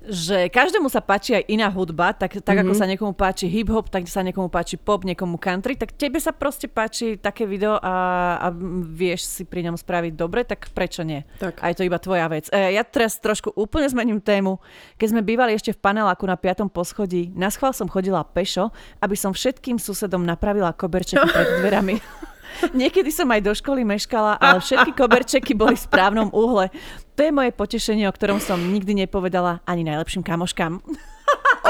že 0.00 0.48
každému 0.48 0.88
sa 0.88 1.04
páči 1.04 1.36
aj 1.36 1.44
iná 1.52 1.68
hudba, 1.68 2.16
tak, 2.16 2.40
tak 2.40 2.56
mm-hmm. 2.56 2.62
ako 2.64 2.72
mhm. 2.72 2.80
sa 2.80 2.86
niekomu 2.88 3.12
páči 3.12 3.46
hip-hop, 3.52 3.92
tak 3.92 4.08
sa 4.08 4.24
niekomu 4.24 4.48
páči 4.48 4.80
pop, 4.80 5.04
niekomu 5.04 5.36
country, 5.36 5.76
tak 5.76 5.92
tebe 5.92 6.16
sa 6.16 6.32
proste 6.32 6.72
páči 6.72 7.20
také 7.20 7.44
video 7.44 7.76
a, 7.76 8.36
a 8.40 8.46
vieš 8.84 9.28
si 9.28 9.42
pri 9.44 9.68
ňom 9.68 9.76
spraviť 9.76 10.12
dobre, 10.16 10.48
tak 10.48 10.72
prečo 10.72 11.04
nie? 11.04 11.20
Tak. 11.36 11.60
A 11.60 11.68
je 11.68 11.76
to 11.76 11.84
iba 11.84 12.00
tvoja 12.00 12.32
vec. 12.32 12.48
E, 12.48 12.72
ja 12.72 12.82
teraz 12.86 13.20
trošku 13.20 13.52
úplne 13.52 13.92
zmením 13.92 14.24
tému. 14.24 14.56
Keď 14.96 15.06
sme 15.12 15.20
bývali 15.20 15.52
ešte 15.52 15.76
v 15.76 15.82
paneláku 15.84 16.24
na 16.24 16.40
5. 16.40 16.72
poschodí, 16.72 17.28
na 17.36 17.52
schvál 17.52 17.76
som 17.76 17.84
chodila 17.84 18.24
pešo, 18.24 18.72
aby 19.04 19.16
som 19.18 19.36
všetkým 19.36 19.76
susedom 19.76 20.24
napravila 20.24 20.72
koberčeky 20.72 21.28
pred 21.28 21.48
dverami. 21.60 22.00
Niekedy 22.80 23.10
som 23.12 23.30
aj 23.30 23.40
do 23.44 23.52
školy 23.54 23.82
meškala, 23.86 24.38
ale 24.38 24.62
všetky 24.62 24.92
koberčeky 24.94 25.52
boli 25.56 25.74
v 25.76 25.84
správnom 25.84 26.28
úhle. 26.30 26.70
To 27.16 27.20
je 27.22 27.32
moje 27.32 27.50
potešenie, 27.52 28.08
o 28.08 28.14
ktorom 28.14 28.40
som 28.40 28.60
nikdy 28.60 29.06
nepovedala 29.06 29.60
ani 29.68 29.84
najlepším 29.84 30.24
kamoškám. 30.24 30.80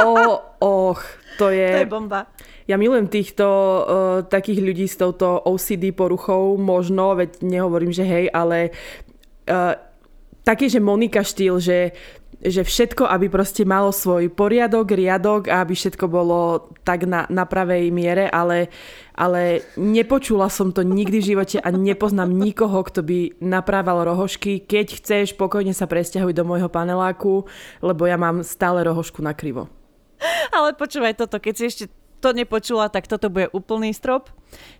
O, 0.01 0.39
och, 0.61 1.03
to 1.39 1.51
je... 1.51 1.69
To 1.73 1.83
je 1.85 1.91
bomba. 1.91 2.31
Ja 2.71 2.79
milujem 2.79 3.11
týchto 3.11 3.47
uh, 3.47 3.83
takých 4.31 4.63
ľudí 4.63 4.87
s 4.87 4.95
touto 4.95 5.43
OCD 5.43 5.91
poruchou, 5.91 6.55
možno, 6.55 7.19
veď 7.19 7.43
nehovorím, 7.43 7.91
že 7.91 8.07
hej, 8.07 8.31
ale 8.31 8.71
uh, 9.51 9.75
taký, 10.47 10.71
že 10.71 10.79
Monika 10.79 11.27
štýl, 11.27 11.59
že 11.59 11.91
že 12.41 12.65
všetko, 12.65 13.05
aby 13.05 13.29
proste 13.29 13.69
malo 13.69 13.93
svoj 13.93 14.33
poriadok, 14.33 14.97
riadok 14.97 15.53
a 15.53 15.61
aby 15.61 15.77
všetko 15.77 16.09
bolo 16.09 16.73
tak 16.89 17.05
na, 17.05 17.29
na 17.29 17.45
pravej 17.45 17.93
miere, 17.93 18.33
ale, 18.33 18.73
ale 19.13 19.61
nepočula 19.77 20.49
som 20.49 20.73
to 20.73 20.81
nikdy 20.81 21.21
v 21.21 21.29
živote 21.37 21.61
a 21.61 21.69
nepoznám 21.69 22.33
nikoho, 22.33 22.81
kto 22.81 23.05
by 23.05 23.37
naprával 23.45 24.09
rohošky. 24.09 24.65
Keď 24.65 24.87
chceš, 25.05 25.27
pokojne 25.37 25.77
sa 25.77 25.85
presťahuj 25.85 26.33
do 26.33 26.49
môjho 26.49 26.73
paneláku, 26.73 27.45
lebo 27.85 28.09
ja 28.09 28.17
mám 28.17 28.41
stále 28.41 28.81
rohošku 28.89 29.21
na 29.21 29.37
krivo. 29.37 29.69
Ale 30.57 30.73
počúvaj 30.77 31.21
toto, 31.21 31.37
keď 31.37 31.55
si 31.57 31.65
ešte 31.69 31.85
to 32.21 32.37
nepočula, 32.37 32.93
tak 32.93 33.09
toto 33.09 33.33
bude 33.33 33.49
úplný 33.57 33.97
strop. 33.97 34.29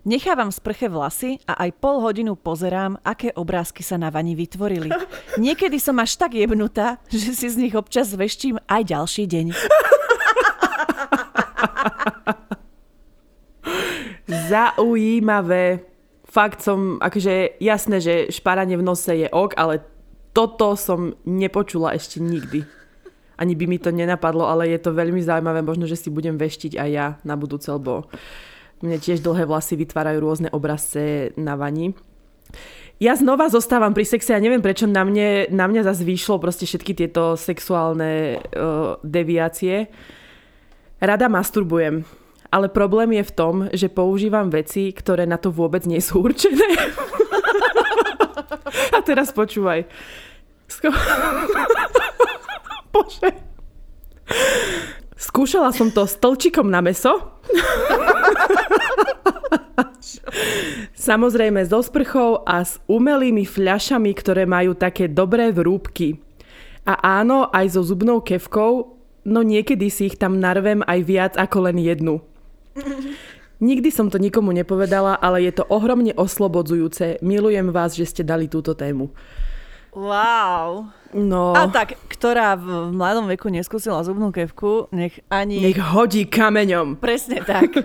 Nechávam 0.05 0.53
sprche 0.53 0.85
vlasy 0.85 1.41
a 1.49 1.57
aj 1.65 1.73
pol 1.81 1.97
hodinu 1.99 2.37
pozerám, 2.37 3.01
aké 3.01 3.33
obrázky 3.33 3.81
sa 3.81 3.97
na 3.97 4.13
vani 4.13 4.37
vytvorili. 4.37 4.93
Niekedy 5.41 5.81
som 5.81 5.97
až 5.97 6.21
tak 6.21 6.37
jebnutá, 6.37 7.01
že 7.09 7.33
si 7.33 7.49
z 7.49 7.57
nich 7.57 7.73
občas 7.73 8.13
veštím 8.13 8.61
aj 8.69 8.81
ďalší 8.85 9.25
deň. 9.25 9.47
Zaujímavé. 14.29 15.89
Fakt 16.31 16.63
som, 16.63 16.95
akože 17.03 17.59
jasné, 17.59 17.99
že 17.99 18.31
šparanie 18.31 18.79
v 18.79 18.87
nose 18.87 19.11
je 19.11 19.27
ok, 19.27 19.51
ale 19.59 19.83
toto 20.31 20.79
som 20.79 21.19
nepočula 21.27 21.91
ešte 21.91 22.23
nikdy 22.23 22.80
ani 23.41 23.57
by 23.57 23.65
mi 23.65 23.81
to 23.81 23.89
nenapadlo, 23.89 24.45
ale 24.45 24.69
je 24.69 24.77
to 24.77 24.93
veľmi 24.93 25.17
zaujímavé, 25.25 25.65
možno, 25.65 25.89
že 25.89 25.97
si 25.97 26.13
budem 26.13 26.37
veštiť 26.37 26.77
aj 26.77 26.89
ja 26.93 27.07
na 27.25 27.33
budúce, 27.33 27.73
lebo 27.73 28.05
mne 28.85 29.01
tiež 29.01 29.25
dlhé 29.25 29.49
vlasy 29.49 29.73
vytvárajú 29.81 30.21
rôzne 30.21 30.49
obrazce 30.53 31.33
na 31.33 31.57
vani. 31.57 31.97
Ja 33.01 33.17
znova 33.17 33.49
zostávam 33.49 33.97
pri 33.97 34.05
sexe 34.05 34.37
a 34.37 34.43
neviem, 34.43 34.61
prečo 34.61 34.85
na, 34.85 35.01
mne, 35.01 35.49
na 35.49 35.65
mňa 35.65 35.89
zase 35.89 36.05
vyšlo 36.05 36.37
proste 36.37 36.69
všetky 36.69 36.93
tieto 36.93 37.33
sexuálne 37.33 38.37
uh, 38.37 39.01
deviácie. 39.01 39.89
Rada 41.01 41.25
masturbujem, 41.25 42.05
ale 42.53 42.69
problém 42.69 43.17
je 43.17 43.25
v 43.25 43.33
tom, 43.33 43.55
že 43.73 43.89
používam 43.89 44.53
veci, 44.53 44.93
ktoré 44.93 45.25
na 45.25 45.41
to 45.41 45.49
vôbec 45.49 45.81
nie 45.89 45.97
sú 45.97 46.21
určené. 46.21 46.77
a 48.95 49.01
teraz 49.01 49.33
počúvaj. 49.33 49.89
Sko- 50.69 50.93
Bože. 53.01 53.29
Skúšala 55.17 55.73
som 55.73 55.89
to 55.89 56.05
s 56.05 56.17
tlčikom 56.17 56.69
na 56.69 56.81
meso. 56.81 57.41
Samozrejme 60.97 61.65
so 61.65 61.81
sprchou 61.81 62.45
a 62.45 62.61
s 62.61 62.77
umelými 62.85 63.45
fľašami, 63.45 64.11
ktoré 64.13 64.45
majú 64.45 64.77
také 64.77 65.09
dobré 65.09 65.49
vrúbky. 65.49 66.21
A 66.85 67.21
áno, 67.21 67.49
aj 67.53 67.77
so 67.77 67.81
zubnou 67.85 68.25
kevkou, 68.25 68.97
no 69.25 69.39
niekedy 69.45 69.93
si 69.93 70.09
ich 70.09 70.17
tam 70.17 70.41
narvem 70.41 70.81
aj 70.85 70.99
viac 71.05 71.33
ako 71.37 71.69
len 71.69 71.77
jednu. 71.77 72.21
Nikdy 73.61 73.93
som 73.93 74.09
to 74.09 74.17
nikomu 74.17 74.49
nepovedala, 74.57 75.21
ale 75.21 75.45
je 75.45 75.53
to 75.61 75.69
ohromne 75.69 76.17
oslobodzujúce. 76.17 77.21
Milujem 77.21 77.69
vás, 77.69 77.93
že 77.93 78.09
ste 78.09 78.25
dali 78.25 78.49
túto 78.49 78.73
tému. 78.73 79.13
Wow. 79.91 80.87
No. 81.11 81.51
A 81.51 81.67
tak, 81.67 81.99
ktorá 82.07 82.55
v 82.55 82.95
mladom 82.95 83.27
veku 83.27 83.51
neskúsila 83.51 83.99
zubnú 84.07 84.31
kevku, 84.31 84.87
nech 84.95 85.19
ani... 85.27 85.59
Nech 85.59 85.79
hodí 85.79 86.23
kameňom. 86.23 87.03
Presne 87.03 87.43
tak. 87.43 87.67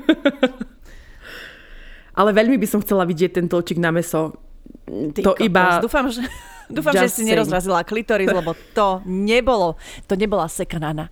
Ale 2.18 2.30
veľmi 2.32 2.56
by 2.56 2.66
som 2.70 2.80
chcela 2.80 3.02
vidieť 3.02 3.42
ten 3.42 3.46
tlčik 3.50 3.82
na 3.82 3.90
meso. 3.90 4.38
Ty 4.86 5.20
to 5.20 5.34
kokos. 5.34 5.42
iba... 5.42 5.82
Dúfam, 5.82 6.06
že, 6.06 6.22
dúfam, 6.74 6.94
že 6.94 7.10
si 7.10 7.26
nerozrazila 7.26 7.82
klitoris, 7.82 8.30
lebo 8.30 8.54
to 8.70 9.02
nebolo, 9.04 9.74
to 10.06 10.14
nebola 10.14 10.46
sekaná 10.46 10.94
na 10.94 11.06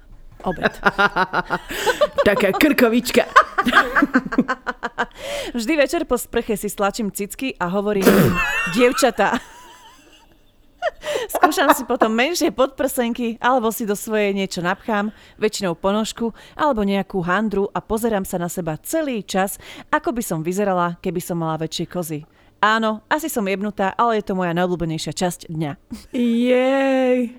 obed. 0.46 0.70
Taká 2.28 2.54
krkovička. 2.54 3.26
Vždy 5.56 5.72
večer 5.74 6.04
po 6.04 6.20
sprche 6.20 6.54
si 6.54 6.70
stlačím 6.70 7.10
cicky 7.10 7.56
a 7.56 7.72
hovorím, 7.72 8.06
dievčatá, 8.76 9.40
Skúšam 11.28 11.70
si 11.72 11.84
potom 11.88 12.12
menšie 12.12 12.52
podprsenky, 12.52 13.40
alebo 13.40 13.72
si 13.72 13.88
do 13.88 13.96
svojej 13.96 14.36
niečo 14.36 14.60
napchám, 14.60 15.12
väčšinou 15.40 15.76
ponožku, 15.78 16.32
alebo 16.56 16.84
nejakú 16.84 17.20
handru 17.24 17.68
a 17.72 17.80
pozerám 17.80 18.24
sa 18.28 18.36
na 18.40 18.48
seba 18.48 18.76
celý 18.80 19.24
čas, 19.24 19.56
ako 19.88 20.12
by 20.12 20.22
som 20.24 20.40
vyzerala, 20.44 20.96
keby 21.00 21.20
som 21.20 21.40
mala 21.40 21.60
väčšie 21.60 21.86
kozy. 21.88 22.20
Áno, 22.64 23.04
asi 23.12 23.28
som 23.28 23.44
jebnutá, 23.44 23.92
ale 23.92 24.20
je 24.20 24.24
to 24.24 24.32
moja 24.32 24.56
najobľúbenejšia 24.56 25.12
časť 25.12 25.52
dňa. 25.52 25.72
Jej. 26.16 27.36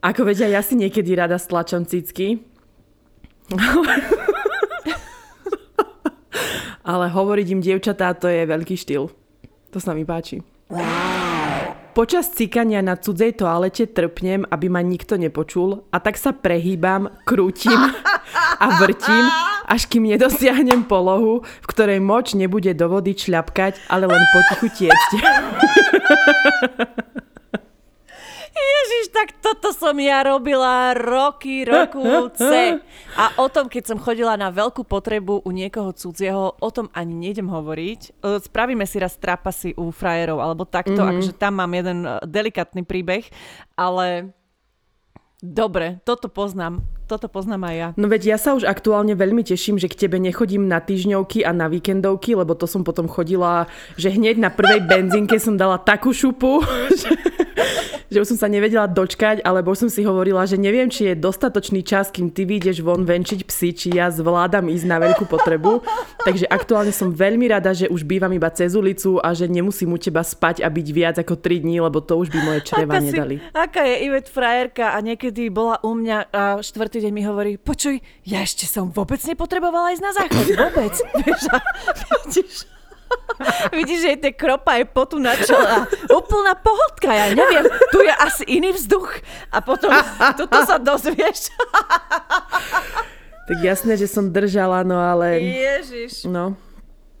Ako 0.00 0.24
vedia, 0.24 0.48
ja 0.48 0.64
si 0.64 0.80
niekedy 0.80 1.12
rada 1.12 1.36
stlačam 1.36 1.84
cicky. 1.84 2.40
ale 6.90 7.10
hovoriť 7.10 7.46
im 7.52 7.60
dievčatá, 7.60 8.16
to 8.16 8.32
je 8.32 8.48
veľký 8.48 8.80
štýl. 8.80 9.12
To 9.74 9.78
sa 9.82 9.92
mi 9.92 10.08
páči. 10.08 10.40
Počas 11.96 12.28
cikania 12.28 12.84
na 12.84 13.00
cudzej 13.00 13.40
toalete 13.40 13.88
trpnem, 13.88 14.44
aby 14.52 14.68
ma 14.68 14.84
nikto 14.84 15.16
nepočul 15.16 15.88
a 15.88 15.96
tak 15.96 16.20
sa 16.20 16.36
prehýbam, 16.36 17.08
krútim 17.24 17.72
a 18.62 18.66
vrtím, 18.76 19.24
až 19.64 19.88
kým 19.88 20.04
nedosiahnem 20.04 20.84
polohu, 20.84 21.40
v 21.40 21.66
ktorej 21.72 22.04
moč 22.04 22.36
nebude 22.36 22.76
do 22.76 22.92
vody 22.92 23.16
čľapkať, 23.16 23.88
ale 23.88 24.12
len 24.12 24.20
potichu 24.28 24.68
tiecť. 24.76 25.10
Ježiš, 28.56 29.04
tak 29.12 29.28
toto 29.44 29.70
som 29.76 29.92
ja 30.00 30.24
robila 30.24 30.96
roky, 30.96 31.68
rokúce. 31.68 32.80
A 33.20 33.24
o 33.40 33.46
tom, 33.52 33.68
keď 33.68 33.94
som 33.94 33.98
chodila 34.00 34.36
na 34.36 34.48
veľkú 34.48 34.84
potrebu 34.84 35.44
u 35.44 35.50
niekoho 35.52 35.92
cudzieho, 35.92 36.56
o 36.56 36.68
tom 36.72 36.88
ani 36.96 37.12
nejdem 37.16 37.48
hovoriť. 37.48 38.00
E, 38.00 38.40
spravíme 38.40 38.84
si 38.88 38.96
raz 39.00 39.16
trapasy 39.16 39.76
u 39.76 39.92
frajerov, 39.92 40.40
alebo 40.40 40.64
takto, 40.68 41.00
mm-hmm. 41.00 41.12
akože 41.16 41.32
tam 41.36 41.60
mám 41.60 41.72
jeden 41.72 42.04
e, 42.04 42.20
delikatný 42.24 42.84
príbeh, 42.84 43.24
ale 43.76 44.36
dobre, 45.40 46.00
toto 46.04 46.28
poznám. 46.32 46.95
Toto 47.06 47.30
poznám 47.30 47.70
aj 47.70 47.76
ja. 47.78 47.88
No 47.94 48.10
veď 48.10 48.34
ja 48.34 48.38
sa 48.38 48.58
už 48.58 48.66
aktuálne 48.66 49.14
veľmi 49.14 49.46
teším, 49.46 49.78
že 49.78 49.86
k 49.86 50.06
tebe 50.06 50.18
nechodím 50.18 50.66
na 50.66 50.82
týždňovky 50.82 51.46
a 51.46 51.54
na 51.54 51.70
víkendovky, 51.70 52.34
lebo 52.34 52.58
to 52.58 52.66
som 52.66 52.82
potom 52.82 53.06
chodila, 53.06 53.70
že 53.94 54.10
hneď 54.10 54.42
na 54.42 54.50
prvej 54.50 54.82
benzínke 54.82 55.38
som 55.38 55.54
dala 55.54 55.78
takú 55.78 56.10
šupu, 56.10 56.66
že 57.00 57.14
že 58.06 58.22
už 58.22 58.32
som 58.34 58.38
sa 58.46 58.48
nevedela 58.48 58.86
dočkať, 58.86 59.42
alebo 59.42 59.74
už 59.74 59.86
som 59.86 59.90
si 59.90 60.06
hovorila, 60.06 60.46
že 60.46 60.56
neviem, 60.56 60.86
či 60.86 61.12
je 61.12 61.14
dostatočný 61.18 61.82
čas, 61.82 62.08
kým 62.14 62.30
ty 62.30 62.46
vyjdeš 62.46 62.80
von 62.80 63.02
venčiť 63.02 63.44
psy, 63.44 63.68
či 63.74 63.88
ja 63.98 64.08
zvládam 64.14 64.70
ísť 64.70 64.86
na 64.86 64.96
veľkú 65.02 65.26
potrebu. 65.26 65.82
Takže 66.22 66.46
aktuálne 66.46 66.94
som 66.94 67.10
veľmi 67.10 67.50
rada, 67.50 67.74
že 67.74 67.90
už 67.90 68.06
bývam 68.06 68.30
iba 68.30 68.50
cez 68.54 68.78
ulicu 68.78 69.18
a 69.18 69.34
že 69.34 69.50
nemusím 69.50 69.94
u 69.94 69.98
teba 69.98 70.22
spať 70.22 70.62
a 70.62 70.68
byť 70.70 70.88
viac 70.94 71.16
ako 71.18 71.34
3 71.38 71.66
dní, 71.66 71.82
lebo 71.82 71.98
to 71.98 72.14
už 72.16 72.30
by 72.30 72.38
moje 72.46 72.60
čreva 72.66 72.98
aká 72.98 73.04
nedali. 73.04 73.36
Si, 73.36 73.44
aká 73.52 73.82
je 73.84 73.96
Ivet 74.06 74.28
frajerka 74.30 74.94
a 74.94 74.98
niekedy 75.02 75.50
bola 75.50 75.82
u 75.82 75.92
mňa 75.98 76.18
a 76.30 76.42
štvrtý 76.96 77.12
deň 77.12 77.20
mi 77.20 77.28
hovorí, 77.28 77.52
počuj, 77.60 78.00
ja 78.24 78.40
ešte 78.40 78.64
som 78.64 78.88
vôbec 78.88 79.20
nepotrebovala 79.28 79.92
ísť 79.92 80.00
na 80.00 80.12
záchod. 80.16 80.48
Vôbec. 80.48 80.94
Vieš, 81.28 81.42
a, 81.52 81.58
vidíš, 82.24 82.52
Vidíš, 83.76 83.98
že 84.00 84.16
tie 84.16 84.32
kropa 84.32 84.80
je 84.80 84.88
potu 84.88 85.20
na 85.20 85.36
čele 85.36 85.84
úplná 86.08 86.56
pohodka, 86.56 87.12
ja 87.12 87.36
neviem, 87.36 87.68
tu 87.92 88.00
je 88.00 88.08
asi 88.16 88.48
iný 88.48 88.72
vzduch 88.72 89.12
a 89.52 89.60
potom 89.60 89.92
toto 90.40 90.56
sa 90.64 90.80
dozvieš. 90.80 91.52
tak 93.44 93.58
jasné, 93.60 94.00
že 94.00 94.08
som 94.08 94.32
držala, 94.32 94.80
no 94.80 94.96
ale... 94.96 95.36
Ježiš. 95.44 96.24
No. 96.24 96.56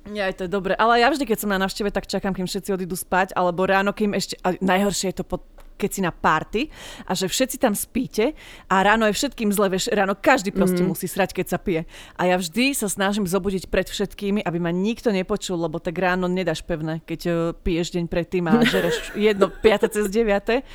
Ja, 0.08 0.32
to 0.32 0.48
je 0.48 0.50
dobre. 0.56 0.72
Ale 0.72 1.04
ja 1.04 1.12
vždy, 1.12 1.28
keď 1.28 1.38
som 1.44 1.52
na 1.52 1.60
návšteve, 1.60 1.92
tak 1.92 2.08
čakám, 2.08 2.32
kým 2.32 2.48
všetci 2.48 2.72
odídu 2.72 2.96
spať, 2.96 3.36
alebo 3.36 3.68
ráno, 3.68 3.92
kým 3.92 4.16
ešte... 4.16 4.40
A 4.40 4.56
najhoršie 4.56 5.12
je 5.12 5.20
to 5.20 5.24
po 5.28 5.44
keď 5.76 5.90
si 5.92 6.00
na 6.00 6.10
party 6.10 6.72
a 7.04 7.12
že 7.12 7.28
všetci 7.28 7.56
tam 7.60 7.76
spíte 7.76 8.32
a 8.66 8.74
ráno 8.82 9.06
je 9.06 9.14
všetkým 9.14 9.52
zle, 9.52 9.68
vieš, 9.70 9.92
ráno 9.92 10.16
každý 10.16 10.50
proste 10.50 10.82
mm. 10.82 10.88
musí 10.88 11.06
srať, 11.06 11.36
keď 11.36 11.46
sa 11.52 11.58
pije. 11.60 11.84
A 12.16 12.26
ja 12.26 12.36
vždy 12.40 12.72
sa 12.72 12.88
snažím 12.88 13.28
zobudiť 13.28 13.68
pred 13.68 13.86
všetkými, 13.86 14.42
aby 14.42 14.58
ma 14.58 14.72
nikto 14.72 15.12
nepočul, 15.12 15.60
lebo 15.60 15.78
tak 15.78 15.94
ráno 16.00 16.26
nedáš 16.26 16.64
pevné, 16.64 17.04
keď 17.04 17.20
uh, 17.28 17.36
piješ 17.54 17.94
deň 17.94 18.04
predtým 18.08 18.44
a 18.48 18.64
žereš 18.72 19.14
jedno 19.14 19.52
5 19.52 19.94
cez 19.94 20.08
9. 20.10 20.66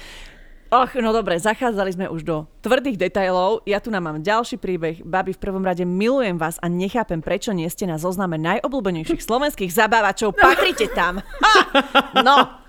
Och, 0.72 0.96
no 1.04 1.12
dobre, 1.12 1.36
zachádzali 1.36 1.92
sme 1.92 2.08
už 2.08 2.24
do 2.24 2.48
tvrdých 2.64 2.96
detailov. 2.96 3.60
Ja 3.68 3.84
tu 3.84 3.92
nám 3.92 4.08
mám 4.08 4.24
ďalší 4.24 4.56
príbeh. 4.56 5.04
Babi, 5.04 5.36
v 5.36 5.44
prvom 5.44 5.68
rade 5.68 5.84
milujem 5.84 6.40
vás 6.40 6.56
a 6.64 6.72
nechápem, 6.72 7.20
prečo 7.20 7.52
nie 7.52 7.68
ste 7.68 7.84
na 7.92 8.00
zozname 8.00 8.40
najobľúbenejších 8.40 9.20
slovenských 9.28 9.68
zabávačov. 9.68 10.32
Patrite 10.32 10.88
tam. 10.96 11.20
Ha! 11.20 11.56
No, 12.24 12.61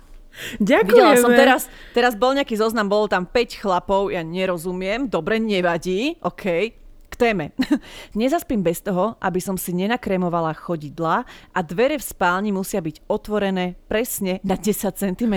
Ďakujeme. 0.57 1.13
Videla 1.13 1.21
som 1.21 1.31
teraz, 1.33 1.61
teraz 1.93 2.13
bol 2.17 2.33
nejaký 2.33 2.57
zoznam, 2.57 2.89
bolo 2.89 3.05
tam 3.05 3.25
5 3.29 3.61
chlapov, 3.61 4.09
ja 4.09 4.25
nerozumiem, 4.25 5.05
dobre, 5.05 5.37
nevadí, 5.37 6.17
OK. 6.25 6.73
K 7.13 7.29
téme. 7.29 7.53
Nezaspím 8.17 8.65
bez 8.65 8.81
toho, 8.81 9.13
aby 9.21 9.37
som 9.37 9.53
si 9.53 9.69
nenakrémovala 9.69 10.49
chodidla 10.57 11.29
a 11.53 11.59
dvere 11.61 12.01
v 12.01 12.09
spálni 12.09 12.49
musia 12.49 12.81
byť 12.81 13.05
otvorené 13.05 13.77
presne 13.85 14.41
na 14.41 14.57
10 14.57 14.97
cm. 14.97 15.35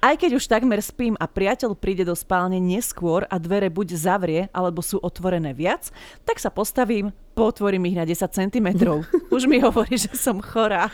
Aj 0.00 0.14
keď 0.16 0.40
už 0.40 0.48
takmer 0.48 0.80
spím 0.80 1.12
a 1.20 1.28
priateľ 1.28 1.76
príde 1.76 2.08
do 2.08 2.16
spálne 2.16 2.56
neskôr 2.56 3.28
a 3.28 3.36
dvere 3.36 3.68
buď 3.68 3.88
zavrie, 3.92 4.42
alebo 4.56 4.80
sú 4.80 4.96
otvorené 4.96 5.52
viac, 5.52 5.92
tak 6.24 6.40
sa 6.40 6.48
postavím, 6.48 7.12
potvorím 7.36 7.92
ich 7.92 8.00
na 8.00 8.08
10 8.08 8.32
cm. 8.32 8.68
Už 9.36 9.44
mi 9.44 9.60
hovorí, 9.60 10.00
že 10.00 10.16
som 10.16 10.40
chorá. 10.40 10.88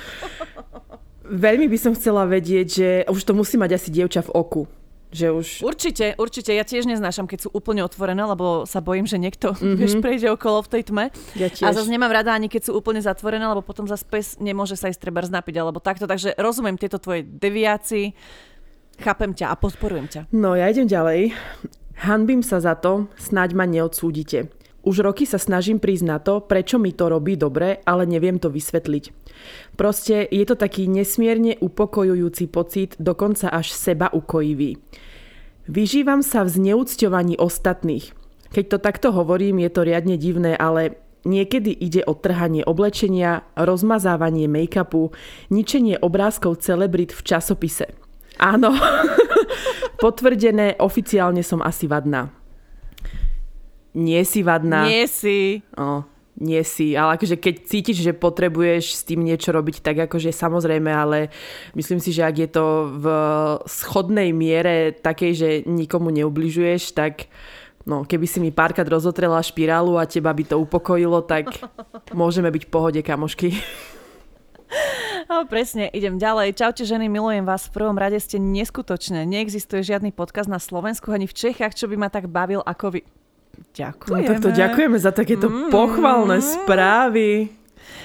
Veľmi 1.23 1.71
by 1.71 1.79
som 1.79 1.93
chcela 1.95 2.27
vedieť, 2.27 2.67
že 2.67 2.89
už 3.07 3.23
to 3.23 3.33
musí 3.33 3.55
mať 3.55 3.79
asi 3.79 3.89
dievča 3.95 4.27
v 4.27 4.35
oku. 4.35 4.63
Že 5.13 5.27
už... 5.29 5.47
Určite, 5.61 6.17
určite. 6.17 6.57
Ja 6.57 6.65
tiež 6.65 6.89
neznášam, 6.89 7.29
keď 7.29 7.47
sú 7.47 7.49
úplne 7.53 7.85
otvorené, 7.85 8.25
lebo 8.25 8.65
sa 8.65 8.81
bojím, 8.81 9.05
že 9.05 9.21
niekto 9.21 9.53
mm-hmm. 9.53 9.77
vieš, 9.81 10.01
prejde 10.01 10.33
okolo 10.33 10.65
v 10.65 10.69
tej 10.73 10.83
tme. 10.89 11.05
Ja 11.37 11.53
tiež. 11.53 11.69
A 11.69 11.77
zase 11.77 11.93
nemám 11.93 12.09
rada 12.09 12.33
ani 12.33 12.49
keď 12.49 12.73
sú 12.73 12.73
úplne 12.73 13.05
zatvorené, 13.05 13.45
lebo 13.45 13.61
potom 13.61 13.85
zase 13.85 14.09
pes 14.09 14.41
nemôže 14.41 14.75
sa 14.75 14.89
ísť 14.89 15.05
treba 15.05 15.21
znapiť 15.21 15.55
alebo 15.61 15.85
takto. 15.85 16.09
Takže 16.09 16.33
rozumiem 16.41 16.81
tieto 16.81 16.97
tvoje 16.97 17.29
deviácii, 17.29 18.17
chápem 19.05 19.37
ťa 19.37 19.53
a 19.53 19.55
podporujem 19.61 20.09
ťa. 20.09 20.21
No 20.33 20.57
ja 20.57 20.73
idem 20.73 20.89
ďalej. 20.89 21.37
Hanbím 22.09 22.41
sa 22.41 22.59
za 22.59 22.73
to, 22.75 23.13
snáď 23.21 23.53
ma 23.53 23.69
neodsúdite. 23.69 24.49
Už 24.83 25.07
roky 25.07 25.23
sa 25.31 25.39
snažím 25.39 25.79
prísť 25.79 26.05
na 26.05 26.19
to, 26.19 26.43
prečo 26.43 26.75
mi 26.75 26.91
to 26.91 27.07
robí 27.07 27.39
dobre, 27.39 27.79
ale 27.87 28.03
neviem 28.03 28.43
to 28.43 28.51
vysvetliť. 28.51 29.15
Proste 29.79 30.27
je 30.27 30.43
to 30.43 30.59
taký 30.59 30.91
nesmierne 30.91 31.55
upokojujúci 31.63 32.51
pocit, 32.51 32.99
dokonca 32.99 33.47
až 33.47 33.71
seba 33.71 34.11
ukojivý. 34.11 34.83
Vyžívam 35.71 36.27
sa 36.27 36.43
v 36.43 36.59
zneúcťovaní 36.59 37.39
ostatných. 37.39 38.11
Keď 38.51 38.65
to 38.67 38.79
takto 38.83 39.09
hovorím, 39.15 39.63
je 39.63 39.71
to 39.71 39.87
riadne 39.87 40.19
divné, 40.19 40.59
ale 40.59 40.99
niekedy 41.23 41.71
ide 41.71 42.03
o 42.03 42.19
trhanie 42.19 42.67
oblečenia, 42.67 43.47
rozmazávanie 43.55 44.51
make-upu, 44.51 45.15
ničenie 45.55 45.95
obrázkov 46.03 46.59
celebrit 46.59 47.15
v 47.15 47.23
časopise. 47.23 47.95
Áno, 48.43 48.75
potvrdené, 50.03 50.75
oficiálne 50.83 51.47
som 51.47 51.63
asi 51.63 51.87
vadná 51.87 52.42
nie 53.93 54.23
si 54.25 54.41
vadná. 54.41 54.89
Nie 54.89 55.05
si. 55.09 55.61
O, 55.77 56.05
nie 56.41 56.65
si, 56.65 56.97
ale 56.97 57.21
akože 57.21 57.37
keď 57.37 57.55
cítiš, 57.69 57.99
že 58.01 58.17
potrebuješ 58.17 58.99
s 58.99 59.03
tým 59.05 59.21
niečo 59.21 59.53
robiť, 59.53 59.85
tak 59.85 60.09
akože 60.09 60.33
samozrejme, 60.33 60.89
ale 60.89 61.29
myslím 61.77 62.01
si, 62.01 62.11
že 62.11 62.25
ak 62.25 62.37
je 62.41 62.49
to 62.49 62.65
v 62.99 63.07
schodnej 63.69 64.33
miere 64.33 64.97
takej, 64.97 65.33
že 65.37 65.49
nikomu 65.69 66.09
neubližuješ, 66.09 66.97
tak 66.97 67.29
no, 67.85 68.09
keby 68.09 68.25
si 68.25 68.41
mi 68.41 68.49
párkrát 68.49 68.89
rozotrela 68.89 69.45
špirálu 69.45 70.01
a 70.01 70.09
teba 70.09 70.33
by 70.33 70.45
to 70.49 70.57
upokojilo, 70.57 71.21
tak 71.21 71.53
môžeme 72.17 72.49
byť 72.49 72.63
v 72.65 72.73
pohode, 72.73 73.01
kamošky. 73.05 73.53
No, 75.29 75.45
presne, 75.45 75.93
idem 75.93 76.17
ďalej. 76.17 76.57
Čaute 76.57 76.89
ženy, 76.89 77.13
milujem 77.13 77.45
vás. 77.45 77.69
V 77.69 77.77
prvom 77.77 77.97
rade 77.97 78.17
ste 78.21 78.41
neskutočné. 78.41 79.29
Neexistuje 79.29 79.85
žiadny 79.85 80.11
podcast 80.17 80.49
na 80.49 80.57
Slovensku 80.57 81.13
ani 81.13 81.29
v 81.29 81.37
Čechách, 81.37 81.77
čo 81.77 81.89
by 81.93 81.97
ma 82.01 82.09
tak 82.09 82.29
bavil 82.29 82.65
ako 82.65 82.99
vy. 82.99 83.01
Ďakujeme. 83.71 84.19
No 84.19 84.29
tak 84.29 84.43
to 84.43 84.51
ďakujeme 84.51 84.99
za 84.99 85.15
takéto 85.15 85.47
mm. 85.49 85.71
pochvalné 85.71 86.43
správy. 86.43 87.55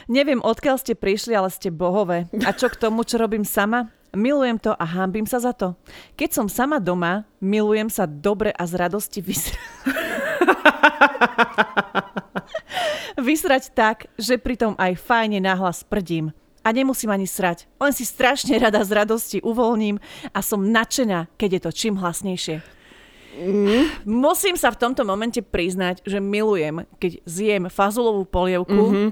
Neviem, 0.08 0.40
odkiaľ 0.40 0.80
ste 0.80 0.96
prišli, 0.96 1.36
ale 1.36 1.52
ste 1.52 1.74
bohové. 1.74 2.32
A 2.48 2.56
čo 2.56 2.72
k 2.72 2.80
tomu, 2.80 3.04
čo 3.04 3.20
robím 3.20 3.44
sama? 3.44 3.92
Milujem 4.16 4.56
to 4.58 4.72
a 4.72 4.86
hambím 4.88 5.28
sa 5.28 5.44
za 5.44 5.52
to. 5.52 5.76
Keď 6.16 6.30
som 6.32 6.48
sama 6.48 6.80
doma, 6.80 7.28
milujem 7.44 7.92
sa 7.92 8.08
dobre 8.08 8.56
a 8.56 8.64
z 8.64 8.74
radosti 8.80 9.20
vysrať. 9.20 9.60
vysrať 13.28 13.76
tak, 13.76 14.08
že 14.16 14.40
pritom 14.40 14.80
aj 14.80 14.96
fajne 14.96 15.44
nahlas 15.44 15.84
prdím. 15.84 16.32
A 16.64 16.76
nemusím 16.76 17.12
ani 17.12 17.28
srať. 17.28 17.68
Len 17.80 17.96
si 17.96 18.04
strašne 18.04 18.60
rada 18.60 18.84
z 18.84 18.92
radosti 18.92 19.38
uvoľním 19.40 20.00
a 20.32 20.40
som 20.44 20.68
nadšená, 20.68 21.32
keď 21.40 21.50
je 21.52 21.62
to 21.64 21.72
čím 21.72 21.96
hlasnejšie. 22.00 22.77
Mm. 23.38 23.86
Musím 24.04 24.56
sa 24.58 24.74
v 24.74 24.82
tomto 24.82 25.06
momente 25.06 25.40
priznať, 25.40 26.02
že 26.02 26.18
milujem, 26.18 26.84
keď 26.98 27.22
zjem 27.24 27.64
fazulovú 27.70 28.26
polievku 28.26 28.74
mm-hmm. 28.90 29.08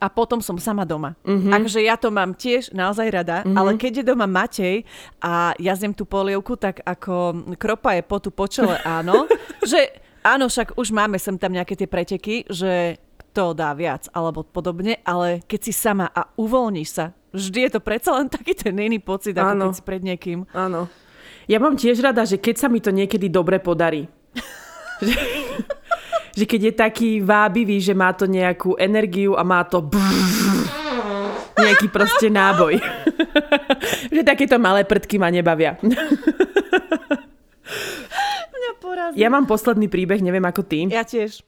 a 0.00 0.06
potom 0.08 0.40
som 0.40 0.56
sama 0.56 0.88
doma. 0.88 1.12
Mm-hmm. 1.28 1.52
Akože 1.52 1.80
ja 1.84 2.00
to 2.00 2.08
mám 2.08 2.32
tiež 2.32 2.72
naozaj 2.72 3.12
rada, 3.12 3.44
mm-hmm. 3.44 3.56
ale 3.60 3.70
keď 3.76 4.02
je 4.02 4.08
doma 4.08 4.24
Matej 4.24 4.88
a 5.20 5.52
ja 5.60 5.76
zjem 5.76 5.92
tú 5.92 6.08
polievku, 6.08 6.56
tak 6.56 6.80
ako 6.82 7.44
kropa 7.60 7.94
je 7.94 8.02
potu 8.02 8.32
po 8.32 8.48
čele, 8.48 8.80
áno. 8.98 9.28
že 9.62 10.00
áno, 10.24 10.48
však 10.48 10.80
už 10.80 10.88
máme 10.90 11.20
sem 11.20 11.36
tam 11.36 11.52
nejaké 11.52 11.76
tie 11.76 11.88
preteky, 11.90 12.48
že 12.48 12.96
to 13.36 13.52
dá 13.52 13.76
viac 13.76 14.08
alebo 14.16 14.42
podobne, 14.42 14.98
ale 15.04 15.44
keď 15.44 15.60
si 15.68 15.72
sama 15.76 16.08
a 16.10 16.26
uvoľníš 16.34 16.88
sa, 16.90 17.14
vždy 17.30 17.68
je 17.68 17.70
to 17.76 17.80
predsa 17.84 18.16
len 18.16 18.26
taký 18.26 18.56
ten 18.56 18.74
iný 18.74 18.98
pocit, 18.98 19.36
ako 19.36 19.52
áno. 19.52 19.64
keď 19.68 19.76
si 19.76 19.84
pred 19.84 20.02
niekým. 20.02 20.48
Áno. 20.56 20.88
Ja 21.48 21.56
mám 21.56 21.80
tiež 21.80 22.04
rada, 22.04 22.28
že 22.28 22.36
keď 22.36 22.54
sa 22.60 22.68
mi 22.68 22.76
to 22.84 22.92
niekedy 22.92 23.32
dobre 23.32 23.56
podarí. 23.56 24.04
že, 25.00 25.16
že 26.36 26.44
keď 26.44 26.60
je 26.60 26.72
taký 26.76 27.10
vábivý, 27.24 27.80
že 27.80 27.96
má 27.96 28.12
to 28.12 28.28
nejakú 28.28 28.76
energiu 28.76 29.32
a 29.32 29.40
má 29.40 29.64
to 29.64 29.88
nejaký 31.56 31.88
proste 31.88 32.28
náboj. 32.28 32.76
že 34.14 34.22
takéto 34.28 34.60
malé 34.60 34.84
prdky 34.84 35.16
ma 35.16 35.32
nebavia. 35.32 35.80
Mňa 38.52 38.72
porazí. 38.76 39.16
Ja 39.16 39.32
mám 39.32 39.48
posledný 39.48 39.88
príbeh, 39.88 40.20
neviem 40.20 40.44
ako 40.44 40.62
ty. 40.68 40.84
Ja 40.92 41.08
tiež. 41.08 41.40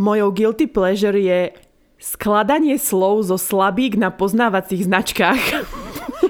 Mojou 0.00 0.30
guilty 0.32 0.70
pleasure 0.70 1.18
je 1.18 1.52
skladanie 2.00 2.80
slov 2.80 3.28
zo 3.28 3.36
slabík 3.36 4.00
na 4.00 4.08
poznávacích 4.08 4.88
značkách. 4.88 5.42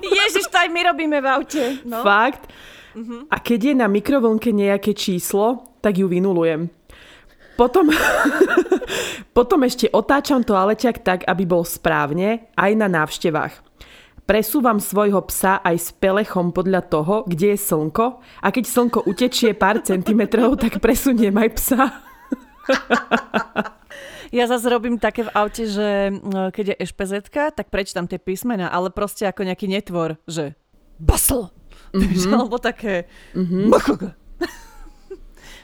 Ježiš, 0.03 0.51
to 0.51 0.57
aj 0.59 0.69
my 0.75 0.81
robíme 0.91 1.23
v 1.23 1.27
aute. 1.31 1.79
No. 1.87 2.03
Fakt. 2.03 2.51
A 3.31 3.37
keď 3.39 3.61
je 3.71 3.75
na 3.79 3.87
mikrovlnke 3.87 4.51
nejaké 4.51 4.95
číslo, 4.95 5.79
tak 5.79 5.99
ju 5.99 6.11
vynulujem. 6.11 6.71
Potom, 7.61 7.93
potom 9.37 9.61
ešte 9.69 9.93
otáčam 9.93 10.41
toaleťak 10.41 11.05
tak, 11.05 11.21
aby 11.29 11.45
bol 11.45 11.63
správne, 11.63 12.49
aj 12.57 12.73
na 12.73 12.89
návštevách. 12.89 13.53
Presúvam 14.25 14.79
svojho 14.79 15.21
psa 15.27 15.59
aj 15.61 15.77
s 15.77 15.89
pelechom 15.91 16.55
podľa 16.55 16.87
toho, 16.87 17.27
kde 17.27 17.53
je 17.53 17.59
slnko 17.59 18.23
a 18.23 18.49
keď 18.49 18.65
slnko 18.65 18.99
utečie 19.05 19.53
pár 19.53 19.83
centimetrov, 19.89 20.57
tak 20.57 20.81
presuniem 20.81 21.37
aj 21.37 21.51
psa. 21.59 21.83
Ja 24.31 24.47
zase 24.47 24.71
robím 24.71 24.95
také 24.95 25.27
v 25.27 25.35
aute, 25.35 25.67
že 25.67 26.15
no, 26.15 26.55
keď 26.55 26.79
je 26.79 26.87
ešpz 26.87 27.35
tak 27.35 27.67
prečítam 27.67 28.07
tie 28.07 28.23
písmena, 28.23 28.71
ale 28.71 28.95
proste 28.95 29.27
ako 29.27 29.43
nejaký 29.43 29.67
netvor, 29.67 30.23
že 30.23 30.55
basl, 31.03 31.51
mm-hmm. 31.93 32.33
alebo 32.35 32.57
také 32.59 33.11
mm-hmm. 33.35 33.69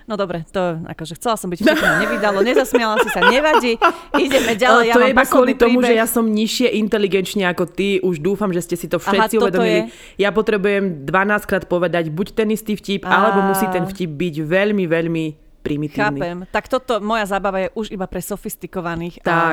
No 0.06 0.14
dobre, 0.14 0.46
to 0.54 0.78
akože 0.86 1.18
chcela 1.18 1.34
som 1.34 1.50
byť 1.50 1.66
vtipná, 1.66 1.98
nevydalo, 1.98 2.38
nezasmiala 2.46 3.02
si 3.02 3.10
sa, 3.10 3.26
nevadí, 3.26 3.74
ideme 4.14 4.54
ďalej. 4.54 4.94
Ale 4.94 4.94
to 4.94 5.02
ja 5.02 5.06
je 5.10 5.14
iba 5.18 5.26
kvôli 5.26 5.54
tomu, 5.58 5.82
že 5.82 5.98
ja 5.98 6.06
som 6.06 6.22
nižšie 6.30 6.78
inteligenčne 6.78 7.42
ako 7.50 7.66
ty, 7.66 7.98
už 7.98 8.22
dúfam, 8.22 8.54
že 8.54 8.62
ste 8.62 8.78
si 8.78 8.86
to 8.86 9.02
všetci 9.02 9.34
Aha, 9.34 9.42
uvedomili. 9.42 9.90
Je... 9.90 10.22
Ja 10.22 10.30
potrebujem 10.30 11.02
12 11.10 11.50
krát 11.50 11.66
povedať 11.66 12.14
buď 12.14 12.38
ten 12.38 12.54
istý 12.54 12.78
vtip, 12.78 13.02
A... 13.02 13.10
alebo 13.10 13.50
musí 13.50 13.66
ten 13.74 13.82
vtip 13.82 14.14
byť 14.14 14.34
veľmi, 14.46 14.86
veľmi 14.86 15.45
primitívny. 15.66 16.20
Chápem. 16.22 16.36
Tak 16.54 16.64
toto, 16.70 17.02
moja 17.02 17.26
zábava 17.26 17.66
je 17.66 17.68
už 17.74 17.90
iba 17.90 18.06
pre 18.06 18.22
sofistikovaných 18.22 19.18
tak. 19.20 19.34
a 19.34 19.44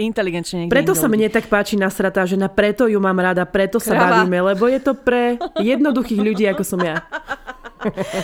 inteligenčne 0.00 0.72
Preto 0.72 0.96
sa 0.96 1.06
mne 1.06 1.28
tak 1.28 1.52
páči 1.52 1.76
nasratá 1.76 2.24
žena, 2.24 2.48
preto 2.48 2.88
ju 2.88 2.96
mám 2.96 3.20
rada, 3.20 3.44
preto 3.44 3.76
Krava. 3.76 3.84
sa 3.84 3.94
bavíme, 4.00 4.38
lebo 4.40 4.64
je 4.66 4.80
to 4.80 4.96
pre 4.96 5.36
jednoduchých 5.60 6.20
ľudí, 6.24 6.44
ako 6.48 6.64
som 6.64 6.80
ja. 6.80 7.04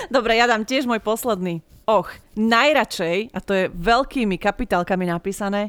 Dobre, 0.09 0.41
ja 0.41 0.49
dám 0.49 0.65
tiež 0.65 0.89
môj 0.89 1.05
posledný. 1.05 1.61
Och, 1.85 2.09
najradšej, 2.41 3.37
a 3.37 3.39
to 3.45 3.53
je 3.53 3.65
veľkými 3.69 4.41
kapitálkami 4.41 5.05
napísané, 5.05 5.69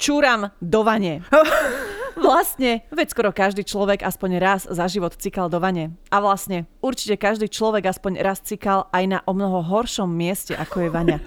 čúram 0.00 0.48
do 0.58 0.80
vane. 0.80 1.20
Vlastne, 2.16 2.84
veď 2.92 3.06
skoro 3.12 3.30
každý 3.32 3.64
človek 3.64 4.04
aspoň 4.04 4.30
raz 4.38 4.60
za 4.68 4.84
život 4.88 5.16
cikal 5.16 5.48
do 5.48 5.58
vane. 5.58 5.96
A 6.12 6.20
vlastne, 6.20 6.68
určite 6.84 7.16
každý 7.16 7.48
človek 7.48 7.88
aspoň 7.88 8.20
raz 8.20 8.44
cikal 8.44 8.88
aj 8.92 9.04
na 9.08 9.18
o 9.24 9.32
mnoho 9.32 9.64
horšom 9.64 10.08
mieste, 10.08 10.52
ako 10.52 10.86
je 10.86 10.90
vaňa. 10.92 11.18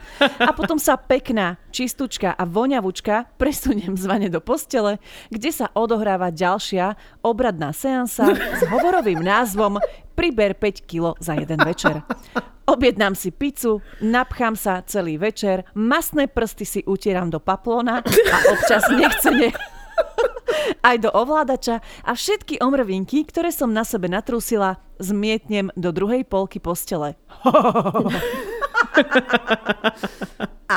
A 0.41 0.51
potom 0.53 0.77
sa 0.77 0.97
pekná, 0.99 1.57
čistúčka 1.73 2.33
a 2.33 2.43
voňavučka 2.45 3.37
presuniem 3.39 3.97
z 3.97 4.05
vane 4.05 4.29
do 4.29 4.39
postele, 4.41 5.01
kde 5.33 5.49
sa 5.49 5.71
odohráva 5.73 6.29
ďalšia 6.29 6.93
obradná 7.25 7.73
seansa 7.73 8.29
s 8.33 8.61
hovorovým 8.69 9.21
názvom 9.21 9.81
Priber 10.15 10.55
5 10.55 10.87
kg 10.87 11.17
za 11.19 11.35
jeden 11.35 11.59
večer. 11.65 12.05
Objednám 12.65 13.13
si 13.13 13.29
pizzu, 13.29 13.83
napchám 14.01 14.57
sa 14.57 14.81
celý 14.81 15.21
večer, 15.21 15.69
masné 15.77 16.25
prsty 16.25 16.65
si 16.65 16.81
utieram 16.81 17.29
do 17.29 17.37
paplona 17.37 18.01
a 18.01 18.37
občas 18.49 18.89
nechcene 18.89 19.53
aj 20.81 20.95
do 21.01 21.09
ovládača 21.11 21.81
a 22.03 22.11
všetky 22.13 22.59
omrvinky, 22.61 23.25
ktoré 23.27 23.51
som 23.51 23.71
na 23.71 23.83
sebe 23.83 24.07
natrúsila, 24.11 24.79
zmietnem 24.99 25.71
do 25.75 25.91
druhej 25.91 26.23
polky 26.23 26.59
postele. 26.59 27.15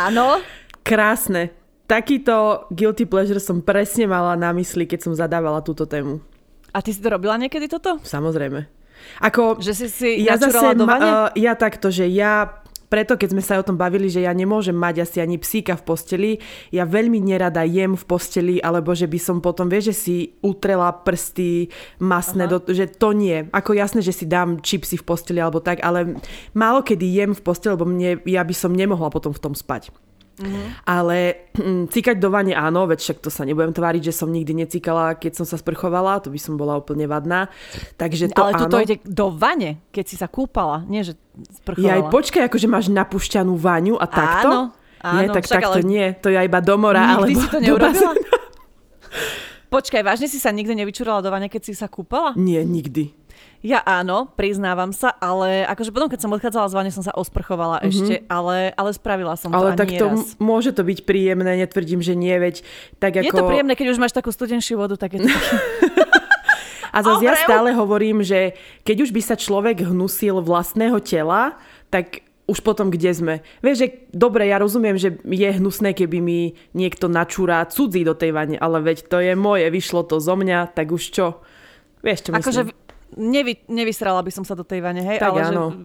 Áno? 0.07 0.43
Krásne. 0.83 1.55
Takýto 1.89 2.69
guilty 2.69 3.09
pleasure 3.09 3.41
som 3.41 3.65
presne 3.65 4.05
mala 4.05 4.37
na 4.37 4.53
mysli, 4.53 4.85
keď 4.85 5.09
som 5.09 5.13
zadávala 5.17 5.65
túto 5.65 5.89
tému. 5.89 6.21
A 6.77 6.85
ty 6.85 6.93
si 6.93 7.01
to 7.01 7.09
robila 7.09 7.41
niekedy 7.41 7.65
toto? 7.65 7.97
Samozrejme. 8.05 8.69
Ako, 9.23 9.63
že 9.63 9.73
si 9.73 9.87
si 9.89 10.11
ja 10.27 10.35
zase, 10.37 10.75
do 10.75 10.85
uh, 10.85 11.31
ja 11.33 11.55
takto, 11.55 11.89
že 11.89 12.11
ja 12.11 12.61
preto 12.89 13.21
keď 13.21 13.37
sme 13.37 13.43
sa 13.45 13.61
o 13.61 13.65
tom 13.65 13.77
bavili, 13.77 14.09
že 14.09 14.25
ja 14.25 14.33
nemôžem 14.33 14.75
mať 14.75 15.05
asi 15.05 15.21
ani 15.21 15.37
psíka 15.37 15.77
v 15.77 15.85
posteli, 15.85 16.31
ja 16.73 16.89
veľmi 16.89 17.21
nerada 17.21 17.63
jem 17.69 17.95
v 17.95 18.05
posteli, 18.09 18.57
alebo 18.59 18.97
že 18.97 19.07
by 19.07 19.19
som 19.21 19.39
potom, 19.45 19.69
vieš, 19.69 19.93
že 19.93 19.97
si 19.97 20.17
utrela 20.41 20.91
prsty 20.91 21.69
masné, 22.01 22.49
do, 22.49 22.65
že 22.65 22.89
to 22.89 23.13
nie. 23.13 23.47
Ako 23.53 23.77
jasné, 23.77 24.01
že 24.01 24.17
si 24.17 24.25
dám 24.25 24.65
čipsy 24.65 24.97
v 24.97 25.07
posteli 25.07 25.39
alebo 25.39 25.61
tak, 25.61 25.85
ale 25.85 26.19
málo 26.57 26.81
kedy 26.81 27.05
jem 27.05 27.33
v 27.37 27.45
posteli, 27.45 27.77
lebo 27.77 27.87
mne, 27.87 28.25
ja 28.25 28.43
by 28.43 28.55
som 28.57 28.73
nemohla 28.73 29.13
potom 29.13 29.31
v 29.31 29.43
tom 29.45 29.53
spať. 29.53 29.93
Mm-hmm. 30.39 30.67
Ale 30.87 31.17
mm, 31.59 31.85
cíkať 31.91 32.17
do 32.23 32.31
vane 32.31 32.55
áno, 32.55 32.87
veď 32.87 32.99
však 33.03 33.19
to 33.19 33.31
sa 33.31 33.43
nebudem 33.43 33.75
tváriť, 33.75 34.11
že 34.11 34.15
som 34.15 34.31
nikdy 34.31 34.55
necíkala, 34.67 35.19
keď 35.19 35.43
som 35.43 35.47
sa 35.47 35.59
sprchovala, 35.59 36.23
to 36.23 36.31
by 36.31 36.39
som 36.39 36.55
bola 36.55 36.79
úplne 36.79 37.11
vadná. 37.11 37.51
Takže 37.99 38.31
to 38.31 38.43
Ale 38.47 38.55
áno. 38.55 38.79
ide 38.79 39.03
do 39.03 39.35
vane, 39.35 39.83
keď 39.91 40.05
si 40.07 40.15
sa 40.15 40.31
kúpala, 40.31 40.87
nie 40.87 41.03
že 41.03 41.19
sprchovala. 41.63 41.87
Ja 41.87 41.93
aj 41.99 42.05
počkaj, 42.15 42.43
akože 42.47 42.67
máš 42.71 42.87
napušťanú 42.95 43.55
vaňu 43.59 43.99
a 43.99 44.07
takto? 44.07 44.49
Áno, 44.49 44.63
áno. 45.03 45.19
Nie, 45.19 45.27
tak 45.35 45.45
však, 45.45 45.59
takto 45.59 45.81
ale... 45.83 45.91
nie, 45.91 46.07
to 46.19 46.29
je 46.31 46.39
iba 46.39 46.61
do 46.63 46.75
mora. 46.79 47.19
Nikdy 47.19 47.35
alebo 47.35 47.41
si 47.43 47.47
to 47.51 47.59
neurobila? 47.59 48.13
Počkaj, 49.69 50.01
vážne 50.01 50.33
si 50.33 50.41
sa 50.41 50.49
nikdy 50.49 50.73
nevyčurala 50.73 51.21
do 51.21 51.29
vane, 51.29 51.53
keď 51.53 51.63
si 51.69 51.75
sa 51.77 51.93
kúpala? 51.93 52.33
Nie, 52.41 52.65
nikdy. 52.65 53.13
Ja 53.59 53.83
áno, 53.83 54.31
priznávam 54.39 54.95
sa, 54.95 55.11
ale 55.19 55.67
akože 55.67 55.91
potom, 55.91 56.07
keď 56.07 56.21
som 56.23 56.31
odchádzala 56.31 56.71
z 56.71 56.75
vane, 56.79 56.91
som 56.95 57.03
sa 57.03 57.11
osprchovala 57.15 57.83
mm-hmm. 57.83 57.91
ešte, 57.91 58.15
ale, 58.31 58.71
ale 58.79 58.91
spravila 58.95 59.35
som 59.35 59.51
ale 59.51 59.75
to 59.75 59.83
tak 59.83 59.99
to 59.99 60.07
raz. 60.15 60.39
môže 60.39 60.71
to 60.71 60.87
byť 60.87 61.03
príjemné, 61.03 61.67
netvrdím, 61.67 61.99
že 61.99 62.15
nie, 62.15 62.33
veď 62.39 62.63
tak 63.03 63.19
ako... 63.19 63.27
Je 63.27 63.35
to 63.35 63.51
príjemné, 63.51 63.75
keď 63.75 63.89
už 63.95 63.99
máš 63.99 64.15
takú 64.15 64.31
studenšiu 64.31 64.79
vodu, 64.79 64.95
tak 64.95 65.19
je 65.19 65.27
to 65.27 65.31
A 66.89 67.05
zase 67.05 67.31
ja 67.31 67.37
stále 67.37 67.71
hovorím, 67.77 68.25
že 68.25 68.57
keď 68.83 69.07
už 69.07 69.11
by 69.13 69.21
sa 69.23 69.37
človek 69.37 69.87
hnusil 69.87 70.41
vlastného 70.41 70.99
tela, 71.05 71.55
tak 71.93 72.27
už 72.49 72.65
potom 72.65 72.89
kde 72.89 73.13
sme. 73.13 73.35
Vieš, 73.61 73.77
že 73.77 73.89
dobre, 74.11 74.49
ja 74.49 74.57
rozumiem, 74.57 74.97
že 74.97 75.21
je 75.21 75.51
hnusné, 75.61 75.93
keby 75.93 76.19
mi 76.25 76.57
niekto 76.73 77.07
načúra 77.07 77.69
cudzí 77.69 78.03
do 78.03 78.17
tej 78.17 78.33
vane, 78.33 78.57
ale 78.57 78.81
veď 78.81 79.05
to 79.05 79.21
je 79.21 79.37
moje, 79.37 79.69
vyšlo 79.69 80.09
to 80.09 80.17
zo 80.17 80.33
mňa, 80.33 80.73
tak 80.73 80.89
už 80.89 81.03
čo? 81.13 81.27
Vieš, 82.01 82.19
čo 82.25 82.31
akože 82.33 82.63
myslím? 82.65 82.87
nevy, 83.17 83.53
nevysrala 83.69 84.21
by 84.21 84.33
som 84.33 84.45
sa 84.45 84.53
do 84.53 84.65
tej 84.67 84.85
vane, 84.85 85.01
hej, 85.01 85.21
tak 85.21 85.33
ale 85.33 85.41
áno. 85.49 85.65
že, 85.73 85.77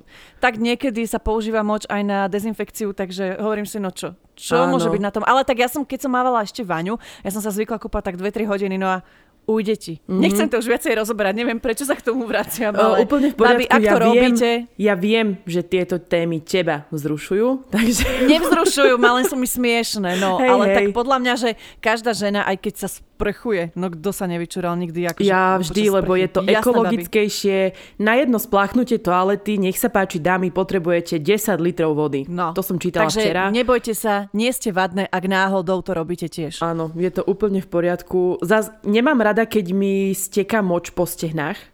tak 0.43 0.59
niekedy 0.59 1.07
sa 1.07 1.24
používa 1.24 1.64
moč 1.64 1.88
aj 1.88 2.01
na 2.03 2.20
dezinfekciu, 2.28 2.91
takže 2.91 3.39
hovorím 3.39 3.64
si, 3.64 3.80
no 3.80 3.91
čo, 3.91 4.20
čo 4.36 4.68
áno. 4.68 4.76
môže 4.76 4.91
byť 4.91 5.01
na 5.03 5.11
tom. 5.11 5.24
Ale 5.24 5.47
tak 5.47 5.64
ja 5.64 5.72
som, 5.72 5.88
keď 5.88 6.07
som 6.07 6.11
mávala 6.11 6.43
ešte 6.43 6.64
vaňu, 6.64 6.99
ja 7.24 7.32
som 7.32 7.39
sa 7.39 7.53
zvykla 7.53 7.80
kúpať 7.80 8.11
tak 8.11 8.16
2-3 8.20 8.43
hodiny, 8.47 8.76
no 8.76 8.88
a 8.88 9.03
ujde 9.45 9.75
ti. 9.75 9.93
Mm-hmm. 10.03 10.21
Nechcem 10.23 10.47
to 10.47 10.55
už 10.59 10.67
viacej 10.67 10.93
rozoberať, 10.99 11.33
neviem 11.35 11.59
prečo 11.59 11.83
sa 11.83 11.95
k 11.95 12.03
tomu 12.03 12.23
vraciam, 12.23 12.71
ale 12.79 13.03
o, 13.03 13.05
úplne 13.05 13.31
v 13.31 13.35
poriadku, 13.35 13.59
babi, 13.59 13.65
ak 13.67 13.81
ja 13.83 13.91
to 13.91 13.97
viem, 13.97 14.05
robíte... 14.07 14.49
Ja 14.79 14.93
viem, 14.95 15.27
že 15.43 15.61
tieto 15.63 15.95
témy 15.99 16.39
teba 16.43 16.87
vzrušujú, 16.89 17.47
takže... 17.75 18.27
Nevzrušujú 18.27 18.95
ma, 18.99 19.19
len 19.19 19.25
sú 19.27 19.35
mi 19.35 19.47
smiešné, 19.47 20.19
no, 20.19 20.39
Hej, 20.39 20.49
ale 20.49 20.63
hej. 20.69 20.75
tak 20.75 20.83
podľa 20.95 21.17
mňa, 21.19 21.33
že 21.35 21.49
každá 21.83 22.15
žena, 22.15 22.47
aj 22.47 22.57
keď 22.59 22.73
sa 22.85 22.87
sprchuje, 23.14 23.72
no 23.78 23.93
kto 23.93 24.09
sa 24.09 24.26
nevyčural 24.26 24.74
nikdy 24.76 25.07
akože 25.07 25.30
Ja 25.30 25.55
vždy, 25.61 25.82
lebo 25.93 26.18
je 26.18 26.28
to. 26.28 26.41
Jasné, 26.43 26.59
ekologickejšie. 26.59 27.57
Na 28.01 28.18
jedno 28.20 28.41
spláchnutie 28.41 28.97
toalety, 28.99 29.61
nech 29.61 29.78
sa 29.78 29.88
páči, 29.88 30.20
dámy, 30.20 30.49
potrebujete 30.49 31.22
10 31.22 31.61
litrov 31.61 31.95
vody. 31.95 32.26
No. 32.28 32.51
To 32.51 32.66
som 32.66 32.82
čítala 32.82 33.07
Takže 33.07 33.22
včera. 33.22 33.43
nebojte 33.53 33.93
sa, 33.93 34.28
nie 34.36 34.49
ste 34.51 34.74
vadné, 34.74 35.07
ak 35.07 35.24
náhodou 35.30 35.80
to 35.86 35.93
robíte 35.93 36.28
tiež. 36.28 36.59
Áno, 36.59 36.91
je 36.97 37.11
to 37.14 37.22
úplne 37.24 37.61
v 37.61 37.70
poriadku. 37.70 38.41
Zas, 38.43 38.74
nemám 38.84 39.22
rada, 39.22 39.45
keď 39.47 39.72
mi 39.72 40.11
steká 40.11 40.59
moč 40.66 40.91
po 40.91 41.07
stehnách. 41.07 41.72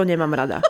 To 0.00 0.08
nemám 0.08 0.32
rada. 0.32 0.64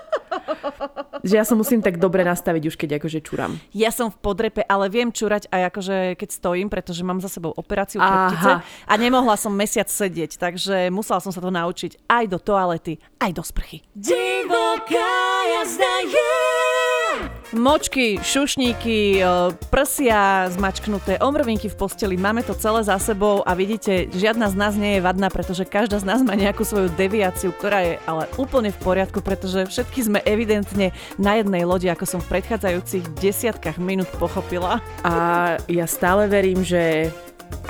že 1.23 1.39
ja 1.39 1.47
sa 1.47 1.55
musím 1.55 1.79
tak 1.79 2.03
dobre 2.03 2.27
nastaviť 2.27 2.63
už, 2.67 2.75
keď 2.75 2.99
akože 2.99 3.23
čúram. 3.23 3.63
Ja 3.71 3.95
som 3.95 4.11
v 4.11 4.19
podrepe, 4.19 4.67
ale 4.67 4.91
viem 4.91 5.15
čúrať 5.15 5.47
aj 5.55 5.71
akože 5.71 5.97
keď 6.19 6.29
stojím, 6.35 6.67
pretože 6.67 7.07
mám 7.07 7.23
za 7.23 7.31
sebou 7.31 7.55
operáciu 7.55 8.03
chrbtice 8.03 8.59
a 8.91 8.93
nemohla 8.99 9.39
som 9.39 9.55
mesiac 9.55 9.87
sedieť, 9.87 10.35
takže 10.35 10.91
musela 10.91 11.23
som 11.23 11.31
sa 11.31 11.39
to 11.39 11.55
naučiť 11.55 12.11
aj 12.11 12.25
do 12.27 12.43
toalety, 12.43 12.99
aj 13.23 13.31
do 13.39 13.43
sprchy. 13.47 13.87
Divoká! 13.95 15.10
Močky, 17.51 18.23
šušníky, 18.23 19.19
e, 19.19 19.23
prsia 19.75 20.47
zmačknuté, 20.55 21.19
omrvinky 21.19 21.67
v 21.67 21.75
posteli, 21.75 22.15
máme 22.15 22.47
to 22.47 22.55
celé 22.55 22.87
za 22.87 22.95
sebou 23.03 23.43
a 23.43 23.59
vidíte, 23.59 24.07
žiadna 24.07 24.55
z 24.55 24.55
nás 24.55 24.79
nie 24.79 24.95
je 24.95 25.03
vadná, 25.03 25.35
pretože 25.35 25.67
každá 25.67 25.99
z 25.99 26.07
nás 26.07 26.23
má 26.23 26.39
nejakú 26.39 26.63
svoju 26.63 26.95
deviáciu, 26.95 27.51
ktorá 27.51 27.83
je 27.83 27.95
ale 28.07 28.31
úplne 28.39 28.71
v 28.71 28.79
poriadku, 28.79 29.19
pretože 29.19 29.67
všetky 29.67 29.99
sme 29.99 30.23
evidentne 30.23 30.95
na 31.19 31.43
jednej 31.43 31.67
lodi, 31.67 31.91
ako 31.91 32.07
som 32.07 32.21
v 32.23 32.39
predchádzajúcich 32.39 33.19
desiatkách 33.19 33.83
minút 33.83 34.07
pochopila. 34.15 34.79
A 35.03 35.59
ja 35.67 35.91
stále 35.91 36.31
verím, 36.31 36.63
že 36.63 37.11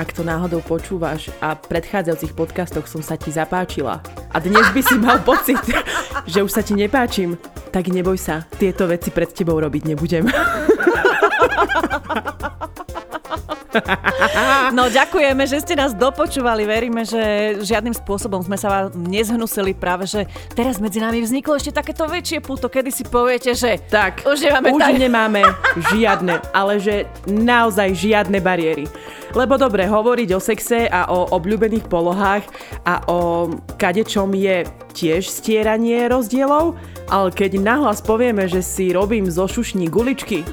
ak 0.00 0.16
to 0.16 0.24
náhodou 0.24 0.64
počúvaš 0.64 1.28
a 1.44 1.52
v 1.56 1.62
predchádzajúcich 1.70 2.32
podcastoch 2.32 2.88
som 2.88 3.04
sa 3.04 3.20
ti 3.20 3.28
zapáčila 3.28 4.00
a 4.32 4.36
dnes 4.40 4.64
by 4.72 4.80
si 4.80 4.96
mal 4.96 5.20
pocit, 5.20 5.60
že 6.32 6.40
už 6.40 6.50
sa 6.50 6.64
ti 6.64 6.72
nepáčim, 6.72 7.36
tak 7.68 7.92
neboj 7.92 8.16
sa, 8.16 8.48
tieto 8.56 8.88
veci 8.88 9.12
pred 9.12 9.28
tebou 9.32 9.60
robiť 9.60 9.82
nebudem. 9.94 10.24
No 14.76 14.86
ďakujeme, 14.86 15.44
že 15.46 15.62
ste 15.62 15.74
nás 15.74 15.94
dopočúvali. 15.94 16.62
Veríme, 16.66 17.02
že 17.02 17.56
žiadnym 17.62 17.94
spôsobom 17.94 18.42
sme 18.42 18.54
sa 18.54 18.68
vám 18.70 18.84
nezhnusili 18.94 19.74
práve, 19.74 20.06
že 20.06 20.26
teraz 20.54 20.78
medzi 20.78 21.02
nami 21.02 21.22
vzniklo 21.22 21.58
ešte 21.58 21.74
takéto 21.74 22.06
väčšie 22.06 22.38
puto, 22.42 22.70
kedy 22.70 22.90
si 22.90 23.02
poviete, 23.06 23.54
že 23.54 23.82
Tak, 23.90 24.26
už 24.26 24.38
nemáme, 24.46 24.68
už 24.70 24.80
tak... 24.80 24.94
nemáme 24.96 25.42
žiadne, 25.90 26.34
ale 26.54 26.78
že 26.78 27.10
naozaj 27.26 27.94
žiadne 27.94 28.38
bariéry. 28.38 28.86
Lebo 29.30 29.54
dobre, 29.54 29.86
hovoriť 29.86 30.28
o 30.34 30.40
sexe 30.42 30.90
a 30.90 31.06
o 31.10 31.30
obľúbených 31.38 31.86
polohách 31.86 32.42
a 32.82 33.06
o 33.06 33.50
kadečom 33.78 34.34
je 34.34 34.66
tiež 34.90 35.30
stieranie 35.30 36.10
rozdielov, 36.10 36.74
ale 37.11 37.34
keď 37.34 37.58
nahlas 37.58 37.98
povieme, 37.98 38.46
že 38.46 38.62
si 38.62 38.94
robím 38.94 39.26
zo 39.26 39.50
šušní 39.50 39.90
guličky 39.90 40.46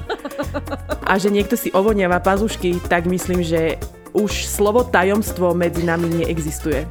a 1.06 1.14
že 1.16 1.30
niekto 1.30 1.54
si 1.54 1.70
ovoniava 1.70 2.18
pazušky, 2.18 2.82
tak 2.90 3.06
myslím, 3.06 3.46
že 3.46 3.78
už 4.12 4.50
slovo 4.50 4.82
tajomstvo 4.82 5.54
medzi 5.54 5.86
nami 5.86 6.10
neexistuje. 6.10 6.84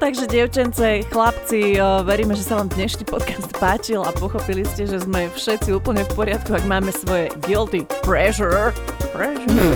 Takže 0.00 0.32
dievčence, 0.32 1.04
chlapci, 1.12 1.76
o, 1.76 2.00
veríme, 2.08 2.32
že 2.32 2.40
sa 2.40 2.56
vám 2.56 2.72
dnešný 2.72 3.04
podcast 3.04 3.52
páčil 3.60 4.00
a 4.00 4.08
pochopili 4.16 4.64
ste, 4.64 4.88
že 4.88 5.04
sme 5.04 5.28
všetci 5.36 5.76
úplne 5.76 6.08
v 6.08 6.10
poriadku, 6.16 6.56
ak 6.56 6.64
máme 6.64 6.88
svoje 6.88 7.28
guilty 7.44 7.84
pressure. 8.00 8.72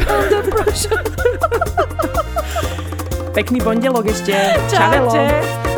Under 0.09 0.41
pressure. 0.49 1.05
Pekný 3.37 3.61
pondelok 3.61 4.09
ešte. 4.09 4.33
Čaute. 4.73 5.21
Čavelo. 5.29 5.74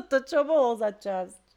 Toto 0.00 0.24
čo 0.24 0.48
bolo 0.48 0.80
za 0.80 0.96
časť? 0.96 1.49